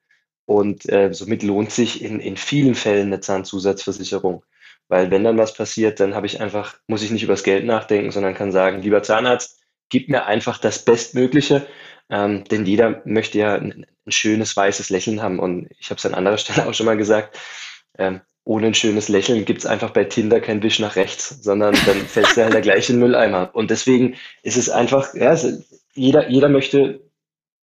und 0.46 0.90
äh, 0.90 1.14
somit 1.14 1.44
lohnt 1.44 1.72
sich 1.72 2.02
in, 2.02 2.20
in 2.20 2.38
vielen 2.38 2.76
Fällen 2.76 3.08
eine 3.08 3.20
Zahnzusatzversicherung. 3.20 4.44
Weil 4.90 5.12
wenn 5.12 5.24
dann 5.24 5.38
was 5.38 5.54
passiert, 5.54 6.00
dann 6.00 6.16
habe 6.16 6.28
ich 6.28 6.40
einfach, 6.40 6.76
muss 6.88 7.04
ich 7.04 7.12
nicht 7.12 7.24
übers 7.24 7.44
Geld 7.44 7.66
nachdenken, 7.66 8.12
sondern 8.12 8.36
kann 8.36 8.52
sagen, 8.52 8.82
lieber 8.82 9.04
Zahnarzt, 9.04 9.60
gib 9.90 10.10
mir 10.10 10.26
einfach 10.26 10.58
das 10.58 10.84
Bestmögliche, 10.84 11.68
ähm, 12.10 12.44
denn 12.46 12.66
jeder 12.66 13.02
möchte 13.06 13.38
ja 13.38 13.56
ein, 13.56 13.86
ein, 14.06 14.12
schönes 14.12 14.56
weißes 14.56 14.90
Lächeln 14.90 15.22
haben. 15.22 15.40
Und 15.40 15.70
ich 15.80 15.90
habe 15.90 15.98
es 15.98 16.06
an 16.06 16.14
anderer 16.14 16.38
Stelle 16.38 16.68
auch 16.68 16.74
schon 16.74 16.86
mal 16.86 16.98
gesagt, 16.98 17.38
ähm, 17.98 18.22
ohne 18.44 18.68
ein 18.68 18.74
schönes 18.74 19.10
Lächeln 19.10 19.44
gibt 19.44 19.60
es 19.60 19.66
einfach 19.66 19.90
bei 19.90 20.06
Tinder 20.06 20.40
kein 20.40 20.64
Wisch 20.64 20.80
nach 20.80 20.96
rechts, 20.96 21.30
sondern 21.42 21.76
dann 21.86 21.98
fällst 22.08 22.38
du 22.38 22.44
halt 22.44 22.54
der 22.54 22.62
gleiche 22.62 22.94
Mülleimer. 22.94 23.50
Und 23.54 23.72
deswegen 23.72 24.16
ist 24.42 24.58
es 24.58 24.70
einfach, 24.70 25.14
ja, 25.14 25.36
jeder, 25.94 26.30
jeder 26.30 26.48
möchte 26.48 27.02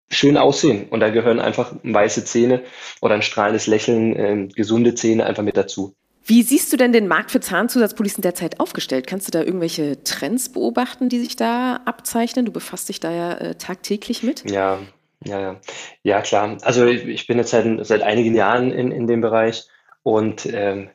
schön 0.10 0.38
aussehen. 0.38 0.90
Und 0.90 1.00
da 1.00 1.10
gehören 1.10 1.40
einfach 1.40 1.74
weiße 1.84 2.26
Zähne 2.26 2.64
oder 3.02 3.16
ein 3.16 3.22
strahlendes 3.22 3.68
Lächeln, 3.68 4.16
äh, 4.16 4.48
gesunde 4.54 4.94
Zähne 4.96 5.26
einfach 5.26 5.44
mit 5.44 5.56
dazu. 5.56 5.96
Wie 6.26 6.42
siehst 6.42 6.72
du 6.72 6.78
denn 6.78 6.94
den 6.94 7.08
Markt 7.08 7.32
für 7.32 7.42
Zahnzusatzpolicen 7.42 8.22
derzeit 8.22 8.60
aufgestellt? 8.60 9.08
Kannst 9.08 9.28
du 9.28 9.32
da 9.32 9.44
irgendwelche 9.44 10.04
Trends 10.04 10.50
beobachten, 10.50 11.10
die 11.10 11.20
sich 11.20 11.36
da 11.36 11.82
abzeichnen? 11.86 12.46
Du 12.46 12.52
befasst 12.52 12.88
dich 12.88 13.00
da 13.00 13.12
ja 13.12 13.34
äh, 13.34 13.56
tagtäglich 13.56 14.24
mit. 14.24 14.50
Ja, 14.50 14.80
ja, 15.26 15.40
ja. 15.40 15.62
Ja, 16.04 16.22
klar. 16.22 16.58
Also 16.62 16.86
ich, 16.86 17.06
ich 17.06 17.28
bin 17.28 17.38
jetzt 17.38 17.52
seit, 17.52 17.86
seit 17.86 18.02
einigen 18.02 18.36
Jahren 18.36 18.72
in, 18.72 18.92
in 18.92 19.08
dem 19.08 19.22
Bereich 19.22 19.66
und 20.04 20.46
ähm, 20.46 20.90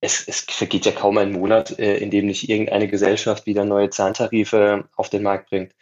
es, 0.00 0.26
es 0.26 0.40
vergeht 0.40 0.84
ja 0.84 0.92
kaum 0.92 1.16
ein 1.16 1.32
Monat, 1.32 1.78
äh, 1.78 1.98
in 1.98 2.10
dem 2.10 2.26
nicht 2.26 2.48
irgendeine 2.48 2.88
Gesellschaft 2.88 3.46
wieder 3.46 3.64
neue 3.64 3.90
Zahntarife 3.90 4.88
auf 4.96 5.10
den 5.10 5.22
Markt 5.22 5.48
bringt. 5.50 5.74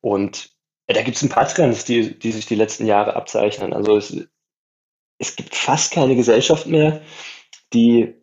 Und 0.00 0.50
äh, 0.88 0.94
da 0.94 1.02
gibt 1.02 1.16
es 1.16 1.22
ein 1.22 1.28
paar 1.28 1.46
Trends, 1.46 1.84
die, 1.84 2.18
die 2.18 2.32
sich 2.32 2.46
die 2.46 2.56
letzten 2.56 2.86
Jahre 2.86 3.14
abzeichnen. 3.14 3.72
Also 3.72 3.96
es, 3.96 4.16
es 5.18 5.36
gibt 5.36 5.54
fast 5.54 5.92
keine 5.92 6.16
Gesellschaft 6.16 6.66
mehr, 6.66 7.02
die 7.72 8.14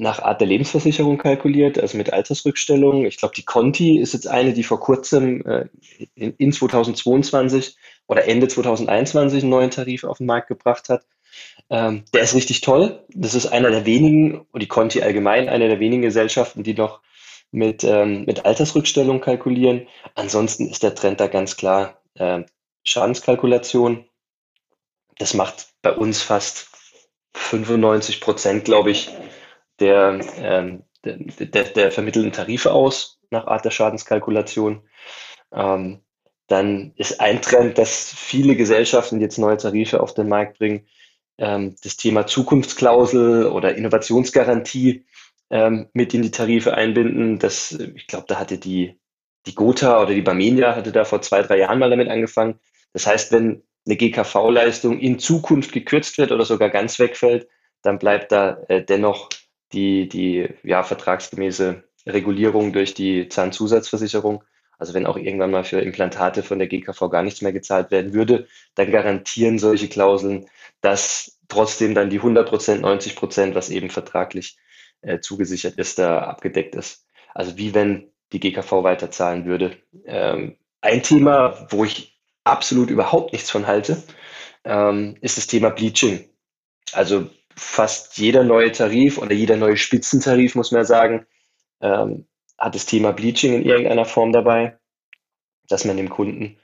nach 0.00 0.20
Art 0.20 0.40
der 0.40 0.48
Lebensversicherung 0.48 1.18
kalkuliert, 1.18 1.78
also 1.78 1.96
mit 1.98 2.12
Altersrückstellungen. 2.12 3.04
Ich 3.04 3.18
glaube, 3.18 3.34
die 3.36 3.44
Conti 3.44 3.98
ist 3.98 4.14
jetzt 4.14 4.26
eine, 4.26 4.54
die 4.54 4.62
vor 4.62 4.80
kurzem 4.80 5.44
äh, 5.44 5.66
in, 6.14 6.34
in 6.38 6.52
2022 6.52 7.76
oder 8.06 8.26
Ende 8.26 8.48
2021 8.48 9.42
einen 9.42 9.50
neuen 9.50 9.70
Tarif 9.70 10.04
auf 10.04 10.18
den 10.18 10.26
Markt 10.26 10.48
gebracht 10.48 10.88
hat. 10.88 11.04
Ähm, 11.68 12.04
der 12.14 12.22
ist 12.22 12.34
richtig 12.34 12.62
toll. 12.62 13.04
Das 13.10 13.34
ist 13.34 13.46
einer 13.46 13.70
der 13.70 13.84
wenigen, 13.84 14.46
und 14.50 14.62
die 14.62 14.68
Conti 14.68 15.02
allgemein, 15.02 15.50
einer 15.50 15.68
der 15.68 15.80
wenigen 15.80 16.02
Gesellschaften, 16.02 16.62
die 16.62 16.74
noch 16.74 17.00
mit, 17.52 17.84
ähm, 17.84 18.24
mit 18.24 18.46
Altersrückstellung 18.46 19.20
kalkulieren. 19.20 19.86
Ansonsten 20.14 20.68
ist 20.68 20.82
der 20.82 20.94
Trend 20.94 21.20
da 21.20 21.26
ganz 21.26 21.56
klar 21.56 22.00
äh, 22.14 22.42
Schadenskalkulation. 22.84 24.06
Das 25.18 25.34
macht 25.34 25.68
bei 25.82 25.92
uns 25.92 26.22
fast 26.22 26.70
95 27.34 28.20
Prozent, 28.22 28.64
glaube 28.64 28.90
ich, 28.90 29.10
der, 29.80 30.20
ähm, 30.38 30.82
der, 31.04 31.16
der, 31.16 31.64
der, 31.64 31.92
vermittelten 31.92 32.32
Tarife 32.32 32.72
aus 32.72 33.18
nach 33.30 33.46
Art 33.46 33.64
der 33.64 33.70
Schadenskalkulation. 33.70 34.82
Ähm, 35.52 36.00
dann 36.46 36.92
ist 36.96 37.20
ein 37.20 37.40
Trend, 37.42 37.78
dass 37.78 38.12
viele 38.12 38.56
Gesellschaften 38.56 39.20
jetzt 39.20 39.38
neue 39.38 39.56
Tarife 39.56 40.00
auf 40.00 40.14
den 40.14 40.28
Markt 40.28 40.58
bringen, 40.58 40.86
ähm, 41.38 41.76
das 41.82 41.96
Thema 41.96 42.26
Zukunftsklausel 42.26 43.46
oder 43.46 43.74
Innovationsgarantie 43.76 45.06
ähm, 45.50 45.88
mit 45.92 46.12
in 46.14 46.22
die 46.22 46.30
Tarife 46.30 46.74
einbinden. 46.74 47.38
Das, 47.38 47.72
ich 47.72 48.06
glaube, 48.06 48.26
da 48.28 48.38
hatte 48.38 48.58
die, 48.58 48.98
die 49.46 49.54
Gotha 49.54 50.02
oder 50.02 50.12
die 50.12 50.22
Barmenia 50.22 50.76
hatte 50.76 50.92
da 50.92 51.04
vor 51.04 51.22
zwei, 51.22 51.42
drei 51.42 51.58
Jahren 51.58 51.78
mal 51.78 51.90
damit 51.90 52.08
angefangen. 52.08 52.60
Das 52.92 53.06
heißt, 53.06 53.32
wenn 53.32 53.62
eine 53.86 53.96
GKV-Leistung 53.96 54.98
in 54.98 55.18
Zukunft 55.18 55.72
gekürzt 55.72 56.18
wird 56.18 56.32
oder 56.32 56.44
sogar 56.44 56.68
ganz 56.68 56.98
wegfällt, 56.98 57.48
dann 57.82 57.98
bleibt 57.98 58.32
da 58.32 58.58
äh, 58.68 58.84
dennoch 58.84 59.30
die, 59.72 60.08
die 60.08 60.48
ja, 60.62 60.82
vertragsgemäße 60.82 61.84
Regulierung 62.06 62.72
durch 62.72 62.94
die 62.94 63.28
Zahnzusatzversicherung 63.28 64.42
Also 64.78 64.94
wenn 64.94 65.06
auch 65.06 65.16
irgendwann 65.16 65.50
mal 65.50 65.64
für 65.64 65.80
Implantate 65.80 66.42
von 66.42 66.58
der 66.58 66.68
GKV 66.68 67.10
gar 67.10 67.22
nichts 67.22 67.42
mehr 67.42 67.52
gezahlt 67.52 67.90
werden 67.90 68.14
würde, 68.14 68.46
dann 68.74 68.90
garantieren 68.90 69.58
solche 69.58 69.88
Klauseln, 69.88 70.46
dass 70.80 71.38
trotzdem 71.48 71.94
dann 71.94 72.10
die 72.10 72.18
100 72.18 72.48
Prozent, 72.48 72.82
90 72.82 73.16
Prozent, 73.16 73.54
was 73.54 73.70
eben 73.70 73.90
vertraglich 73.90 74.56
äh, 75.02 75.20
zugesichert 75.20 75.76
ist, 75.78 75.98
da 75.98 76.20
abgedeckt 76.20 76.74
ist. 76.74 77.06
Also 77.34 77.56
wie 77.58 77.74
wenn 77.74 78.10
die 78.32 78.40
GKV 78.40 78.82
weiterzahlen 78.84 79.44
würde. 79.44 79.76
Ähm, 80.04 80.56
ein 80.80 81.02
Thema, 81.02 81.66
wo 81.70 81.84
ich 81.84 82.18
absolut 82.44 82.90
überhaupt 82.90 83.32
nichts 83.32 83.50
von 83.50 83.66
halte, 83.66 84.02
ähm, 84.64 85.16
ist 85.20 85.36
das 85.36 85.46
Thema 85.46 85.70
Bleaching. 85.70 86.28
Also 86.92 87.28
fast 87.56 88.18
jeder 88.18 88.44
neue 88.44 88.72
Tarif 88.72 89.18
oder 89.18 89.32
jeder 89.32 89.56
neue 89.56 89.76
Spitzentarif, 89.76 90.54
muss 90.54 90.72
man 90.72 90.84
sagen, 90.84 91.26
ähm, 91.80 92.26
hat 92.58 92.74
das 92.74 92.86
Thema 92.86 93.12
Bleaching 93.12 93.54
in 93.54 93.64
irgendeiner 93.64 94.04
Form 94.04 94.32
dabei, 94.32 94.78
dass 95.68 95.84
man 95.84 95.96
dem 95.96 96.10
Kunden 96.10 96.56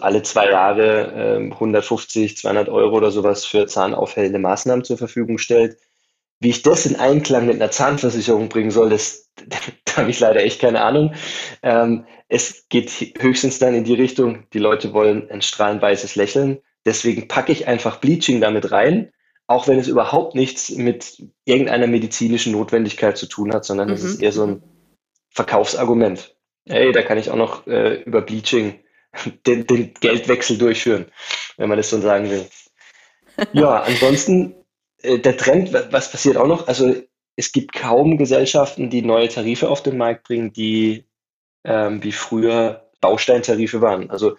alle 0.00 0.22
zwei 0.22 0.50
Jahre 0.50 1.40
äh, 1.40 1.52
150, 1.52 2.38
200 2.38 2.68
Euro 2.68 2.96
oder 2.96 3.10
sowas 3.10 3.44
für 3.44 3.66
zahnaufhellende 3.66 4.38
Maßnahmen 4.38 4.84
zur 4.84 4.96
Verfügung 4.96 5.38
stellt. 5.38 5.76
Wie 6.40 6.50
ich 6.50 6.62
das 6.62 6.86
in 6.86 6.96
Einklang 6.96 7.46
mit 7.46 7.56
einer 7.56 7.70
Zahnversicherung 7.70 8.48
bringen 8.48 8.70
soll, 8.70 8.90
das, 8.90 9.30
da 9.84 9.96
habe 9.96 10.10
ich 10.10 10.20
leider 10.20 10.42
echt 10.42 10.60
keine 10.60 10.80
Ahnung. 10.82 11.14
Ähm, 11.62 12.06
es 12.28 12.66
geht 12.68 12.90
höchstens 13.18 13.58
dann 13.58 13.74
in 13.74 13.84
die 13.84 13.94
Richtung, 13.94 14.46
die 14.52 14.58
Leute 14.58 14.92
wollen 14.92 15.30
ein 15.30 15.42
strahlend 15.42 15.82
weißes 15.82 16.16
Lächeln. 16.16 16.58
Deswegen 16.86 17.28
packe 17.28 17.52
ich 17.52 17.66
einfach 17.66 17.98
Bleaching 17.98 18.40
damit 18.40 18.70
rein, 18.70 19.12
auch 19.46 19.68
wenn 19.68 19.78
es 19.78 19.88
überhaupt 19.88 20.34
nichts 20.34 20.70
mit 20.70 21.22
irgendeiner 21.44 21.86
medizinischen 21.86 22.52
Notwendigkeit 22.52 23.18
zu 23.18 23.26
tun 23.26 23.52
hat, 23.52 23.64
sondern 23.64 23.90
es 23.90 24.02
mhm. 24.02 24.08
ist 24.08 24.22
eher 24.22 24.32
so 24.32 24.46
ein 24.46 24.62
Verkaufsargument. 25.30 26.36
Hey, 26.66 26.92
da 26.92 27.02
kann 27.02 27.18
ich 27.18 27.30
auch 27.30 27.36
noch 27.36 27.66
äh, 27.66 28.02
über 28.02 28.22
Bleaching 28.22 28.80
den, 29.46 29.66
den 29.66 29.94
Geldwechsel 29.94 30.56
durchführen, 30.56 31.06
wenn 31.56 31.68
man 31.68 31.78
das 31.78 31.90
so 31.90 32.00
sagen 32.00 32.30
will. 32.30 32.46
Ja, 33.52 33.82
ansonsten 33.82 34.54
äh, 35.02 35.18
der 35.18 35.36
Trend, 35.36 35.72
was 35.72 36.12
passiert 36.12 36.36
auch 36.36 36.46
noch? 36.46 36.68
Also 36.68 36.94
es 37.34 37.50
gibt 37.50 37.72
kaum 37.72 38.16
Gesellschaften, 38.16 38.90
die 38.90 39.02
neue 39.02 39.28
Tarife 39.28 39.68
auf 39.68 39.82
den 39.82 39.96
Markt 39.96 40.22
bringen, 40.22 40.52
die 40.52 41.04
ähm, 41.64 42.00
wie 42.04 42.12
früher 42.12 42.88
Bausteintarife 43.00 43.80
waren. 43.80 44.08
Also 44.10 44.36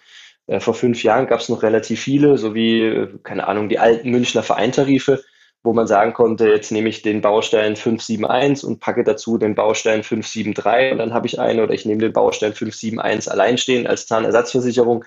äh, 0.48 0.60
vor 0.60 0.74
fünf 0.74 1.04
Jahren 1.04 1.28
gab 1.28 1.40
es 1.40 1.50
noch 1.50 1.64
relativ 1.64 2.02
viele, 2.02 2.38
so 2.38 2.54
wie, 2.54 2.82
äh, 2.82 3.18
keine 3.24 3.48
Ahnung, 3.48 3.70
die 3.70 3.80
alten 3.80 4.12
Münchner 4.12 4.44
Vereintarife, 4.44 5.24
wo 5.64 5.74
man 5.74 5.88
sagen 5.88 6.14
konnte, 6.14 6.48
jetzt 6.48 6.72
nehme 6.72 6.90
ich 6.90 7.02
den 7.02 7.22
Baustein 7.22 7.76
571 7.76 8.68
und 8.68 8.80
packe 8.80 9.04
dazu 9.04 9.38
den 9.38 9.56
Baustein 9.56 10.04
573 10.04 10.92
und 10.92 10.98
dann 11.00 11.14
habe 11.14 11.28
ich 11.28 11.40
einen 11.40 11.60
oder 11.60 11.74
ich 11.74 11.86
nehme 11.86 12.02
den 12.02 12.14
Baustein 12.14 12.54
571 12.54 13.32
alleinstehend 13.32 13.88
als 13.88 14.06
Zahnersatzversicherung. 14.06 15.04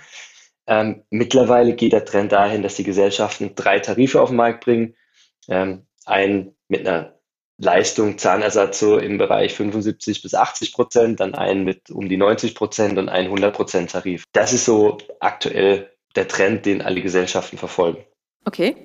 Ähm, 0.66 1.04
mittlerweile 1.10 1.74
geht 1.74 1.92
der 1.92 2.04
Trend 2.04 2.32
dahin, 2.32 2.62
dass 2.62 2.74
die 2.74 2.84
Gesellschaften 2.84 3.52
drei 3.54 3.78
Tarife 3.78 4.20
auf 4.20 4.30
den 4.30 4.36
Markt 4.36 4.64
bringen. 4.64 4.94
Ähm, 5.48 5.86
einen 6.04 6.56
mit 6.68 6.86
einer 6.86 7.17
Leistung, 7.58 8.18
Zahnersatz 8.18 8.78
so 8.78 8.98
im 8.98 9.18
Bereich 9.18 9.54
75 9.54 10.22
bis 10.22 10.34
80 10.34 10.72
Prozent, 10.72 11.20
dann 11.20 11.34
einen 11.34 11.64
mit 11.64 11.90
um 11.90 12.08
die 12.08 12.16
90 12.16 12.54
Prozent 12.54 12.98
und 12.98 13.08
einen 13.08 13.26
100 13.26 13.54
Prozent 13.54 13.90
Tarif. 13.90 14.24
Das 14.32 14.52
ist 14.52 14.64
so 14.64 14.98
aktuell 15.20 15.90
der 16.14 16.28
Trend, 16.28 16.66
den 16.66 16.82
alle 16.82 17.02
Gesellschaften 17.02 17.58
verfolgen. 17.58 18.04
Okay. 18.44 18.76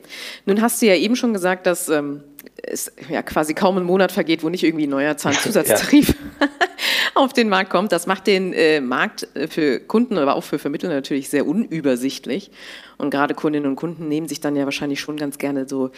Nun 0.45 0.61
hast 0.61 0.81
du 0.81 0.87
ja 0.87 0.95
eben 0.95 1.15
schon 1.15 1.33
gesagt, 1.33 1.67
dass 1.67 1.87
ähm, 1.87 2.23
es 2.61 2.91
ja 3.09 3.21
quasi 3.21 3.53
kaum 3.53 3.77
ein 3.77 3.83
Monat 3.83 4.11
vergeht, 4.11 4.43
wo 4.43 4.49
nicht 4.49 4.63
irgendwie 4.63 4.87
ein 4.87 4.89
neuer 4.89 5.17
Zahnzusatztarif 5.17 6.15
ja. 6.41 6.47
auf 7.23 7.33
den 7.33 7.49
Markt 7.49 7.69
kommt. 7.69 7.91
Das 7.91 8.07
macht 8.07 8.27
den 8.27 8.53
äh, 8.53 8.81
Markt 8.81 9.27
äh, 9.35 9.47
für 9.47 9.79
Kunden, 9.79 10.17
aber 10.17 10.35
auch 10.35 10.43
für 10.43 10.59
Vermittler 10.59 10.89
natürlich 10.89 11.29
sehr 11.29 11.45
unübersichtlich. 11.45 12.51
Und 12.97 13.09
gerade 13.09 13.33
Kundinnen 13.33 13.69
und 13.69 13.75
Kunden 13.75 14.07
nehmen 14.07 14.27
sich 14.27 14.39
dann 14.39 14.55
ja 14.55 14.65
wahrscheinlich 14.65 14.99
schon 14.99 15.17
ganz 15.17 15.37
gerne 15.37 15.67
so 15.67 15.91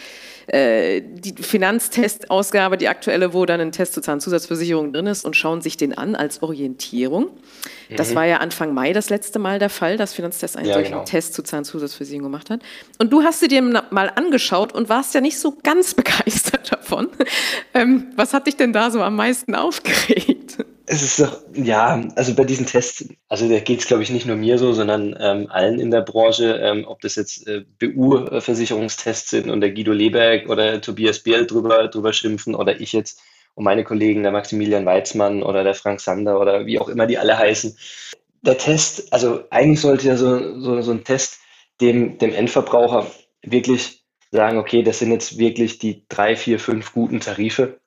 äh, 0.48 1.02
die 1.02 1.34
Finanztestausgabe, 1.42 2.78
die 2.78 2.88
aktuelle, 2.88 3.34
wo 3.34 3.46
dann 3.46 3.60
ein 3.60 3.72
Test 3.72 3.94
zur 3.94 4.02
Zahnzusatzversicherung 4.02 4.94
drin 4.94 5.08
ist 5.08 5.26
und 5.26 5.36
schauen 5.36 5.62
sich 5.62 5.78
den 5.78 5.98
an 5.98 6.16
als 6.16 6.42
Orientierung. 6.42 7.26
Mhm. 7.90 7.96
Das 7.96 8.16
war 8.16 8.26
ja 8.26 8.38
Anfang 8.38 8.74
Mai 8.74 8.94
das 8.94 9.10
letzte 9.10 9.40
Mal 9.40 9.60
der 9.60 9.70
Fall, 9.70 9.98
dass 9.98 10.14
Finanztest 10.14 10.58
einen 10.58 10.68
ja, 10.68 10.74
solchen 10.74 10.92
genau. 10.94 11.04
Test 11.04 11.34
zur 11.34 11.46
Zahnzusatzversicherung 11.46 12.24
gemacht 12.24 12.50
hat. 12.50 12.62
Und 12.98 13.12
du 13.12 13.24
hast 13.24 13.40
sie 13.40 13.48
dir 13.48 13.62
mal 13.62 14.12
angeschaut 14.16 14.74
und 14.74 14.90
warst 14.90 15.14
ja 15.14 15.22
nicht 15.22 15.38
so 15.38 15.58
ganz 15.64 15.94
begeistert 15.96 16.72
davon. 16.72 17.10
Ähm, 17.74 18.08
was 18.16 18.34
hat 18.34 18.48
dich 18.48 18.56
denn 18.56 18.74
da 18.74 18.90
so 18.90 19.02
am 19.02 19.16
meisten 19.16 19.54
aufgeregt? 19.54 20.35
Es 20.88 21.02
ist 21.02 21.20
doch, 21.20 21.42
ja, 21.54 22.02
also 22.16 22.36
bei 22.36 22.44
diesen 22.44 22.68
Tests, 22.68 23.08
also 23.28 23.50
da 23.50 23.60
geht 23.60 23.80
es, 23.80 23.88
glaube 23.88 24.04
ich, 24.04 24.12
nicht 24.12 24.28
nur 24.28 24.36
mir 24.36 24.60
so, 24.60 24.72
sondern 24.74 25.16
ähm, 25.20 25.48
allen 25.50 25.80
in 25.80 25.90
der 25.90 26.02
Branche, 26.02 26.60
ähm, 26.62 26.86
ob 26.88 27.02
das 27.02 27.16
jetzt 27.16 27.48
äh, 27.48 27.66
BU-Versicherungstests 27.80 29.32
sind 29.32 29.50
und 29.50 29.62
der 29.62 29.72
Guido 29.72 29.94
Leberg 29.94 30.48
oder 30.48 30.80
Tobias 30.82 31.20
Biel 31.20 31.48
drüber, 31.48 31.88
drüber 31.88 32.14
schimpfen 32.14 32.54
oder 32.54 32.80
ich 32.80 32.94
jetzt 32.94 33.20
und 33.56 33.64
meine 33.64 33.84
Kollegen, 33.84 34.24
der 34.24 34.32
Maximilian 34.32 34.86
Weizmann 34.86 35.42
oder 35.42 35.64
der 35.64 35.74
Frank 35.74 36.02
Sander 36.02 36.40
oder 36.40 36.66
wie 36.66 36.80
auch 36.80 36.90
immer 36.90 37.08
die 37.08 37.18
alle 37.18 37.38
heißen. 37.38 37.78
Der 38.42 38.58
Test, 38.58 39.12
also 39.12 39.44
eigentlich 39.50 39.82
sollte 39.82 40.08
ja 40.08 40.18
so, 40.18 40.60
so, 40.60 40.82
so 40.82 40.92
ein 40.92 41.04
Test 41.04 41.40
dem, 41.82 42.18
dem 42.20 42.34
Endverbraucher 42.34 43.10
wirklich 43.42 44.04
sagen, 44.32 44.58
okay, 44.58 44.84
das 44.84 45.00
sind 45.00 45.12
jetzt 45.12 45.38
wirklich 45.40 45.80
die 45.80 46.06
drei, 46.10 46.36
vier, 46.36 46.60
fünf 46.60 46.92
guten 46.92 47.22
Tarife 47.22 47.80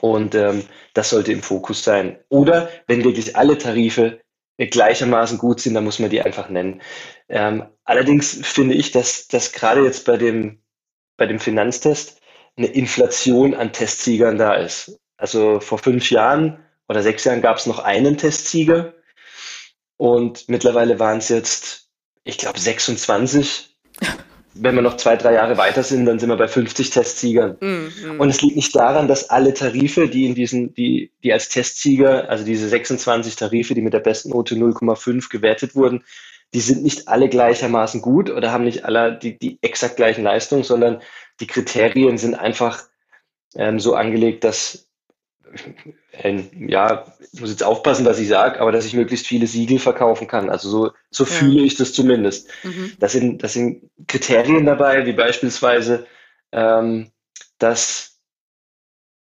und 0.00 0.34
ähm, 0.34 0.64
das 0.94 1.10
sollte 1.10 1.32
im 1.32 1.42
Fokus 1.42 1.84
sein. 1.84 2.18
Oder 2.28 2.68
wenn 2.86 3.04
wirklich 3.04 3.36
alle 3.36 3.58
Tarife 3.58 4.20
gleichermaßen 4.58 5.38
gut 5.38 5.60
sind, 5.60 5.74
dann 5.74 5.84
muss 5.84 5.98
man 5.98 6.10
die 6.10 6.22
einfach 6.22 6.48
nennen. 6.48 6.80
Ähm, 7.28 7.64
allerdings 7.84 8.38
finde 8.46 8.74
ich, 8.74 8.92
dass, 8.92 9.26
dass 9.28 9.52
gerade 9.52 9.84
jetzt 9.84 10.04
bei 10.06 10.16
dem, 10.16 10.62
bei 11.16 11.26
dem 11.26 11.40
Finanztest 11.40 12.20
eine 12.56 12.68
Inflation 12.68 13.54
an 13.54 13.72
Testsiegern 13.72 14.38
da 14.38 14.54
ist. 14.54 14.98
Also 15.16 15.60
vor 15.60 15.78
fünf 15.78 16.10
Jahren 16.10 16.64
oder 16.88 17.02
sechs 17.02 17.24
Jahren 17.24 17.42
gab 17.42 17.56
es 17.56 17.66
noch 17.66 17.80
einen 17.80 18.16
Testsieger 18.16 18.94
und 19.96 20.48
mittlerweile 20.48 20.98
waren 20.98 21.18
es 21.18 21.28
jetzt, 21.28 21.88
ich 22.24 22.38
glaube, 22.38 22.58
26 22.58 23.76
wenn 24.54 24.74
wir 24.74 24.82
noch 24.82 24.96
zwei, 24.96 25.16
drei 25.16 25.34
Jahre 25.34 25.58
weiter 25.58 25.82
sind, 25.82 26.06
dann 26.06 26.18
sind 26.18 26.28
wir 26.28 26.36
bei 26.36 26.48
50 26.48 26.90
Testsiegern. 26.90 27.56
Mm, 27.60 27.66
mm. 28.14 28.20
Und 28.20 28.28
es 28.28 28.40
liegt 28.40 28.56
nicht 28.56 28.74
daran, 28.74 29.08
dass 29.08 29.30
alle 29.30 29.52
Tarife, 29.52 30.08
die 30.08 30.26
in 30.26 30.34
diesen, 30.34 30.74
die, 30.74 31.10
die 31.22 31.32
als 31.32 31.48
Testsieger, 31.48 32.28
also 32.28 32.44
diese 32.44 32.68
26 32.68 33.36
Tarife, 33.36 33.74
die 33.74 33.82
mit 33.82 33.92
der 33.92 34.00
besten 34.00 34.30
Note 34.30 34.54
0,5 34.54 35.28
gewertet 35.28 35.74
wurden, 35.74 36.04
die 36.54 36.60
sind 36.60 36.84
nicht 36.84 37.08
alle 37.08 37.28
gleichermaßen 37.28 38.00
gut 38.00 38.30
oder 38.30 38.52
haben 38.52 38.64
nicht 38.64 38.84
alle 38.84 39.18
die, 39.18 39.36
die 39.36 39.58
exakt 39.60 39.96
gleichen 39.96 40.22
Leistungen, 40.22 40.62
sondern 40.62 41.02
die 41.40 41.48
Kriterien 41.48 42.16
sind 42.16 42.36
einfach 42.36 42.84
ähm, 43.56 43.80
so 43.80 43.94
angelegt, 43.94 44.44
dass 44.44 44.88
ein, 46.22 46.68
ja, 46.68 47.04
ich 47.32 47.40
muss 47.40 47.50
jetzt 47.50 47.64
aufpassen, 47.64 48.06
was 48.06 48.18
ich 48.18 48.28
sage, 48.28 48.60
aber 48.60 48.72
dass 48.72 48.86
ich 48.86 48.94
möglichst 48.94 49.26
viele 49.26 49.46
Siegel 49.46 49.78
verkaufen 49.78 50.26
kann. 50.26 50.48
Also 50.48 50.68
so, 50.68 50.90
so 51.14 51.24
ja. 51.24 51.30
fühle 51.30 51.62
ich 51.62 51.76
das 51.76 51.92
zumindest. 51.92 52.48
Mhm. 52.62 52.92
Das, 52.98 53.12
sind, 53.12 53.42
das 53.42 53.52
sind 53.52 53.90
Kriterien 54.06 54.66
dabei, 54.66 55.06
wie 55.06 55.12
beispielsweise, 55.12 56.06
ähm, 56.52 57.10
dass 57.58 58.18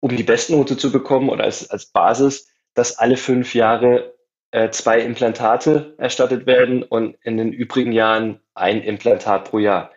um 0.01 0.16
die 0.16 0.22
Bestnote 0.22 0.77
zu 0.77 0.93
bekommen 0.93 1.29
oder 1.29 1.45
als, 1.45 1.68
als 1.70 1.87
Basis, 1.87 2.49
dass 2.74 2.99
alle 2.99 3.16
fünf 3.16 3.55
Jahre 3.55 4.14
äh, 4.51 4.70
zwei 4.70 5.01
Implantate 5.01 5.95
erstattet 5.99 6.47
werden 6.47 6.83
und 6.83 7.16
in 7.22 7.37
den 7.37 7.53
übrigen 7.53 7.93
Jahren 7.93 8.41
ein 8.55 8.83
Implantat 8.83 9.51
pro 9.51 9.59
Jahr. 9.59 9.91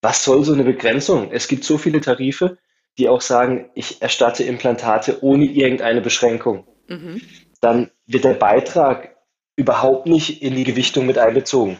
Was 0.00 0.24
soll 0.24 0.44
so 0.44 0.52
eine 0.52 0.64
Begrenzung? 0.64 1.32
Es 1.32 1.48
gibt 1.48 1.64
so 1.64 1.78
viele 1.78 2.00
Tarife, 2.00 2.58
die 2.98 3.08
auch 3.08 3.20
sagen, 3.20 3.70
ich 3.74 4.00
erstatte 4.00 4.44
Implantate 4.44 5.22
ohne 5.22 5.46
irgendeine 5.46 6.00
Beschränkung. 6.00 6.66
Mhm. 6.88 7.20
Dann 7.60 7.90
wird 8.06 8.24
der 8.24 8.34
Beitrag 8.34 9.15
überhaupt 9.56 10.06
nicht 10.06 10.42
in 10.42 10.54
die 10.54 10.64
Gewichtung 10.64 11.06
mit 11.06 11.18
einbezogen. 11.18 11.78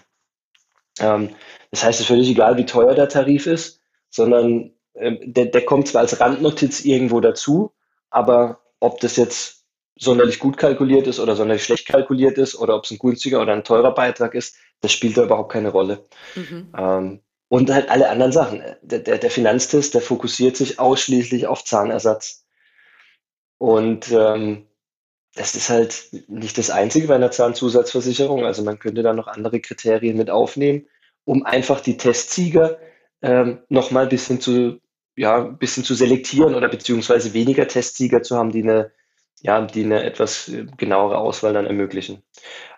Ähm, 0.99 1.31
das 1.71 1.85
heißt, 1.85 2.01
es 2.01 2.01
ist 2.01 2.07
völlig 2.07 2.29
egal, 2.29 2.57
wie 2.57 2.67
teuer 2.67 2.95
der 2.95 3.09
Tarif 3.09 3.47
ist, 3.47 3.81
sondern 4.11 4.73
ähm, 4.95 5.19
der, 5.23 5.47
der 5.47 5.65
kommt 5.65 5.89
zwar 5.89 6.01
als 6.01 6.19
Randnotiz 6.21 6.85
irgendwo 6.85 7.21
dazu, 7.21 7.73
aber 8.11 8.61
ob 8.81 9.01
das 9.01 9.17
jetzt 9.17 9.65
sonderlich 9.99 10.39
gut 10.39 10.57
kalkuliert 10.57 11.07
ist 11.07 11.21
oder 11.21 11.37
sonderlich 11.37 11.65
schlecht 11.65 11.87
kalkuliert 11.87 12.39
ist 12.39 12.55
oder 12.55 12.77
ob 12.77 12.85
es 12.85 12.91
ein 12.91 12.99
günstiger 12.99 13.41
oder 13.41 13.53
ein 13.53 13.65
teurer 13.65 13.95
Beitrag 13.95 14.35
ist, 14.35 14.57
das 14.81 14.93
spielt 14.93 15.17
da 15.17 15.25
überhaupt 15.25 15.53
keine 15.53 15.71
Rolle. 15.71 16.07
Mhm. 16.35 16.73
Ähm, 16.77 17.21
und 17.49 17.71
halt 17.71 17.89
alle 17.89 18.09
anderen 18.09 18.33
Sachen. 18.33 18.63
Der, 18.83 18.99
der, 18.99 19.19
der 19.19 19.31
Finanztest, 19.31 19.95
der 19.95 20.01
fokussiert 20.01 20.57
sich 20.57 20.79
ausschließlich 20.79 21.47
auf 21.47 21.65
Zahnersatz. 21.65 22.45
Und 23.59 24.11
ähm, 24.11 24.67
das 25.37 25.55
ist 25.55 25.69
halt 25.69 26.09
nicht 26.29 26.57
das 26.59 26.71
Einzige 26.71 27.09
bei 27.09 27.15
einer 27.15 27.31
Zahnzusatzversicherung. 27.31 28.45
Also 28.45 28.65
man 28.65 28.79
könnte 28.79 29.03
da 29.03 29.13
noch 29.13 29.29
andere 29.29 29.61
Kriterien 29.61 30.17
mit 30.17 30.31
aufnehmen, 30.31 30.87
um 31.25 31.45
einfach 31.45 31.81
die 31.81 31.99
Testsieger 31.99 32.79
ähm, 33.23 33.59
nochmal 33.69 34.05
ein 34.05 34.09
bisschen 34.09 34.41
zu, 34.41 34.81
ja, 35.15 35.45
ein 35.45 35.59
bisschen 35.59 35.85
zu 35.85 35.95
selektieren 35.95 36.55
oder 36.55 36.69
beziehungsweise 36.69 37.35
weniger 37.35 37.69
Testsieger 37.69 38.23
zu 38.23 38.37
haben, 38.37 38.51
die 38.51 38.63
eine, 38.63 38.93
ja, 39.43 39.61
die 39.61 39.85
eine 39.85 40.05
etwas 40.05 40.51
genauere 40.79 41.19
Auswahl 41.19 41.53
dann 41.53 41.67
ermöglichen. 41.67 42.23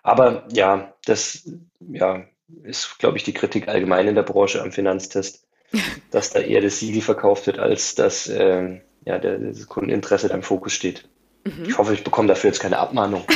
Aber 0.03 0.49
ja, 0.53 0.95
das 1.05 1.49
ja, 1.79 2.25
ist, 2.65 2.99
glaube 2.99 3.19
ich, 3.19 3.25
die 3.25 3.35
Kritik 3.35 3.69
allgemein 3.69 4.09
in 4.09 4.17
der 4.17 4.23
Branche 4.25 4.63
am 4.63 4.73
Finanztest, 4.73 5.47
dass 6.11 6.31
da 6.31 6.41
eher 6.41 6.61
das 6.61 6.81
Siegel 6.81 7.03
verkauft 7.03 7.47
wird, 7.47 7.61
als 7.61 7.95
dass 7.95 8.29
äh, 8.29 8.81
ja, 9.05 9.19
der, 9.19 9.39
das 9.39 9.69
Kundeninteresse 9.69 10.29
da 10.29 10.35
im 10.35 10.43
Fokus 10.43 10.73
steht. 10.73 11.09
Mhm. 11.49 11.65
Ich 11.67 11.79
hoffe, 11.79 11.95
ich 11.95 12.05
bekomme 12.05 12.29
dafür 12.29 12.51
jetzt 12.51 12.61
keine 12.61 12.79
Abmahnung. 12.79 13.25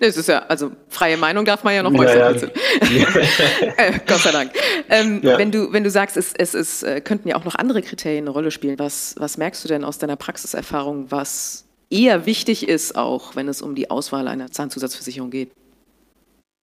Das 0.00 0.16
ist 0.16 0.28
ja, 0.28 0.46
also 0.46 0.72
freie 0.88 1.18
Meinung 1.18 1.44
darf 1.44 1.62
man 1.62 1.74
ja 1.74 1.82
noch 1.82 1.92
äußern. 1.92 2.50
Ja, 2.82 2.98
ja. 2.98 3.08
äh, 3.76 4.00
Gott 4.06 4.20
sei 4.20 4.32
Dank. 4.32 4.52
Ähm, 4.88 5.20
ja. 5.22 5.36
wenn, 5.38 5.52
du, 5.52 5.72
wenn 5.72 5.84
du 5.84 5.90
sagst, 5.90 6.16
es, 6.16 6.32
es, 6.32 6.54
es 6.54 6.82
äh, 6.82 7.00
könnten 7.02 7.28
ja 7.28 7.36
auch 7.36 7.44
noch 7.44 7.54
andere 7.54 7.82
Kriterien 7.82 8.24
eine 8.24 8.30
Rolle 8.30 8.50
spielen, 8.50 8.78
was, 8.78 9.14
was 9.18 9.36
merkst 9.36 9.62
du 9.62 9.68
denn 9.68 9.84
aus 9.84 9.98
deiner 9.98 10.16
Praxiserfahrung, 10.16 11.10
was 11.10 11.66
eher 11.90 12.24
wichtig 12.24 12.66
ist, 12.66 12.96
auch 12.96 13.36
wenn 13.36 13.46
es 13.46 13.60
um 13.60 13.74
die 13.74 13.90
Auswahl 13.90 14.26
einer 14.26 14.50
Zahnzusatzversicherung 14.50 15.30
geht? 15.30 15.52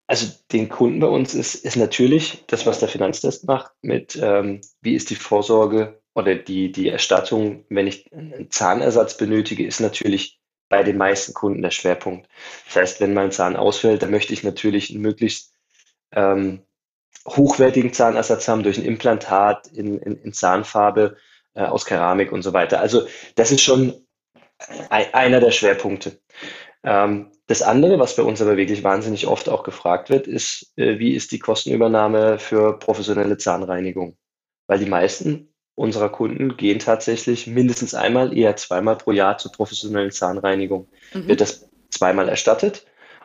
Also 0.08 0.26
den 0.52 0.68
Kunden 0.68 1.00
bei 1.00 1.06
uns 1.06 1.34
ist, 1.34 1.54
ist 1.54 1.76
natürlich 1.76 2.44
das, 2.46 2.66
was 2.66 2.80
der 2.80 2.88
Finanztest 2.88 3.46
macht, 3.46 3.72
mit 3.82 4.18
ähm, 4.20 4.62
wie 4.80 4.94
ist 4.94 5.10
die 5.10 5.16
Vorsorge 5.16 5.97
oder 6.18 6.34
die, 6.34 6.72
die 6.72 6.88
Erstattung, 6.88 7.64
wenn 7.68 7.86
ich 7.86 8.12
einen 8.12 8.50
Zahnersatz 8.50 9.16
benötige, 9.16 9.64
ist 9.64 9.80
natürlich 9.80 10.40
bei 10.68 10.82
den 10.82 10.98
meisten 10.98 11.32
Kunden 11.32 11.62
der 11.62 11.70
Schwerpunkt. 11.70 12.28
Das 12.66 12.76
heißt, 12.76 13.00
wenn 13.00 13.14
mein 13.14 13.30
Zahn 13.30 13.56
ausfällt, 13.56 14.02
dann 14.02 14.10
möchte 14.10 14.32
ich 14.32 14.42
natürlich 14.42 14.90
einen 14.90 15.00
möglichst 15.00 15.54
ähm, 16.12 16.60
hochwertigen 17.26 17.92
Zahnersatz 17.92 18.48
haben 18.48 18.62
durch 18.62 18.78
ein 18.78 18.84
Implantat 18.84 19.68
in, 19.68 19.98
in, 19.98 20.16
in 20.22 20.32
Zahnfarbe 20.32 21.16
äh, 21.54 21.62
aus 21.62 21.84
Keramik 21.84 22.32
und 22.32 22.42
so 22.42 22.52
weiter. 22.52 22.80
Also 22.80 23.06
das 23.36 23.52
ist 23.52 23.62
schon 23.62 23.94
ein, 24.90 25.14
einer 25.14 25.40
der 25.40 25.52
Schwerpunkte. 25.52 26.20
Ähm, 26.82 27.30
das 27.46 27.62
andere, 27.62 27.98
was 27.98 28.16
bei 28.16 28.22
uns 28.22 28.42
aber 28.42 28.56
wirklich 28.56 28.82
wahnsinnig 28.82 29.26
oft 29.26 29.48
auch 29.48 29.62
gefragt 29.62 30.10
wird, 30.10 30.26
ist, 30.26 30.72
äh, 30.76 30.98
wie 30.98 31.14
ist 31.14 31.32
die 31.32 31.38
Kostenübernahme 31.38 32.38
für 32.38 32.78
professionelle 32.78 33.38
Zahnreinigung? 33.38 34.16
Weil 34.66 34.80
die 34.80 34.90
meisten 34.90 35.47
unserer 35.78 36.08
Kunden 36.08 36.56
gehen 36.56 36.80
tatsächlich 36.80 37.46
mindestens 37.46 37.94
einmal, 37.94 38.36
eher 38.36 38.56
zweimal 38.56 38.96
pro 38.96 39.12
Jahr 39.12 39.38
zur 39.38 39.52
professionellen 39.52 40.10
Zahnreinigung. 40.10 40.88
Mhm. 41.14 41.28
Wird 41.28 41.40
das 41.40 41.70
zweimal 41.90 42.28
erstattet? 42.28 42.84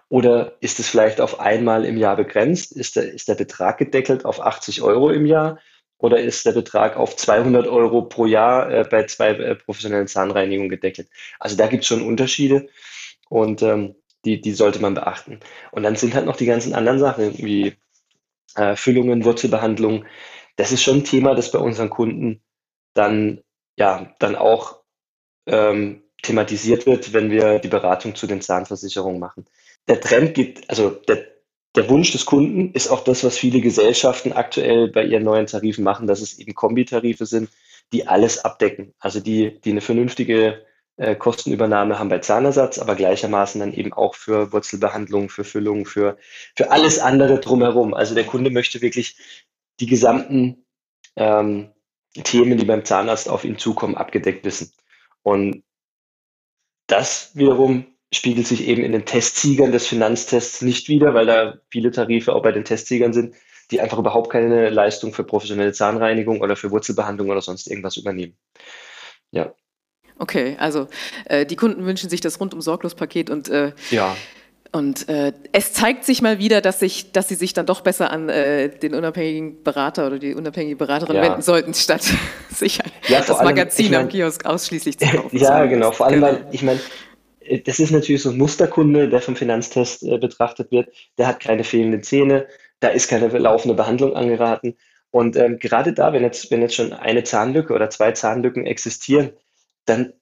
Oder 0.09 0.53
ist 0.59 0.79
es 0.79 0.87
vielleicht 0.87 1.19
auf 1.19 1.39
einmal 1.39 1.83
im 1.83 1.97
Jahr 1.97 2.15
begrenzt? 2.15 2.71
Ist 2.71 2.95
der, 2.95 3.11
ist 3.11 3.27
der 3.27 3.35
Betrag 3.35 3.79
gedeckelt 3.79 4.25
auf 4.25 4.39
80 4.39 4.83
Euro 4.83 5.09
im 5.09 5.25
Jahr? 5.25 5.59
Oder 5.97 6.19
ist 6.19 6.45
der 6.45 6.51
Betrag 6.51 6.95
auf 6.95 7.15
200 7.15 7.65
Euro 7.67 8.03
pro 8.03 8.27
Jahr 8.27 8.69
äh, 8.69 8.83
bei 8.87 9.05
zwei 9.05 9.29
äh, 9.29 9.55
professionellen 9.55 10.07
Zahnreinigungen 10.07 10.69
gedeckelt? 10.69 11.09
Also 11.39 11.57
da 11.57 11.65
gibt 11.67 11.83
es 11.83 11.87
schon 11.87 12.05
Unterschiede 12.05 12.67
und 13.29 13.63
ähm, 13.63 13.95
die, 14.25 14.39
die 14.39 14.51
sollte 14.51 14.79
man 14.79 14.93
beachten. 14.93 15.39
Und 15.71 15.83
dann 15.83 15.95
sind 15.95 16.13
halt 16.13 16.25
noch 16.25 16.35
die 16.35 16.45
ganzen 16.45 16.75
anderen 16.75 16.99
Sachen 16.99 17.35
wie 17.39 17.73
äh, 18.55 18.75
Füllungen, 18.75 19.25
Wurzelbehandlung, 19.25 20.05
das 20.55 20.71
ist 20.71 20.83
schon 20.83 20.97
ein 20.97 21.03
Thema, 21.03 21.35
das 21.35 21.51
bei 21.51 21.59
unseren 21.59 21.89
Kunden 21.89 22.41
dann, 22.93 23.41
ja, 23.77 24.13
dann 24.19 24.35
auch 24.35 24.81
ähm, 25.47 26.03
thematisiert 26.21 26.85
wird, 26.85 27.13
wenn 27.13 27.31
wir 27.31 27.59
die 27.59 27.67
Beratung 27.67 28.15
zu 28.15 28.27
den 28.27 28.41
Zahnversicherungen 28.41 29.19
machen. 29.19 29.45
Der 29.87 29.99
Trend 29.99 30.33
geht, 30.33 30.69
also 30.69 30.89
der, 30.89 31.27
der 31.75 31.89
Wunsch 31.89 32.11
des 32.11 32.25
Kunden 32.25 32.71
ist 32.71 32.87
auch 32.87 33.03
das, 33.03 33.23
was 33.23 33.37
viele 33.37 33.59
Gesellschaften 33.59 34.31
aktuell 34.31 34.89
bei 34.89 35.03
ihren 35.03 35.23
neuen 35.23 35.47
Tarifen 35.47 35.83
machen, 35.83 36.07
dass 36.07 36.21
es 36.21 36.39
eben 36.39 36.53
Kombitarife 36.53 37.25
sind, 37.25 37.49
die 37.91 38.07
alles 38.07 38.43
abdecken. 38.43 38.93
Also 38.99 39.19
die, 39.19 39.59
die 39.61 39.71
eine 39.71 39.81
vernünftige 39.81 40.65
äh, 40.97 41.15
Kostenübernahme 41.15 41.99
haben 41.99 42.09
bei 42.09 42.19
Zahnersatz, 42.19 42.79
aber 42.79 42.95
gleichermaßen 42.95 43.59
dann 43.59 43.73
eben 43.73 43.93
auch 43.93 44.15
für 44.15 44.53
Wurzelbehandlung, 44.53 45.29
für 45.29 45.43
Füllung, 45.43 45.85
für, 45.85 46.17
für 46.55 46.71
alles 46.71 46.99
andere 46.99 47.39
drumherum. 47.39 47.93
Also 47.93 48.15
der 48.15 48.25
Kunde 48.25 48.51
möchte 48.51 48.81
wirklich 48.81 49.17
die 49.79 49.87
gesamten 49.87 50.65
ähm, 51.15 51.72
Themen, 52.13 52.57
die 52.57 52.65
beim 52.65 52.85
Zahnarzt 52.85 53.29
auf 53.29 53.43
ihn 53.43 53.57
zukommen, 53.57 53.95
abgedeckt 53.95 54.45
wissen. 54.45 54.71
Und 55.23 55.63
das 56.87 57.31
wiederum 57.33 57.85
spiegelt 58.13 58.45
sich 58.45 58.67
eben 58.67 58.83
in 58.83 58.91
den 58.91 59.05
Testsiegern 59.05 59.71
des 59.71 59.87
Finanztests 59.87 60.61
nicht 60.61 60.87
wieder, 60.87 61.13
weil 61.13 61.25
da 61.25 61.55
viele 61.69 61.91
Tarife 61.91 62.33
auch 62.33 62.43
bei 62.43 62.51
den 62.51 62.65
Testsiegern 62.65 63.13
sind, 63.13 63.33
die 63.71 63.81
einfach 63.81 63.97
überhaupt 63.97 64.31
keine 64.31 64.69
Leistung 64.69 65.13
für 65.13 65.23
professionelle 65.23 65.73
Zahnreinigung 65.73 66.41
oder 66.41 66.55
für 66.55 66.69
Wurzelbehandlung 66.69 67.29
oder 67.29 67.41
sonst 67.41 67.67
irgendwas 67.67 67.97
übernehmen. 67.97 68.37
Ja. 69.31 69.53
Okay, 70.19 70.55
also 70.59 70.87
äh, 71.25 71.45
die 71.45 71.55
Kunden 71.55 71.85
wünschen 71.85 72.09
sich 72.09 72.21
das 72.21 72.39
rundum 72.39 72.61
sorglos 72.61 72.93
Paket 72.93 73.31
und 73.31 73.49
äh, 73.49 73.73
ja. 73.89 74.15
Und 74.75 75.07
äh, 75.07 75.33
es 75.51 75.71
zeigt 75.71 76.03
sich 76.03 76.23
mal 76.23 76.39
wieder, 76.39 76.59
dass, 76.59 76.79
sich, 76.79 77.11
dass 77.11 77.27
sie 77.27 77.35
sich 77.35 77.53
dann 77.53 77.67
doch 77.67 77.81
besser 77.81 78.09
an 78.09 78.27
äh, 78.27 78.69
den 78.69 78.95
unabhängigen 78.95 79.61
Berater 79.61 80.07
oder 80.07 80.17
die 80.17 80.33
unabhängige 80.33 80.75
Beraterin 80.75 81.17
ja. 81.17 81.21
wenden 81.21 81.43
sollten, 81.43 81.75
statt 81.75 82.01
sich 82.49 82.79
ja, 83.07 83.19
das 83.19 83.29
allem, 83.29 83.49
Magazin 83.49 83.85
ich 83.85 83.91
mein, 83.91 84.01
am 84.01 84.09
Kiosk 84.09 84.47
ausschließlich 84.47 84.97
zu 84.97 85.05
kaufen. 85.15 85.37
ja, 85.37 85.63
genau. 85.67 85.91
Vor 85.91 86.07
allem, 86.07 86.21
weil 86.21 86.47
ich 86.51 86.63
meine, 86.63 86.79
äh, 87.41 87.59
das 87.59 87.79
ist 87.79 87.91
natürlich 87.91 88.23
so 88.23 88.31
ein 88.31 88.37
Musterkunde, 88.39 89.09
der 89.09 89.21
vom 89.21 89.35
Finanztest 89.35 90.01
äh, 90.01 90.17
betrachtet 90.17 90.71
wird. 90.71 90.89
Der 91.19 91.27
hat 91.27 91.39
keine 91.39 91.63
fehlenden 91.63 92.01
Zähne, 92.01 92.47
da 92.79 92.87
ist 92.87 93.07
keine 93.07 93.27
laufende 93.27 93.75
Behandlung 93.75 94.15
angeraten. 94.15 94.75
Und 95.11 95.35
ähm, 95.35 95.59
gerade 95.59 95.93
da, 95.93 96.13
wenn 96.13 96.23
jetzt, 96.23 96.49
wenn 96.49 96.63
jetzt 96.63 96.73
schon 96.73 96.93
eine 96.93 97.23
Zahnlücke 97.23 97.73
oder 97.73 97.91
zwei 97.91 98.13
Zahnlücken 98.13 98.65
existieren, 98.65 99.33
dann 99.85 100.13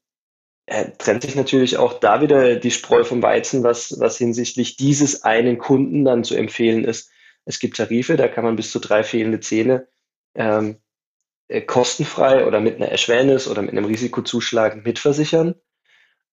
trennt 0.98 1.24
sich 1.24 1.36
natürlich 1.36 1.78
auch 1.78 2.00
da 2.00 2.22
wieder 2.22 2.56
die 2.56 2.72
Spreu 2.72 3.04
vom 3.04 3.22
Weizen, 3.22 3.64
was, 3.64 4.00
was 4.00 4.18
hinsichtlich 4.18 4.78
dieses 4.78 5.24
einen 5.24 5.58
Kunden 5.58 6.06
dann 6.06 6.24
zu 6.24 6.36
empfehlen 6.36 6.86
ist. 6.86 7.10
Es 7.46 7.60
gibt 7.60 7.78
Tarife, 7.78 8.16
da 8.16 8.28
kann 8.28 8.44
man 8.44 8.56
bis 8.56 8.72
zu 8.72 8.80
drei 8.80 9.04
fehlende 9.04 9.40
Zähne 9.42 9.88
ähm, 10.36 10.78
äh, 11.50 11.62
kostenfrei 11.62 12.46
oder 12.46 12.62
mit 12.62 12.78
einer 12.78 12.88
Erschwernis 12.88 13.48
oder 13.48 13.62
mit 13.62 13.72
einem 13.72 13.86
Risikozuschlag 13.86 14.86
mitversichern, 14.86 15.56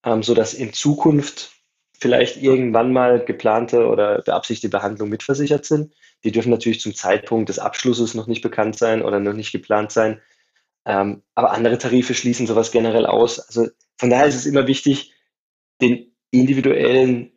ähm, 0.05 0.23
sodass 0.23 0.53
in 0.53 0.71
Zukunft 0.71 1.51
vielleicht 1.99 2.37
irgendwann 2.37 2.93
mal 2.93 3.23
geplante 3.25 3.87
oder 3.87 4.21
beabsichtigte 4.21 4.69
Behandlungen 4.69 5.11
mitversichert 5.11 5.65
sind. 5.65 5.93
Die 6.23 6.31
dürfen 6.31 6.51
natürlich 6.51 6.79
zum 6.79 6.95
Zeitpunkt 6.95 7.49
des 7.49 7.59
Abschlusses 7.59 8.13
noch 8.13 8.27
nicht 8.27 8.41
bekannt 8.41 8.77
sein 8.77 9.01
oder 9.01 9.19
noch 9.19 9.33
nicht 9.33 9.51
geplant 9.51 9.91
sein. 9.91 10.21
Ähm, 10.85 11.23
aber 11.35 11.51
andere 11.51 11.77
Tarife 11.77 12.13
schließen 12.13 12.47
sowas 12.47 12.71
generell 12.71 13.05
aus. 13.05 13.39
Also 13.39 13.67
von 13.99 14.09
daher 14.09 14.27
ist 14.27 14.35
es 14.35 14.45
immer 14.45 14.65
wichtig, 14.65 15.13
den 15.81 16.15
individuellen 16.31 17.31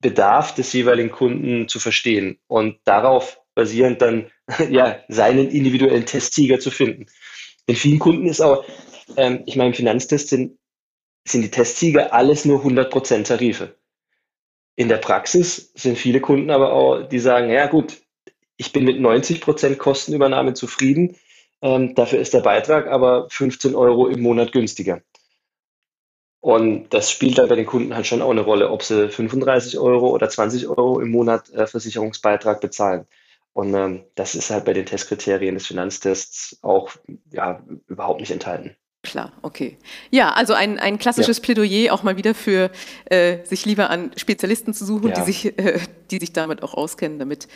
Bedarf 0.00 0.54
des 0.54 0.72
jeweiligen 0.72 1.10
Kunden 1.10 1.68
zu 1.68 1.78
verstehen 1.78 2.38
und 2.46 2.78
darauf 2.84 3.40
basierend 3.54 4.00
dann 4.02 4.30
ja 4.70 4.98
seinen 5.08 5.50
individuellen 5.50 6.06
Testsieger 6.06 6.58
zu 6.58 6.70
finden. 6.70 7.06
Denn 7.68 7.76
vielen 7.76 7.98
Kunden 7.98 8.26
ist 8.26 8.40
auch, 8.40 8.64
ähm, 9.16 9.42
ich 9.46 9.56
meine, 9.56 9.68
im 9.68 9.74
Finanztest 9.74 10.28
sind, 10.28 10.58
sind 11.26 11.42
die 11.42 11.50
Testsieger 11.50 12.12
alles 12.12 12.44
nur 12.44 12.64
100% 12.64 13.24
Tarife. 13.24 13.76
In 14.76 14.88
der 14.88 14.98
Praxis 14.98 15.72
sind 15.74 15.98
viele 15.98 16.20
Kunden 16.20 16.50
aber 16.50 16.72
auch, 16.72 17.02
die 17.08 17.18
sagen, 17.18 17.50
ja 17.50 17.66
gut, 17.66 17.98
ich 18.56 18.72
bin 18.72 18.84
mit 18.84 18.98
90% 18.98 19.76
Kostenübernahme 19.76 20.54
zufrieden, 20.54 21.16
ähm, 21.62 21.94
dafür 21.94 22.20
ist 22.20 22.34
der 22.34 22.40
Beitrag 22.40 22.86
aber 22.86 23.28
15 23.30 23.74
Euro 23.74 24.06
im 24.06 24.20
Monat 24.20 24.52
günstiger. 24.52 25.02
Und 26.46 26.90
das 26.90 27.10
spielt 27.10 27.38
dann 27.38 27.48
bei 27.48 27.56
den 27.56 27.66
Kunden 27.66 27.92
halt 27.92 28.06
schon 28.06 28.22
auch 28.22 28.30
eine 28.30 28.42
Rolle, 28.42 28.70
ob 28.70 28.84
sie 28.84 29.08
35 29.08 29.80
Euro 29.80 30.10
oder 30.10 30.28
20 30.28 30.68
Euro 30.68 31.00
im 31.00 31.10
Monat 31.10 31.50
äh, 31.50 31.66
Versicherungsbeitrag 31.66 32.60
bezahlen. 32.60 33.04
Und 33.52 33.74
ähm, 33.74 34.04
das 34.14 34.36
ist 34.36 34.50
halt 34.50 34.64
bei 34.64 34.72
den 34.72 34.86
Testkriterien 34.86 35.56
des 35.56 35.66
Finanztests 35.66 36.60
auch 36.62 36.92
ja, 37.32 37.64
überhaupt 37.88 38.20
nicht 38.20 38.30
enthalten. 38.30 38.76
Klar, 39.02 39.32
okay. 39.42 39.76
Ja, 40.12 40.34
also 40.34 40.54
ein, 40.54 40.78
ein 40.78 41.00
klassisches 41.00 41.38
ja. 41.38 41.42
Plädoyer 41.42 41.92
auch 41.92 42.04
mal 42.04 42.16
wieder 42.16 42.32
für 42.32 42.70
äh, 43.06 43.44
sich 43.44 43.66
lieber 43.66 43.90
an 43.90 44.12
Spezialisten 44.16 44.72
zu 44.72 44.84
suchen, 44.84 45.08
ja. 45.08 45.14
die, 45.16 45.22
sich, 45.22 45.58
äh, 45.58 45.80
die 46.12 46.18
sich 46.18 46.32
damit 46.32 46.62
auch 46.62 46.74
auskennen, 46.74 47.18
damit 47.18 47.48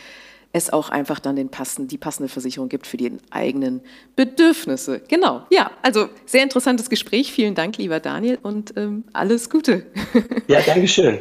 es 0.53 0.71
auch 0.71 0.89
einfach 0.89 1.19
dann 1.19 1.35
den 1.35 1.49
passen, 1.49 1.87
die 1.87 1.97
passende 1.97 2.29
Versicherung 2.29 2.69
gibt 2.69 2.87
für 2.87 2.97
die 2.97 3.11
eigenen 3.29 3.81
Bedürfnisse. 4.15 5.01
Genau, 5.07 5.45
ja, 5.49 5.71
also 5.81 6.09
sehr 6.25 6.43
interessantes 6.43 6.89
Gespräch. 6.89 7.31
Vielen 7.31 7.55
Dank, 7.55 7.77
lieber 7.77 7.99
Daniel, 7.99 8.37
und 8.41 8.73
ähm, 8.77 9.05
alles 9.13 9.49
Gute. 9.49 9.85
Ja, 10.47 10.61
Dankeschön. 10.61 11.19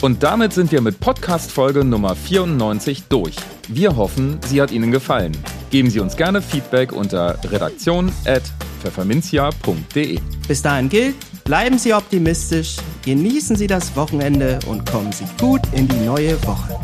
Und 0.00 0.22
damit 0.22 0.54
sind 0.54 0.72
wir 0.72 0.80
mit 0.80 0.98
Podcast-Folge 0.98 1.84
Nummer 1.84 2.16
94 2.16 3.02
durch. 3.08 3.36
Wir 3.68 3.96
hoffen, 3.96 4.40
sie 4.46 4.62
hat 4.62 4.70
Ihnen 4.70 4.90
gefallen. 4.90 5.36
Geben 5.70 5.90
Sie 5.90 6.00
uns 6.00 6.16
gerne 6.16 6.40
Feedback 6.40 6.92
unter 6.92 7.38
redaktion.pfefferminzia.de. 7.44 10.18
Bis 10.48 10.62
dahin 10.62 10.88
gilt, 10.88 11.16
Bleiben 11.50 11.78
Sie 11.78 11.92
optimistisch, 11.92 12.76
genießen 13.04 13.56
Sie 13.56 13.66
das 13.66 13.96
Wochenende 13.96 14.60
und 14.68 14.88
kommen 14.88 15.10
Sie 15.10 15.24
gut 15.40 15.60
in 15.72 15.88
die 15.88 16.06
neue 16.06 16.40
Woche. 16.46 16.78